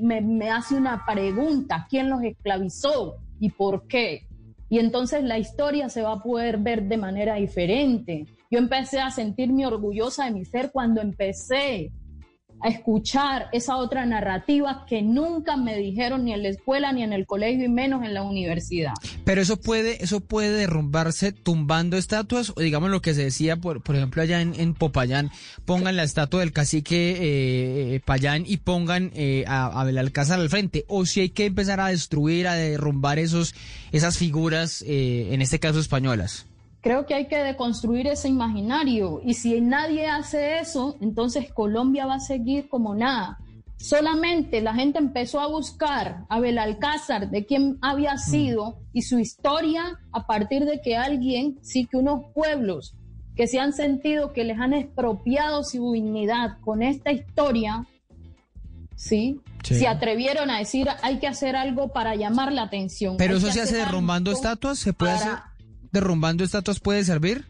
me, 0.00 0.20
me 0.20 0.50
hace 0.50 0.76
una 0.76 1.04
pregunta, 1.04 1.86
¿quién 1.88 2.08
los 2.08 2.22
esclavizó 2.22 3.16
y 3.40 3.50
por 3.50 3.88
qué? 3.88 4.28
Y 4.68 4.78
entonces 4.78 5.24
la 5.24 5.38
historia 5.38 5.88
se 5.88 6.02
va 6.02 6.12
a 6.12 6.22
poder 6.22 6.58
ver 6.58 6.84
de 6.84 6.96
manera 6.96 7.34
diferente. 7.34 8.26
Yo 8.50 8.58
empecé 8.58 9.00
a 9.00 9.10
sentirme 9.10 9.66
orgullosa 9.66 10.26
de 10.26 10.30
mi 10.30 10.44
ser 10.44 10.70
cuando 10.72 11.00
empecé 11.00 11.90
a 12.62 12.68
escuchar 12.68 13.48
esa 13.52 13.76
otra 13.76 14.06
narrativa 14.06 14.84
que 14.88 15.02
nunca 15.02 15.56
me 15.56 15.76
dijeron 15.76 16.24
ni 16.24 16.32
en 16.32 16.42
la 16.42 16.48
escuela 16.48 16.92
ni 16.92 17.02
en 17.02 17.12
el 17.12 17.26
colegio 17.26 17.64
y 17.64 17.68
menos 17.68 18.04
en 18.04 18.14
la 18.14 18.22
universidad. 18.22 18.92
Pero 19.24 19.40
eso 19.40 19.56
puede, 19.58 20.02
eso 20.02 20.20
puede 20.20 20.50
derrumbarse 20.50 21.32
tumbando 21.32 21.96
estatuas, 21.96 22.52
o 22.56 22.60
digamos 22.60 22.90
lo 22.90 23.02
que 23.02 23.14
se 23.14 23.24
decía, 23.24 23.56
por, 23.56 23.82
por 23.82 23.96
ejemplo, 23.96 24.22
allá 24.22 24.40
en, 24.40 24.74
Popayán, 24.74 25.30
pongan 25.64 25.96
la 25.96 26.02
estatua 26.02 26.40
del 26.40 26.52
cacique 26.52 27.16
eh, 27.20 28.00
Payán 28.04 28.44
y 28.46 28.58
pongan 28.58 29.10
eh, 29.14 29.44
a, 29.46 29.80
a 29.80 29.84
Belalcázar 29.84 30.40
al 30.40 30.48
frente, 30.48 30.84
o 30.88 31.06
si 31.06 31.20
hay 31.20 31.30
que 31.30 31.46
empezar 31.46 31.80
a 31.80 31.88
destruir, 31.88 32.48
a 32.48 32.54
derrumbar 32.54 33.18
esos, 33.18 33.54
esas 33.92 34.18
figuras, 34.18 34.82
eh, 34.86 35.28
en 35.32 35.42
este 35.42 35.58
caso 35.58 35.78
españolas. 35.78 36.46
Creo 36.82 37.06
que 37.06 37.14
hay 37.14 37.28
que 37.28 37.38
deconstruir 37.38 38.08
ese 38.08 38.28
imaginario 38.28 39.20
y 39.24 39.34
si 39.34 39.60
nadie 39.60 40.08
hace 40.08 40.58
eso, 40.58 40.96
entonces 41.00 41.52
Colombia 41.52 42.06
va 42.06 42.16
a 42.16 42.20
seguir 42.20 42.68
como 42.68 42.96
nada. 42.96 43.38
Solamente 43.76 44.60
la 44.60 44.74
gente 44.74 44.98
empezó 44.98 45.38
a 45.38 45.46
buscar 45.46 46.24
a 46.28 46.40
Belalcázar 46.40 47.30
de 47.30 47.46
quién 47.46 47.78
había 47.82 48.14
mm. 48.14 48.18
sido 48.18 48.78
y 48.92 49.02
su 49.02 49.20
historia 49.20 50.00
a 50.10 50.26
partir 50.26 50.64
de 50.64 50.80
que 50.80 50.96
alguien, 50.96 51.60
sí 51.62 51.86
que 51.86 51.96
unos 51.96 52.24
pueblos 52.34 52.96
que 53.36 53.46
se 53.46 53.60
han 53.60 53.72
sentido 53.72 54.32
que 54.32 54.42
les 54.42 54.58
han 54.58 54.72
expropiado 54.72 55.62
su 55.62 55.92
dignidad 55.92 56.58
con 56.62 56.82
esta 56.82 57.12
historia, 57.12 57.86
¿sí? 58.96 59.40
Se 59.62 59.86
atrevieron 59.86 60.50
a 60.50 60.58
decir 60.58 60.88
hay 61.02 61.18
que 61.18 61.28
hacer 61.28 61.54
algo 61.54 61.92
para 61.92 62.16
llamar 62.16 62.52
la 62.52 62.62
atención. 62.62 63.16
Pero 63.16 63.36
eso 63.36 63.50
se 63.52 63.60
hace 63.60 63.76
derrumbando 63.76 64.32
estatuas, 64.32 64.78
se 64.78 64.92
puede 64.92 65.12
hacer 65.12 65.38
derrumbando 65.92 66.42
estatuas 66.42 66.80
puede 66.80 67.04
servir? 67.04 67.46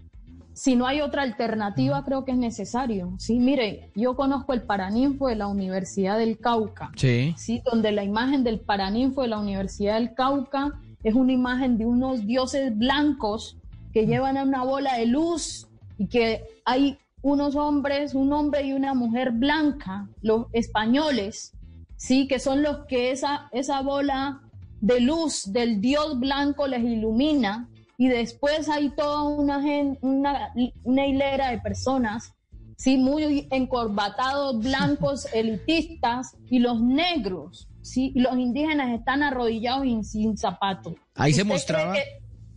Si 0.55 0.77
no 0.77 0.87
hay 0.87 1.01
otra 1.01 1.23
alternativa, 1.23 2.05
creo 2.05 2.25
que 2.25 2.33
es 2.33 2.37
necesario. 2.37 3.15
Sí, 3.19 3.39
mire, 3.39 3.91
yo 3.95 4.17
conozco 4.17 4.53
el 4.53 4.63
Paraninfo 4.63 5.29
de 5.29 5.37
la 5.37 5.47
Universidad 5.47 6.19
del 6.19 6.39
Cauca. 6.39 6.93
Sí. 6.95 7.35
Sí, 7.39 7.63
donde 7.65 7.91
la 7.91 8.05
imagen 8.05 8.45
del 8.45 8.61
Paraninfo 8.61 9.23
de 9.23 9.29
la 9.29 9.39
Universidad 9.39 9.95
del 9.95 10.15
Cauca 10.15 10.79
es 11.03 11.15
una 11.15 11.33
imagen 11.33 11.79
de 11.79 11.87
unos 11.87 12.27
dioses 12.27 12.77
blancos 12.77 13.57
que 13.95 14.07
llevan 14.07 14.37
a 14.37 14.43
una 14.43 14.63
bola 14.63 14.99
de 14.99 15.07
luz 15.07 15.69
y 15.97 16.07
que 16.09 16.45
hay 16.65 16.99
unos 17.23 17.57
hombres, 17.57 18.15
un 18.15 18.33
hombre 18.33 18.63
y 18.65 18.73
una 18.73 18.95
mujer 18.95 19.31
blanca, 19.33 20.09
los 20.21 20.47
españoles, 20.53 21.53
sí, 21.97 22.27
que 22.27 22.39
son 22.39 22.63
los 22.63 22.85
que 22.87 23.11
esa, 23.11 23.49
esa 23.53 23.81
bola 23.81 24.43
de 24.81 25.01
luz 25.01 25.53
del 25.53 25.81
dios 25.81 26.19
blanco 26.19 26.67
les 26.67 26.83
ilumina 26.83 27.69
y 27.99 28.09
después 28.09 28.69
hay 28.69 28.91
toda 28.91 29.23
una, 29.23 29.59
una, 30.01 30.53
una 30.85 31.07
hilera 31.07 31.51
de 31.51 31.59
personas, 31.59 32.35
¿sí? 32.77 32.97
muy 32.97 33.47
encorbatados, 33.51 34.59
blancos, 34.59 35.27
elitistas, 35.35 36.37
y 36.49 36.59
los 36.59 36.81
negros, 36.81 37.69
¿sí? 37.81 38.13
los 38.15 38.37
indígenas 38.37 38.99
están 38.99 39.23
arrodillados 39.23 39.87
y 39.87 40.03
sin 40.05 40.37
zapatos. 40.37 40.95
Ahí 41.15 41.33
se 41.33 41.45
mostraba. 41.45 41.95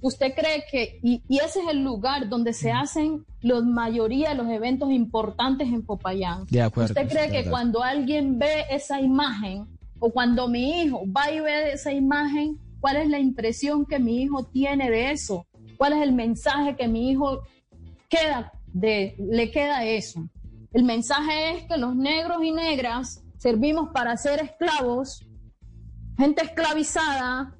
¿Usted 0.01 0.36
cree 0.36 0.63
que, 0.69 0.99
y, 1.01 1.23
y, 1.27 1.38
ese 1.39 1.61
es 1.61 1.67
el 1.69 1.83
lugar 1.83 2.29
donde 2.29 2.53
se 2.53 2.71
hacen 2.71 3.25
la 3.41 3.61
mayoría 3.61 4.29
de 4.29 4.36
los 4.36 4.47
eventos 4.49 4.91
importantes 4.91 5.67
en 5.67 5.83
Popayán? 5.83 6.45
De 6.45 6.61
acuerdo. 6.61 6.93
¿Usted 6.93 7.09
cree 7.09 7.31
que 7.31 7.49
cuando 7.49 7.81
alguien 7.81 8.38
ve 8.38 8.65
esa 8.69 9.01
imagen, 9.01 9.65
o 9.99 10.11
cuando 10.11 10.47
mi 10.47 10.81
hijo 10.81 11.03
va 11.11 11.31
y 11.31 11.39
ve 11.39 11.71
esa 11.71 11.91
imagen, 11.91 12.59
cuál 12.86 12.97
es 12.97 13.09
la 13.09 13.17
impresión 13.17 13.88
que 13.88 13.97
mi 13.97 14.21
hijo 14.21 14.43
tiene 14.43 14.91
de 14.91 15.09
eso, 15.09 15.47
cuál 15.75 15.93
es 15.93 16.03
el 16.03 16.13
mensaje 16.13 16.75
que 16.75 16.88
mi 16.88 17.09
hijo 17.09 17.41
queda 18.07 18.53
le 18.79 19.49
queda 19.49 19.86
eso. 19.86 20.29
El 20.71 20.83
mensaje 20.83 21.57
es 21.57 21.63
que 21.63 21.77
los 21.77 21.95
negros 21.95 22.43
y 22.43 22.51
negras 22.51 23.23
servimos 23.39 23.89
para 23.91 24.15
ser 24.17 24.39
esclavos, 24.39 25.25
gente 26.15 26.43
esclavizada, 26.43 27.57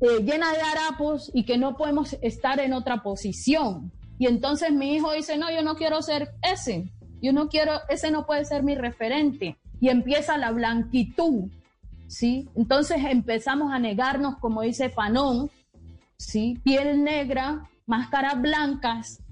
eh, 0.00 0.22
llena 0.24 0.50
de 0.54 0.62
harapos 0.62 1.30
y 1.34 1.44
que 1.44 1.58
no 1.58 1.76
podemos 1.76 2.16
estar 2.22 2.58
en 2.58 2.72
otra 2.72 3.02
posición. 3.02 3.92
Y 4.18 4.26
entonces 4.26 4.72
mi 4.72 4.94
hijo 4.94 5.12
dice, 5.12 5.36
no, 5.36 5.50
yo 5.50 5.60
no 5.60 5.74
quiero 5.74 6.00
ser 6.00 6.30
ese, 6.50 6.90
yo 7.20 7.34
no 7.34 7.50
quiero, 7.50 7.72
ese 7.90 8.10
no 8.10 8.24
puede 8.24 8.46
ser 8.46 8.62
mi 8.62 8.74
referente. 8.74 9.58
Y 9.82 9.90
empieza 9.90 10.38
la 10.38 10.50
blanquitud, 10.50 11.50
¿sí? 12.12 12.46
Entonces 12.54 12.98
empezamos 13.08 13.72
a 13.72 13.78
negarnos, 13.78 14.36
como 14.36 14.60
dice 14.60 14.90
Fanón, 14.90 15.50
¿sí? 16.18 16.58
Piel 16.62 17.02
negra, 17.02 17.70
máscaras 17.86 18.40
blancas, 18.40 19.22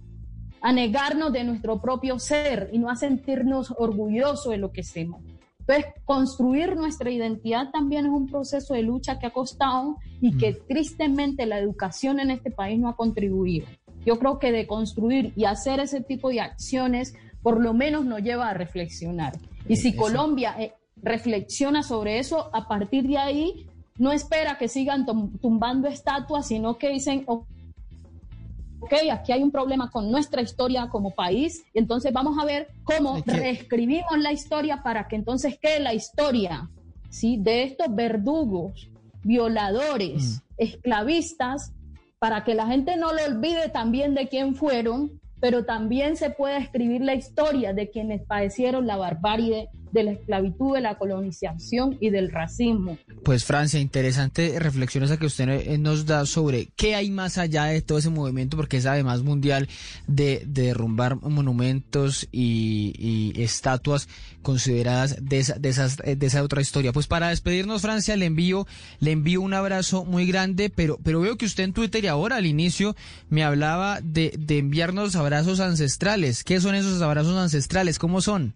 a 0.63 0.73
negarnos 0.73 1.33
de 1.33 1.45
nuestro 1.45 1.81
propio 1.81 2.19
ser 2.19 2.71
y 2.73 2.79
no 2.79 2.89
a 2.89 2.97
sentirnos 2.97 3.75
orgullosos 3.79 4.51
de 4.53 4.59
lo 4.59 4.73
que 4.73 4.83
somos. 4.83 5.23
Entonces, 5.61 5.93
construir 6.07 6.75
nuestra 6.75 7.11
identidad 7.11 7.71
también 7.71 8.07
es 8.07 8.13
un 8.13 8.27
proceso 8.27 8.73
de 8.75 8.83
lucha 8.83 9.19
que 9.19 9.27
ha 9.27 9.31
costado 9.31 9.97
y 10.21 10.37
que 10.39 10.53
mm. 10.53 10.67
tristemente 10.67 11.47
la 11.47 11.59
educación 11.59 12.19
en 12.19 12.31
este 12.31 12.51
país 12.51 12.81
no 12.81 12.89
ha 12.89 12.97
contribuido. 12.97 13.67
Yo 14.07 14.19
creo 14.19 14.39
que 14.39 14.53
de 14.53 14.67
construir 14.67 15.35
y 15.37 15.45
hacer 15.45 15.81
ese 15.81 16.01
tipo 16.01 16.31
de 16.31 16.41
acciones 16.41 17.15
por 17.43 17.61
lo 17.61 17.75
menos 17.75 18.07
nos 18.07 18.23
lleva 18.23 18.49
a 18.49 18.55
reflexionar. 18.55 19.35
Y 19.69 19.77
si 19.77 19.95
Colombia 19.95 20.57
eh, 20.59 20.73
reflexiona 21.03 21.83
sobre 21.83 22.19
eso, 22.19 22.51
a 22.55 22.69
partir 22.69 23.07
de 23.07 23.19
ahí 23.19 23.67
no 23.99 24.13
espera 24.13 24.57
que 24.57 24.69
sigan 24.69 25.05
tumbando 25.41 25.87
estatuas, 25.87 26.49
sino 26.49 26.79
que 26.79 26.89
dicen, 26.89 27.25
ok, 27.27 28.95
aquí 29.13 29.33
hay 29.33 29.43
un 29.43 29.51
problema 29.51 29.91
con 29.91 30.11
nuestra 30.11 30.41
historia 30.41 30.89
como 30.89 31.11
país, 31.11 31.65
y 31.75 31.79
entonces 31.79 32.13
vamos 32.13 32.39
a 32.39 32.47
ver 32.47 32.69
cómo 32.85 33.19
reescribimos 33.27 34.19
la 34.19 34.33
historia 34.33 34.83
para 34.83 35.07
que 35.07 35.17
entonces 35.17 35.59
quede 35.59 35.81
la 35.81 35.93
historia 35.93 36.71
¿sí? 37.11 37.37
de 37.39 37.65
estos 37.65 37.95
verdugos, 37.95 38.91
violadores, 39.23 40.39
mm. 40.39 40.55
esclavistas, 40.57 41.73
para 42.19 42.45
que 42.45 42.55
la 42.55 42.67
gente 42.67 42.97
no 42.97 43.13
lo 43.13 43.25
olvide 43.25 43.69
también 43.69 44.15
de 44.15 44.29
quién 44.29 44.55
fueron, 44.55 45.21
pero 45.41 45.65
también 45.65 46.17
se 46.17 46.31
pueda 46.31 46.59
escribir 46.59 47.01
la 47.01 47.15
historia 47.15 47.73
de 47.73 47.91
quienes 47.91 48.23
padecieron 48.27 48.87
la 48.87 48.97
barbarie 48.97 49.71
de 49.93 50.05
la 50.05 50.13
esclavitud, 50.13 50.75
de 50.75 50.81
la 50.81 50.97
colonización 50.97 51.97
y 52.01 52.11
del 52.11 52.31
racismo. 52.31 52.99
Pues 53.25 53.45
Francia, 53.45 53.81
interesante 53.81 54.59
reflexiones 54.59 55.11
a 55.11 55.17
que 55.17 55.27
usted 55.27 55.49
eh, 55.49 55.79
nos 55.79 56.07
da 56.07 56.27
sobre 56.27 56.69
qué 56.77 56.95
hay 56.95 57.11
más 57.11 57.39
allá 57.39 57.65
de 57.65 57.83
todo 57.83 57.99
ese 57.99 58.11
movimiento, 58.11 58.57
porque 58.57 58.77
es 58.77 58.87
además 58.87 59.23
mundial 59.23 59.69
de, 60.07 60.43
derrumbar 60.47 61.21
monumentos 61.23 62.29
y, 62.33 63.33
estatuas 63.37 64.09
consideradas 64.43 65.17
de 65.21 65.39
esa, 65.39 65.55
de, 65.55 65.69
esas, 65.69 65.97
de 65.97 66.27
esa 66.27 66.43
otra 66.43 66.61
historia. 66.61 66.93
Pues 66.93 67.07
para 67.07 67.29
despedirnos, 67.29 67.83
Francia, 67.83 68.17
le 68.17 68.27
envío, 68.27 68.67
le 69.01 69.13
envío 69.13 69.41
un 69.41 69.55
abrazo 69.55 70.05
muy 70.05 70.27
grande, 70.27 70.71
pero, 70.71 70.99
pero 71.03 71.21
veo 71.21 71.37
que 71.37 71.47
usted 71.47 71.65
en 71.65 71.73
Twitter 71.73 72.05
y 72.05 72.09
ahora 72.09 72.37
al 72.37 72.47
inicio 72.47 72.97
me 73.29 73.45
hablaba 73.45 74.01
de, 74.03 74.35
de 74.39 74.59
enviarnos 74.59 75.17
abrazos 75.17 75.61
ancestrales. 75.61 76.45
¿Qué 76.45 76.61
son 76.61 76.75
esos 76.75 77.01
abrazos 77.03 77.37
ancestrales? 77.37 77.99
¿Cómo 77.99 78.21
son? 78.21 78.55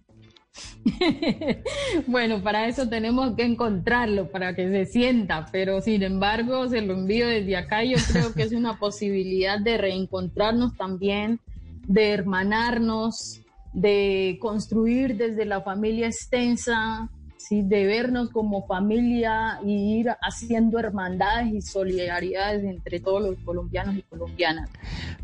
bueno, 2.07 2.41
para 2.41 2.67
eso 2.67 2.87
tenemos 2.87 3.35
que 3.35 3.43
encontrarlo, 3.43 4.29
para 4.29 4.55
que 4.55 4.69
se 4.69 4.85
sienta, 4.85 5.47
pero 5.51 5.81
sin 5.81 6.03
embargo 6.03 6.67
se 6.67 6.81
lo 6.81 6.93
envío 6.93 7.27
desde 7.27 7.57
acá. 7.57 7.83
Yo 7.83 7.97
creo 8.11 8.33
que 8.33 8.43
es 8.43 8.53
una 8.53 8.77
posibilidad 8.79 9.59
de 9.59 9.77
reencontrarnos 9.77 10.75
también, 10.75 11.39
de 11.87 12.11
hermanarnos, 12.11 13.41
de 13.73 14.37
construir 14.39 15.17
desde 15.17 15.45
la 15.45 15.61
familia 15.61 16.07
extensa 16.07 17.09
¿sí? 17.47 17.61
de 17.61 17.85
vernos 17.85 18.29
como 18.29 18.65
familia 18.65 19.59
y 19.65 19.99
ir 19.99 20.07
haciendo 20.21 20.79
hermandades 20.79 21.53
y 21.53 21.61
solidaridades 21.61 22.63
entre 22.63 22.99
todos 22.99 23.21
los 23.21 23.35
colombianos 23.43 23.95
y 23.95 24.01
colombianas. 24.03 24.69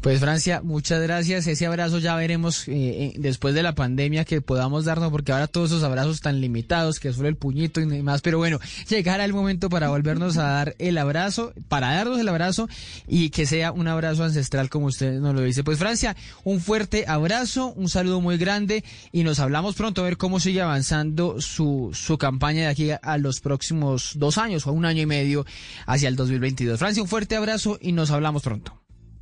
Pues 0.01 0.19
Francia, 0.19 0.61
muchas 0.63 1.01
gracias. 1.01 1.47
Ese 1.47 1.65
abrazo 1.65 1.99
ya 1.99 2.15
veremos 2.15 2.67
eh, 2.67 2.73
eh, 2.73 3.13
después 3.17 3.53
de 3.53 3.63
la 3.63 3.75
pandemia 3.75 4.25
que 4.25 4.41
podamos 4.41 4.85
darnos, 4.85 5.11
porque 5.11 5.31
ahora 5.31 5.47
todos 5.47 5.71
esos 5.71 5.83
abrazos 5.83 6.21
tan 6.21 6.41
limitados, 6.41 6.99
que 6.99 7.13
solo 7.13 7.27
el 7.27 7.35
puñito 7.35 7.81
y 7.81 7.85
demás, 7.85 8.21
pero 8.21 8.37
bueno, 8.37 8.59
llegará 8.89 9.25
el 9.25 9.33
momento 9.33 9.69
para 9.69 9.89
volvernos 9.89 10.37
a 10.37 10.43
dar 10.43 10.75
el 10.79 10.97
abrazo, 10.97 11.53
para 11.67 11.93
darnos 11.93 12.19
el 12.19 12.29
abrazo 12.29 12.67
y 13.07 13.29
que 13.29 13.45
sea 13.45 13.71
un 13.71 13.87
abrazo 13.87 14.23
ancestral 14.23 14.69
como 14.69 14.87
usted 14.87 15.19
nos 15.19 15.35
lo 15.35 15.41
dice. 15.41 15.63
Pues 15.63 15.77
Francia, 15.77 16.15
un 16.43 16.59
fuerte 16.59 17.05
abrazo, 17.07 17.73
un 17.75 17.89
saludo 17.89 18.21
muy 18.21 18.37
grande 18.37 18.83
y 19.11 19.23
nos 19.23 19.39
hablamos 19.39 19.75
pronto 19.75 20.01
a 20.01 20.05
ver 20.05 20.17
cómo 20.17 20.39
sigue 20.39 20.61
avanzando 20.61 21.39
su 21.41 21.91
su 21.93 22.10
campaña 22.17 22.61
de 22.61 22.67
aquí 22.67 22.89
a 22.91 23.17
los 23.17 23.39
próximos 23.39 24.13
dos 24.15 24.37
años 24.37 24.67
o 24.67 24.71
un 24.71 24.85
año 24.85 25.01
y 25.01 25.05
medio 25.05 25.45
hacia 25.85 26.09
el 26.09 26.15
2022. 26.15 26.79
Francia, 26.79 27.03
un 27.03 27.09
fuerte 27.09 27.35
abrazo 27.35 27.77
y 27.81 27.91
nos 27.91 28.11
hablamos 28.11 28.43
pronto. 28.43 28.81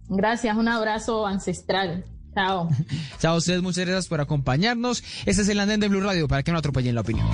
Gracias, 0.10 0.58
un 0.58 0.68
abrazo 0.68 1.28
ancestral. 1.28 2.06
Chao. 2.34 2.70
Chao 3.20 3.34
a 3.36 3.38
ustedes, 3.38 3.62
muchas 3.62 3.86
gracias 3.86 4.08
por 4.08 4.22
acompañarnos. 4.22 5.04
Este 5.26 5.42
es 5.42 5.50
el 5.50 5.60
andén 5.60 5.80
de 5.80 5.88
Blue 5.88 6.02
Radio 6.02 6.28
para 6.28 6.44
que 6.44 6.52
no 6.52 6.58
atropellen 6.58 6.96
la 6.96 7.02
opinión. 7.02 7.28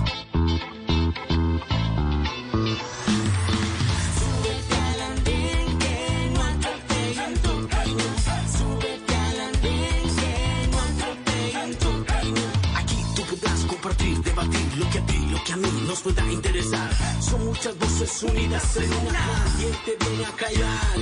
Nos 15.58 16.02
pueda 16.02 16.24
interesar. 16.32 16.90
Son 17.22 17.46
muchas 17.46 17.78
voces 17.78 18.24
unidas 18.24 18.78
en 18.78 18.94
una. 19.08 19.46
¿Quién 19.58 19.98
te 19.98 20.06
viene 20.06 20.26
a 20.26 20.32
callar? 20.32 20.96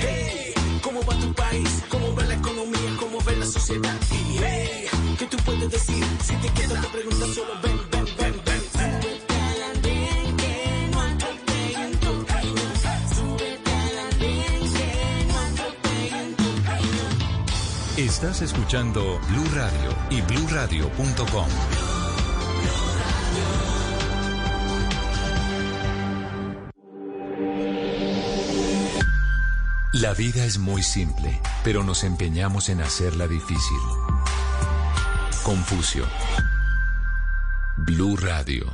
Hey, 0.00 0.54
¿cómo 0.82 1.00
va 1.04 1.18
tu 1.18 1.32
país? 1.34 1.82
¿Cómo 1.88 2.14
va 2.14 2.24
la 2.24 2.34
economía? 2.34 2.96
¿Cómo 2.98 3.18
va 3.24 3.32
la 3.32 3.46
sociedad? 3.46 3.96
Y 4.10 4.38
hey, 4.38 4.86
¿qué 5.18 5.26
tú 5.26 5.36
puedes 5.44 5.70
decir? 5.70 6.04
Si 6.24 6.34
te 6.36 6.48
quedas 6.48 6.80
te 6.82 6.88
preguntas 6.88 7.34
solo 7.34 7.52
ven, 7.62 7.80
ven, 7.90 8.04
ven, 8.18 8.42
ven. 8.44 8.62
Estás 17.96 18.42
escuchando 18.42 19.20
Blue 19.28 19.48
Radio 19.54 19.94
y 20.10 20.22
bluradio.com. 20.22 21.91
La 30.02 30.14
vida 30.14 30.44
es 30.44 30.58
muy 30.58 30.82
simple, 30.82 31.40
pero 31.62 31.84
nos 31.84 32.02
empeñamos 32.02 32.68
en 32.70 32.80
hacerla 32.80 33.28
difícil. 33.28 33.78
Confucio. 35.44 36.04
Blue 37.76 38.16
Radio. 38.16 38.66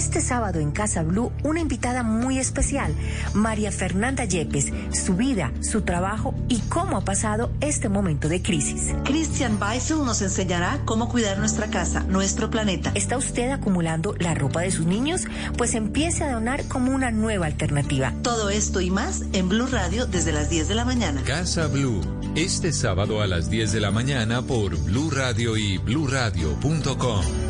Este 0.00 0.22
sábado 0.22 0.60
en 0.60 0.70
Casa 0.70 1.02
Blue, 1.02 1.30
una 1.44 1.60
invitada 1.60 2.02
muy 2.02 2.38
especial, 2.38 2.94
María 3.34 3.70
Fernanda 3.70 4.24
Yepes, 4.24 4.72
su 4.92 5.14
vida, 5.14 5.52
su 5.60 5.82
trabajo 5.82 6.34
y 6.48 6.60
cómo 6.70 6.96
ha 6.96 7.02
pasado 7.02 7.52
este 7.60 7.90
momento 7.90 8.30
de 8.30 8.40
crisis. 8.40 8.94
Christian 9.04 9.60
Beisel 9.60 9.98
nos 9.98 10.22
enseñará 10.22 10.80
cómo 10.86 11.10
cuidar 11.10 11.38
nuestra 11.38 11.66
casa, 11.66 12.00
nuestro 12.04 12.48
planeta. 12.48 12.92
¿Está 12.94 13.18
usted 13.18 13.50
acumulando 13.50 14.14
la 14.18 14.34
ropa 14.34 14.62
de 14.62 14.70
sus 14.70 14.86
niños? 14.86 15.26
Pues 15.58 15.74
empiece 15.74 16.24
a 16.24 16.32
donar 16.32 16.64
como 16.64 16.94
una 16.94 17.10
nueva 17.10 17.44
alternativa. 17.44 18.14
Todo 18.22 18.48
esto 18.48 18.80
y 18.80 18.90
más 18.90 19.24
en 19.34 19.50
Blue 19.50 19.66
Radio 19.66 20.06
desde 20.06 20.32
las 20.32 20.48
10 20.48 20.68
de 20.68 20.74
la 20.76 20.86
mañana. 20.86 21.22
Casa 21.24 21.66
Blue, 21.66 22.00
este 22.36 22.72
sábado 22.72 23.20
a 23.20 23.26
las 23.26 23.50
10 23.50 23.72
de 23.72 23.80
la 23.80 23.90
mañana 23.90 24.40
por 24.40 24.78
Blue 24.78 25.10
Radio 25.10 25.58
y 25.58 25.76
bluradio.com. 25.76 27.49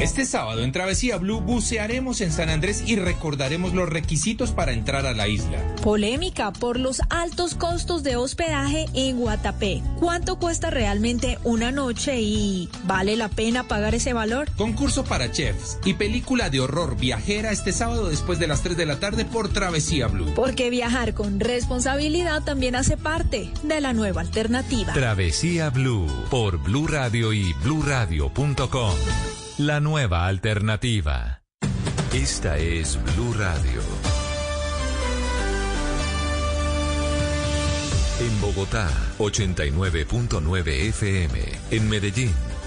Este 0.00 0.26
sábado 0.26 0.62
en 0.62 0.72
Travesía 0.72 1.16
Blue 1.16 1.40
bucearemos 1.40 2.20
en 2.20 2.32
San 2.32 2.48
Andrés 2.48 2.82
y 2.86 2.96
recordaremos 2.96 3.72
los 3.72 3.88
requisitos 3.88 4.50
para 4.52 4.72
entrar 4.72 5.06
a 5.06 5.14
la 5.14 5.28
isla. 5.28 5.58
Polémica 5.82 6.52
por 6.52 6.78
los 6.78 7.00
altos 7.08 7.54
costos 7.54 8.02
de 8.02 8.16
hospedaje 8.16 8.86
en 8.94 9.18
Guatapé. 9.18 9.82
¿Cuánto 9.98 10.38
cuesta 10.38 10.70
realmente 10.70 11.38
una 11.44 11.70
noche 11.70 12.20
y 12.20 12.68
vale 12.84 13.16
la 13.16 13.28
pena 13.28 13.68
pagar 13.68 13.94
ese 13.94 14.12
valor? 14.12 14.50
Concurso 14.56 15.04
para 15.04 15.30
chefs 15.30 15.78
y 15.84 15.94
película 15.94 16.50
de 16.50 16.60
horror 16.60 16.96
viajera 16.96 17.52
este 17.52 17.72
sábado 17.72 18.08
después 18.08 18.38
de 18.38 18.48
las 18.48 18.62
3 18.62 18.76
de 18.76 18.86
la 18.86 18.98
tarde 18.98 19.24
por 19.24 19.48
Travesía 19.48 20.08
Blue. 20.08 20.32
Porque 20.34 20.70
viajar 20.70 21.14
con 21.14 21.40
responsabilidad 21.40 22.42
también 22.42 22.76
hace 22.76 22.96
parte 22.96 23.50
de 23.62 23.80
la 23.80 23.92
nueva 23.92 24.20
alternativa. 24.20 24.92
Travesía 24.92 25.70
Blue 25.70 26.06
por 26.30 26.58
Blue 26.58 26.86
Radio 26.86 27.32
y 27.32 27.52
bluradio.com. 27.62 28.94
La 29.64 29.78
nueva 29.78 30.26
alternativa. 30.26 31.40
Esta 32.12 32.58
es 32.58 32.98
Blue 33.14 33.32
Radio. 33.34 33.80
En 38.18 38.40
Bogotá, 38.40 38.90
89.9 39.18 40.88
FM. 40.88 41.38
En 41.70 41.88
Medellín. 41.88 42.51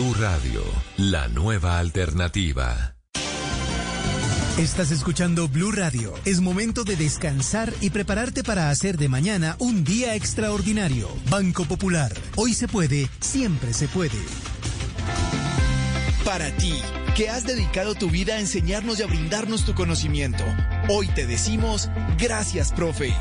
Blue 0.00 0.14
Radio, 0.14 0.62
la 0.96 1.28
nueva 1.28 1.78
alternativa. 1.78 2.96
Estás 4.56 4.92
escuchando 4.92 5.46
Blue 5.46 5.72
Radio. 5.72 6.14
Es 6.24 6.40
momento 6.40 6.84
de 6.84 6.96
descansar 6.96 7.70
y 7.82 7.90
prepararte 7.90 8.42
para 8.42 8.70
hacer 8.70 8.96
de 8.96 9.10
mañana 9.10 9.56
un 9.58 9.84
día 9.84 10.14
extraordinario. 10.14 11.06
Banco 11.28 11.66
Popular. 11.66 12.14
Hoy 12.36 12.54
se 12.54 12.66
puede, 12.66 13.10
siempre 13.20 13.74
se 13.74 13.88
puede. 13.88 14.16
Para 16.24 16.50
ti, 16.56 16.72
que 17.14 17.28
has 17.28 17.44
dedicado 17.44 17.94
tu 17.94 18.08
vida 18.08 18.36
a 18.36 18.40
enseñarnos 18.40 19.00
y 19.00 19.02
a 19.02 19.06
brindarnos 19.06 19.66
tu 19.66 19.74
conocimiento, 19.74 20.44
hoy 20.88 21.08
te 21.08 21.26
decimos 21.26 21.90
gracias, 22.16 22.72
profe. 22.72 23.12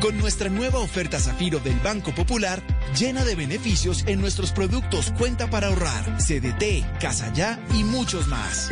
Con 0.00 0.16
nuestra 0.16 0.48
nueva 0.48 0.78
oferta 0.78 1.20
Zafiro 1.20 1.58
del 1.58 1.78
Banco 1.80 2.14
Popular, 2.14 2.62
llena 2.98 3.22
de 3.22 3.34
beneficios 3.34 4.02
en 4.06 4.18
nuestros 4.18 4.50
productos 4.50 5.12
Cuenta 5.18 5.50
para 5.50 5.66
ahorrar, 5.66 6.16
CDT, 6.16 6.98
Casa 6.98 7.30
Ya 7.34 7.62
y 7.74 7.84
muchos 7.84 8.26
más. 8.26 8.70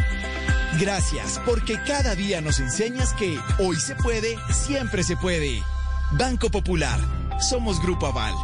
Gracias, 0.80 1.38
porque 1.44 1.78
cada 1.86 2.14
día 2.14 2.40
nos 2.40 2.60
enseñas 2.60 3.12
que 3.12 3.38
hoy 3.58 3.76
se 3.76 3.94
puede, 3.96 4.36
siempre 4.50 5.02
se 5.02 5.18
puede. 5.18 5.62
Banco 6.12 6.50
Popular, 6.50 6.98
somos 7.46 7.78
Grupo 7.82 8.06
Aval. 8.06 8.34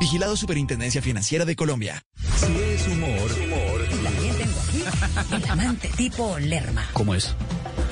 Vigilado 0.00 0.36
Superintendencia 0.36 1.00
Financiera 1.00 1.44
de 1.44 1.54
Colombia. 1.54 2.02
Si 2.38 2.52
es 2.56 2.88
humor, 2.88 3.30
humor. 3.44 3.88
Y 3.88 4.02
también 4.02 4.34
tengo 4.36 4.58
aquí 4.60 4.84
el 5.32 5.50
amante 5.50 5.88
tipo 5.96 6.38
Lerma. 6.40 6.86
¿Cómo 6.92 7.14
es? 7.14 7.36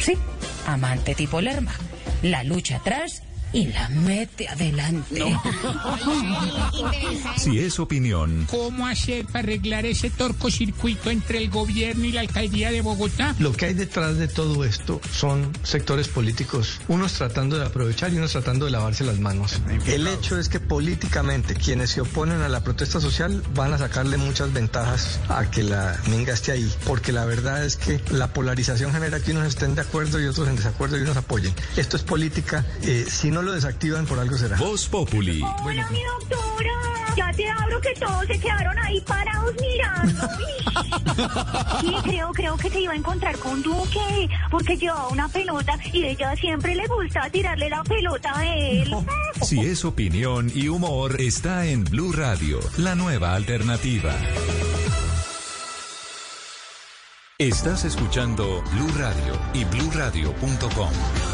Sí, 0.00 0.18
amante 0.66 1.14
tipo 1.14 1.40
Lerma. 1.40 1.72
La 2.22 2.42
lucha 2.42 2.76
atrás 2.76 3.22
y 3.54 3.68
la 3.68 3.88
mete 3.88 4.48
adelante. 4.48 5.24
Si 7.36 7.58
es 7.60 7.78
opinión, 7.78 8.46
¿Cómo 8.50 8.86
hacer 8.86 9.26
para 9.26 9.44
arreglar 9.44 9.86
ese 9.86 10.10
torcocircuito 10.10 11.10
entre 11.10 11.38
el 11.38 11.50
gobierno 11.50 12.04
y 12.04 12.12
la 12.12 12.20
alcaldía 12.20 12.72
de 12.72 12.80
Bogotá? 12.80 13.34
Lo 13.38 13.52
que 13.52 13.66
hay 13.66 13.74
detrás 13.74 14.18
de 14.18 14.26
todo 14.26 14.64
esto 14.64 15.00
son 15.12 15.52
sectores 15.62 16.08
políticos, 16.08 16.80
unos 16.88 17.12
tratando 17.12 17.56
de 17.56 17.64
aprovechar 17.64 18.12
y 18.12 18.16
unos 18.16 18.32
tratando 18.32 18.64
de 18.64 18.72
lavarse 18.72 19.04
las 19.04 19.20
manos. 19.20 19.60
El 19.86 20.08
hecho 20.08 20.38
es 20.38 20.48
que 20.48 20.58
políticamente 20.58 21.54
quienes 21.54 21.90
se 21.90 22.00
oponen 22.00 22.42
a 22.42 22.48
la 22.48 22.64
protesta 22.64 23.00
social 23.00 23.42
van 23.54 23.72
a 23.72 23.78
sacarle 23.78 24.16
muchas 24.16 24.52
ventajas 24.52 25.20
a 25.28 25.48
que 25.50 25.62
la 25.62 25.96
minga 26.10 26.34
esté 26.34 26.52
ahí, 26.52 26.72
porque 26.86 27.12
la 27.12 27.24
verdad 27.24 27.64
es 27.64 27.76
que 27.76 28.00
la 28.10 28.32
polarización 28.32 28.92
genera 28.92 29.20
que 29.20 29.30
unos 29.30 29.46
estén 29.46 29.76
de 29.76 29.82
acuerdo 29.82 30.20
y 30.20 30.26
otros 30.26 30.48
en 30.48 30.56
desacuerdo 30.56 30.98
y 30.98 31.02
unos 31.02 31.16
apoyen. 31.16 31.54
Esto 31.76 31.96
es 31.96 32.02
política, 32.02 32.66
eh, 32.82 33.06
si 33.08 33.30
no 33.30 33.43
lo 33.44 33.52
desactivan 33.52 34.06
por 34.06 34.18
algo 34.18 34.36
será. 34.36 34.56
Voz 34.56 34.88
Populi. 34.88 35.42
Hola, 35.62 35.88
mi 35.90 36.00
doctora. 36.02 36.72
Ya 37.16 37.30
te 37.32 37.48
abro 37.48 37.80
que 37.80 37.94
todos 37.94 38.26
se 38.26 38.38
quedaron 38.40 38.78
ahí 38.78 39.00
parados 39.02 39.54
mirando. 39.60 40.28
Sí, 41.80 41.94
creo, 42.02 42.32
creo 42.32 42.56
que 42.56 42.70
se 42.70 42.80
iba 42.80 42.92
a 42.92 42.96
encontrar 42.96 43.38
con 43.38 43.62
Duque, 43.62 44.28
porque 44.50 44.76
llevaba 44.76 45.08
una 45.08 45.28
pelota 45.28 45.78
y 45.92 46.04
ella 46.04 46.34
siempre 46.34 46.74
le 46.74 46.86
gusta 46.88 47.30
tirarle 47.30 47.70
la 47.70 47.84
pelota 47.84 48.36
a 48.36 48.46
él. 48.46 48.94
Si 49.42 49.60
es 49.60 49.84
opinión 49.84 50.50
y 50.54 50.68
humor, 50.68 51.20
está 51.20 51.66
en 51.66 51.84
Blue 51.84 52.12
Radio, 52.12 52.60
la 52.78 52.94
nueva 52.94 53.34
alternativa. 53.34 54.14
Estás 57.38 57.84
escuchando 57.84 58.62
Blue 58.72 58.92
Radio 58.96 59.38
y 59.52 59.64
bluradio.com. 59.64 61.33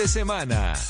De 0.00 0.08
semana. 0.08 0.89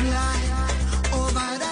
fly 0.00 0.40
over 1.12 1.58
the 1.58 1.69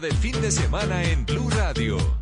del 0.00 0.14
fin 0.14 0.40
de 0.40 0.50
semana 0.50 1.02
en 1.02 1.26
Blue 1.26 1.50
Radio. 1.50 2.21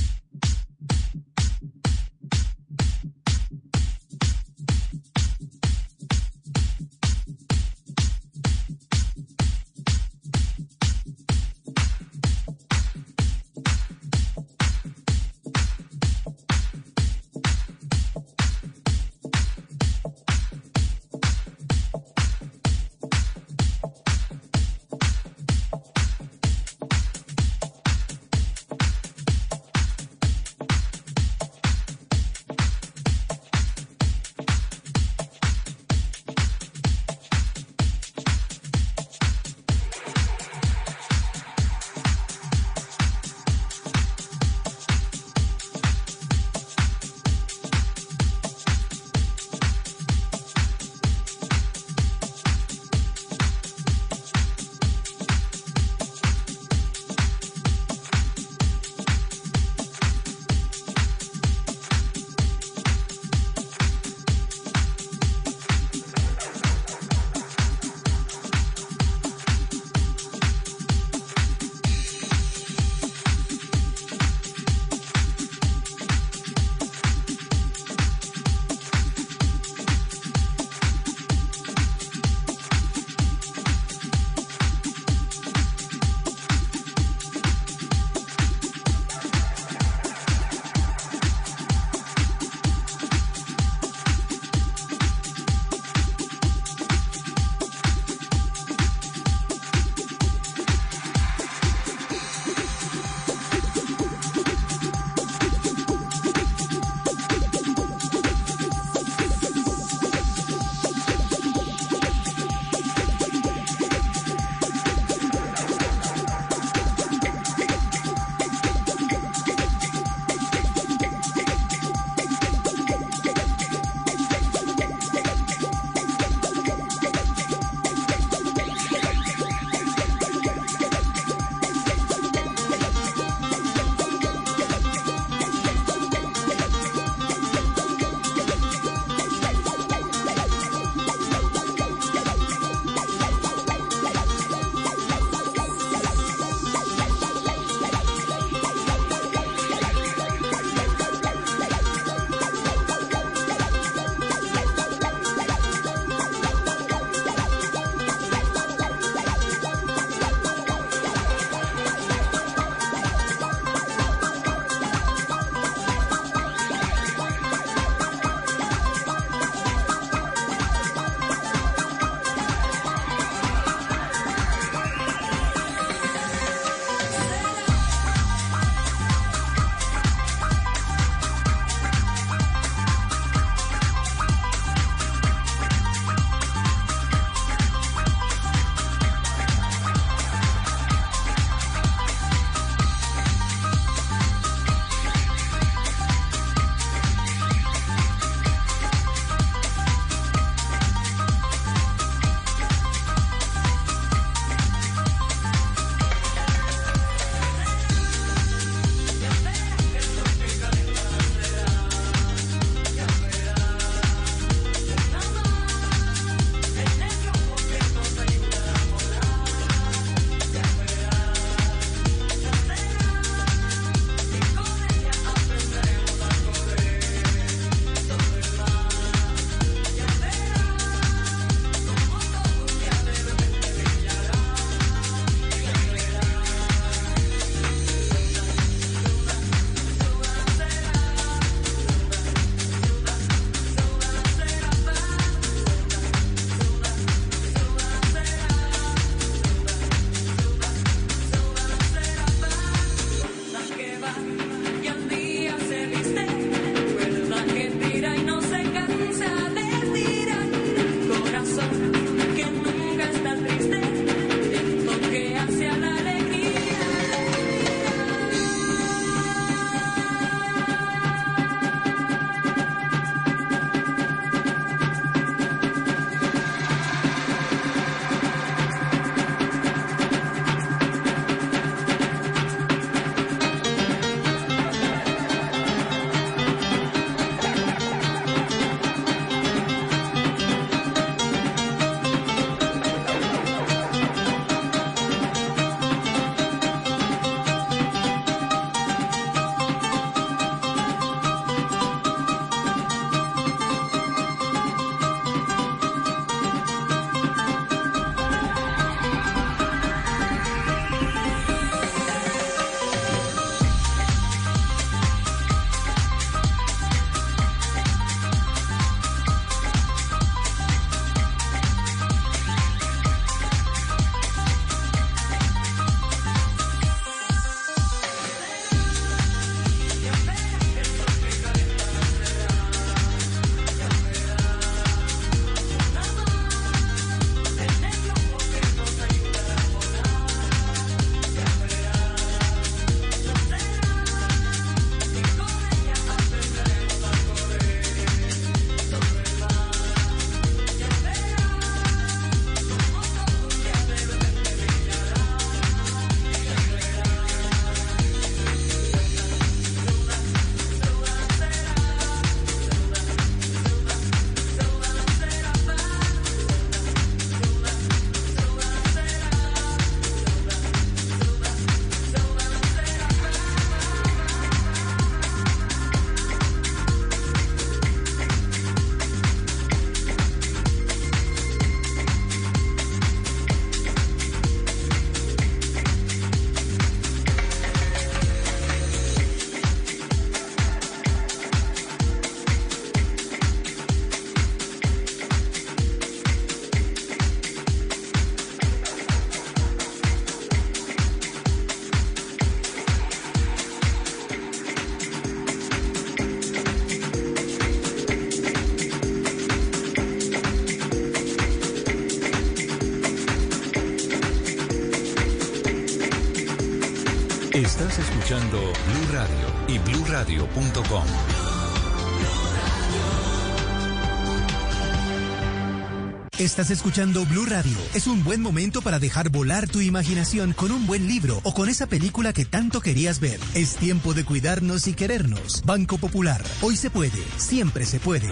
Estás 426.41 426.71
escuchando 426.71 427.23
Blue 427.25 427.45
Radio. 427.45 427.77
Es 427.93 428.07
un 428.07 428.23
buen 428.23 428.41
momento 428.41 428.81
para 428.81 428.97
dejar 428.97 429.29
volar 429.29 429.67
tu 429.67 429.79
imaginación 429.79 430.53
con 430.53 430.71
un 430.71 430.87
buen 430.87 431.07
libro 431.07 431.39
o 431.43 431.53
con 431.53 431.69
esa 431.69 431.85
película 431.85 432.33
que 432.33 432.45
tanto 432.45 432.81
querías 432.81 433.19
ver. 433.19 433.39
Es 433.53 433.75
tiempo 433.75 434.15
de 434.15 434.25
cuidarnos 434.25 434.87
y 434.87 434.93
querernos. 434.93 435.61
Banco 435.65 435.99
Popular. 435.99 436.43
Hoy 436.61 436.77
se 436.77 436.89
puede. 436.89 437.23
Siempre 437.37 437.85
se 437.85 437.99
puede. 437.99 438.31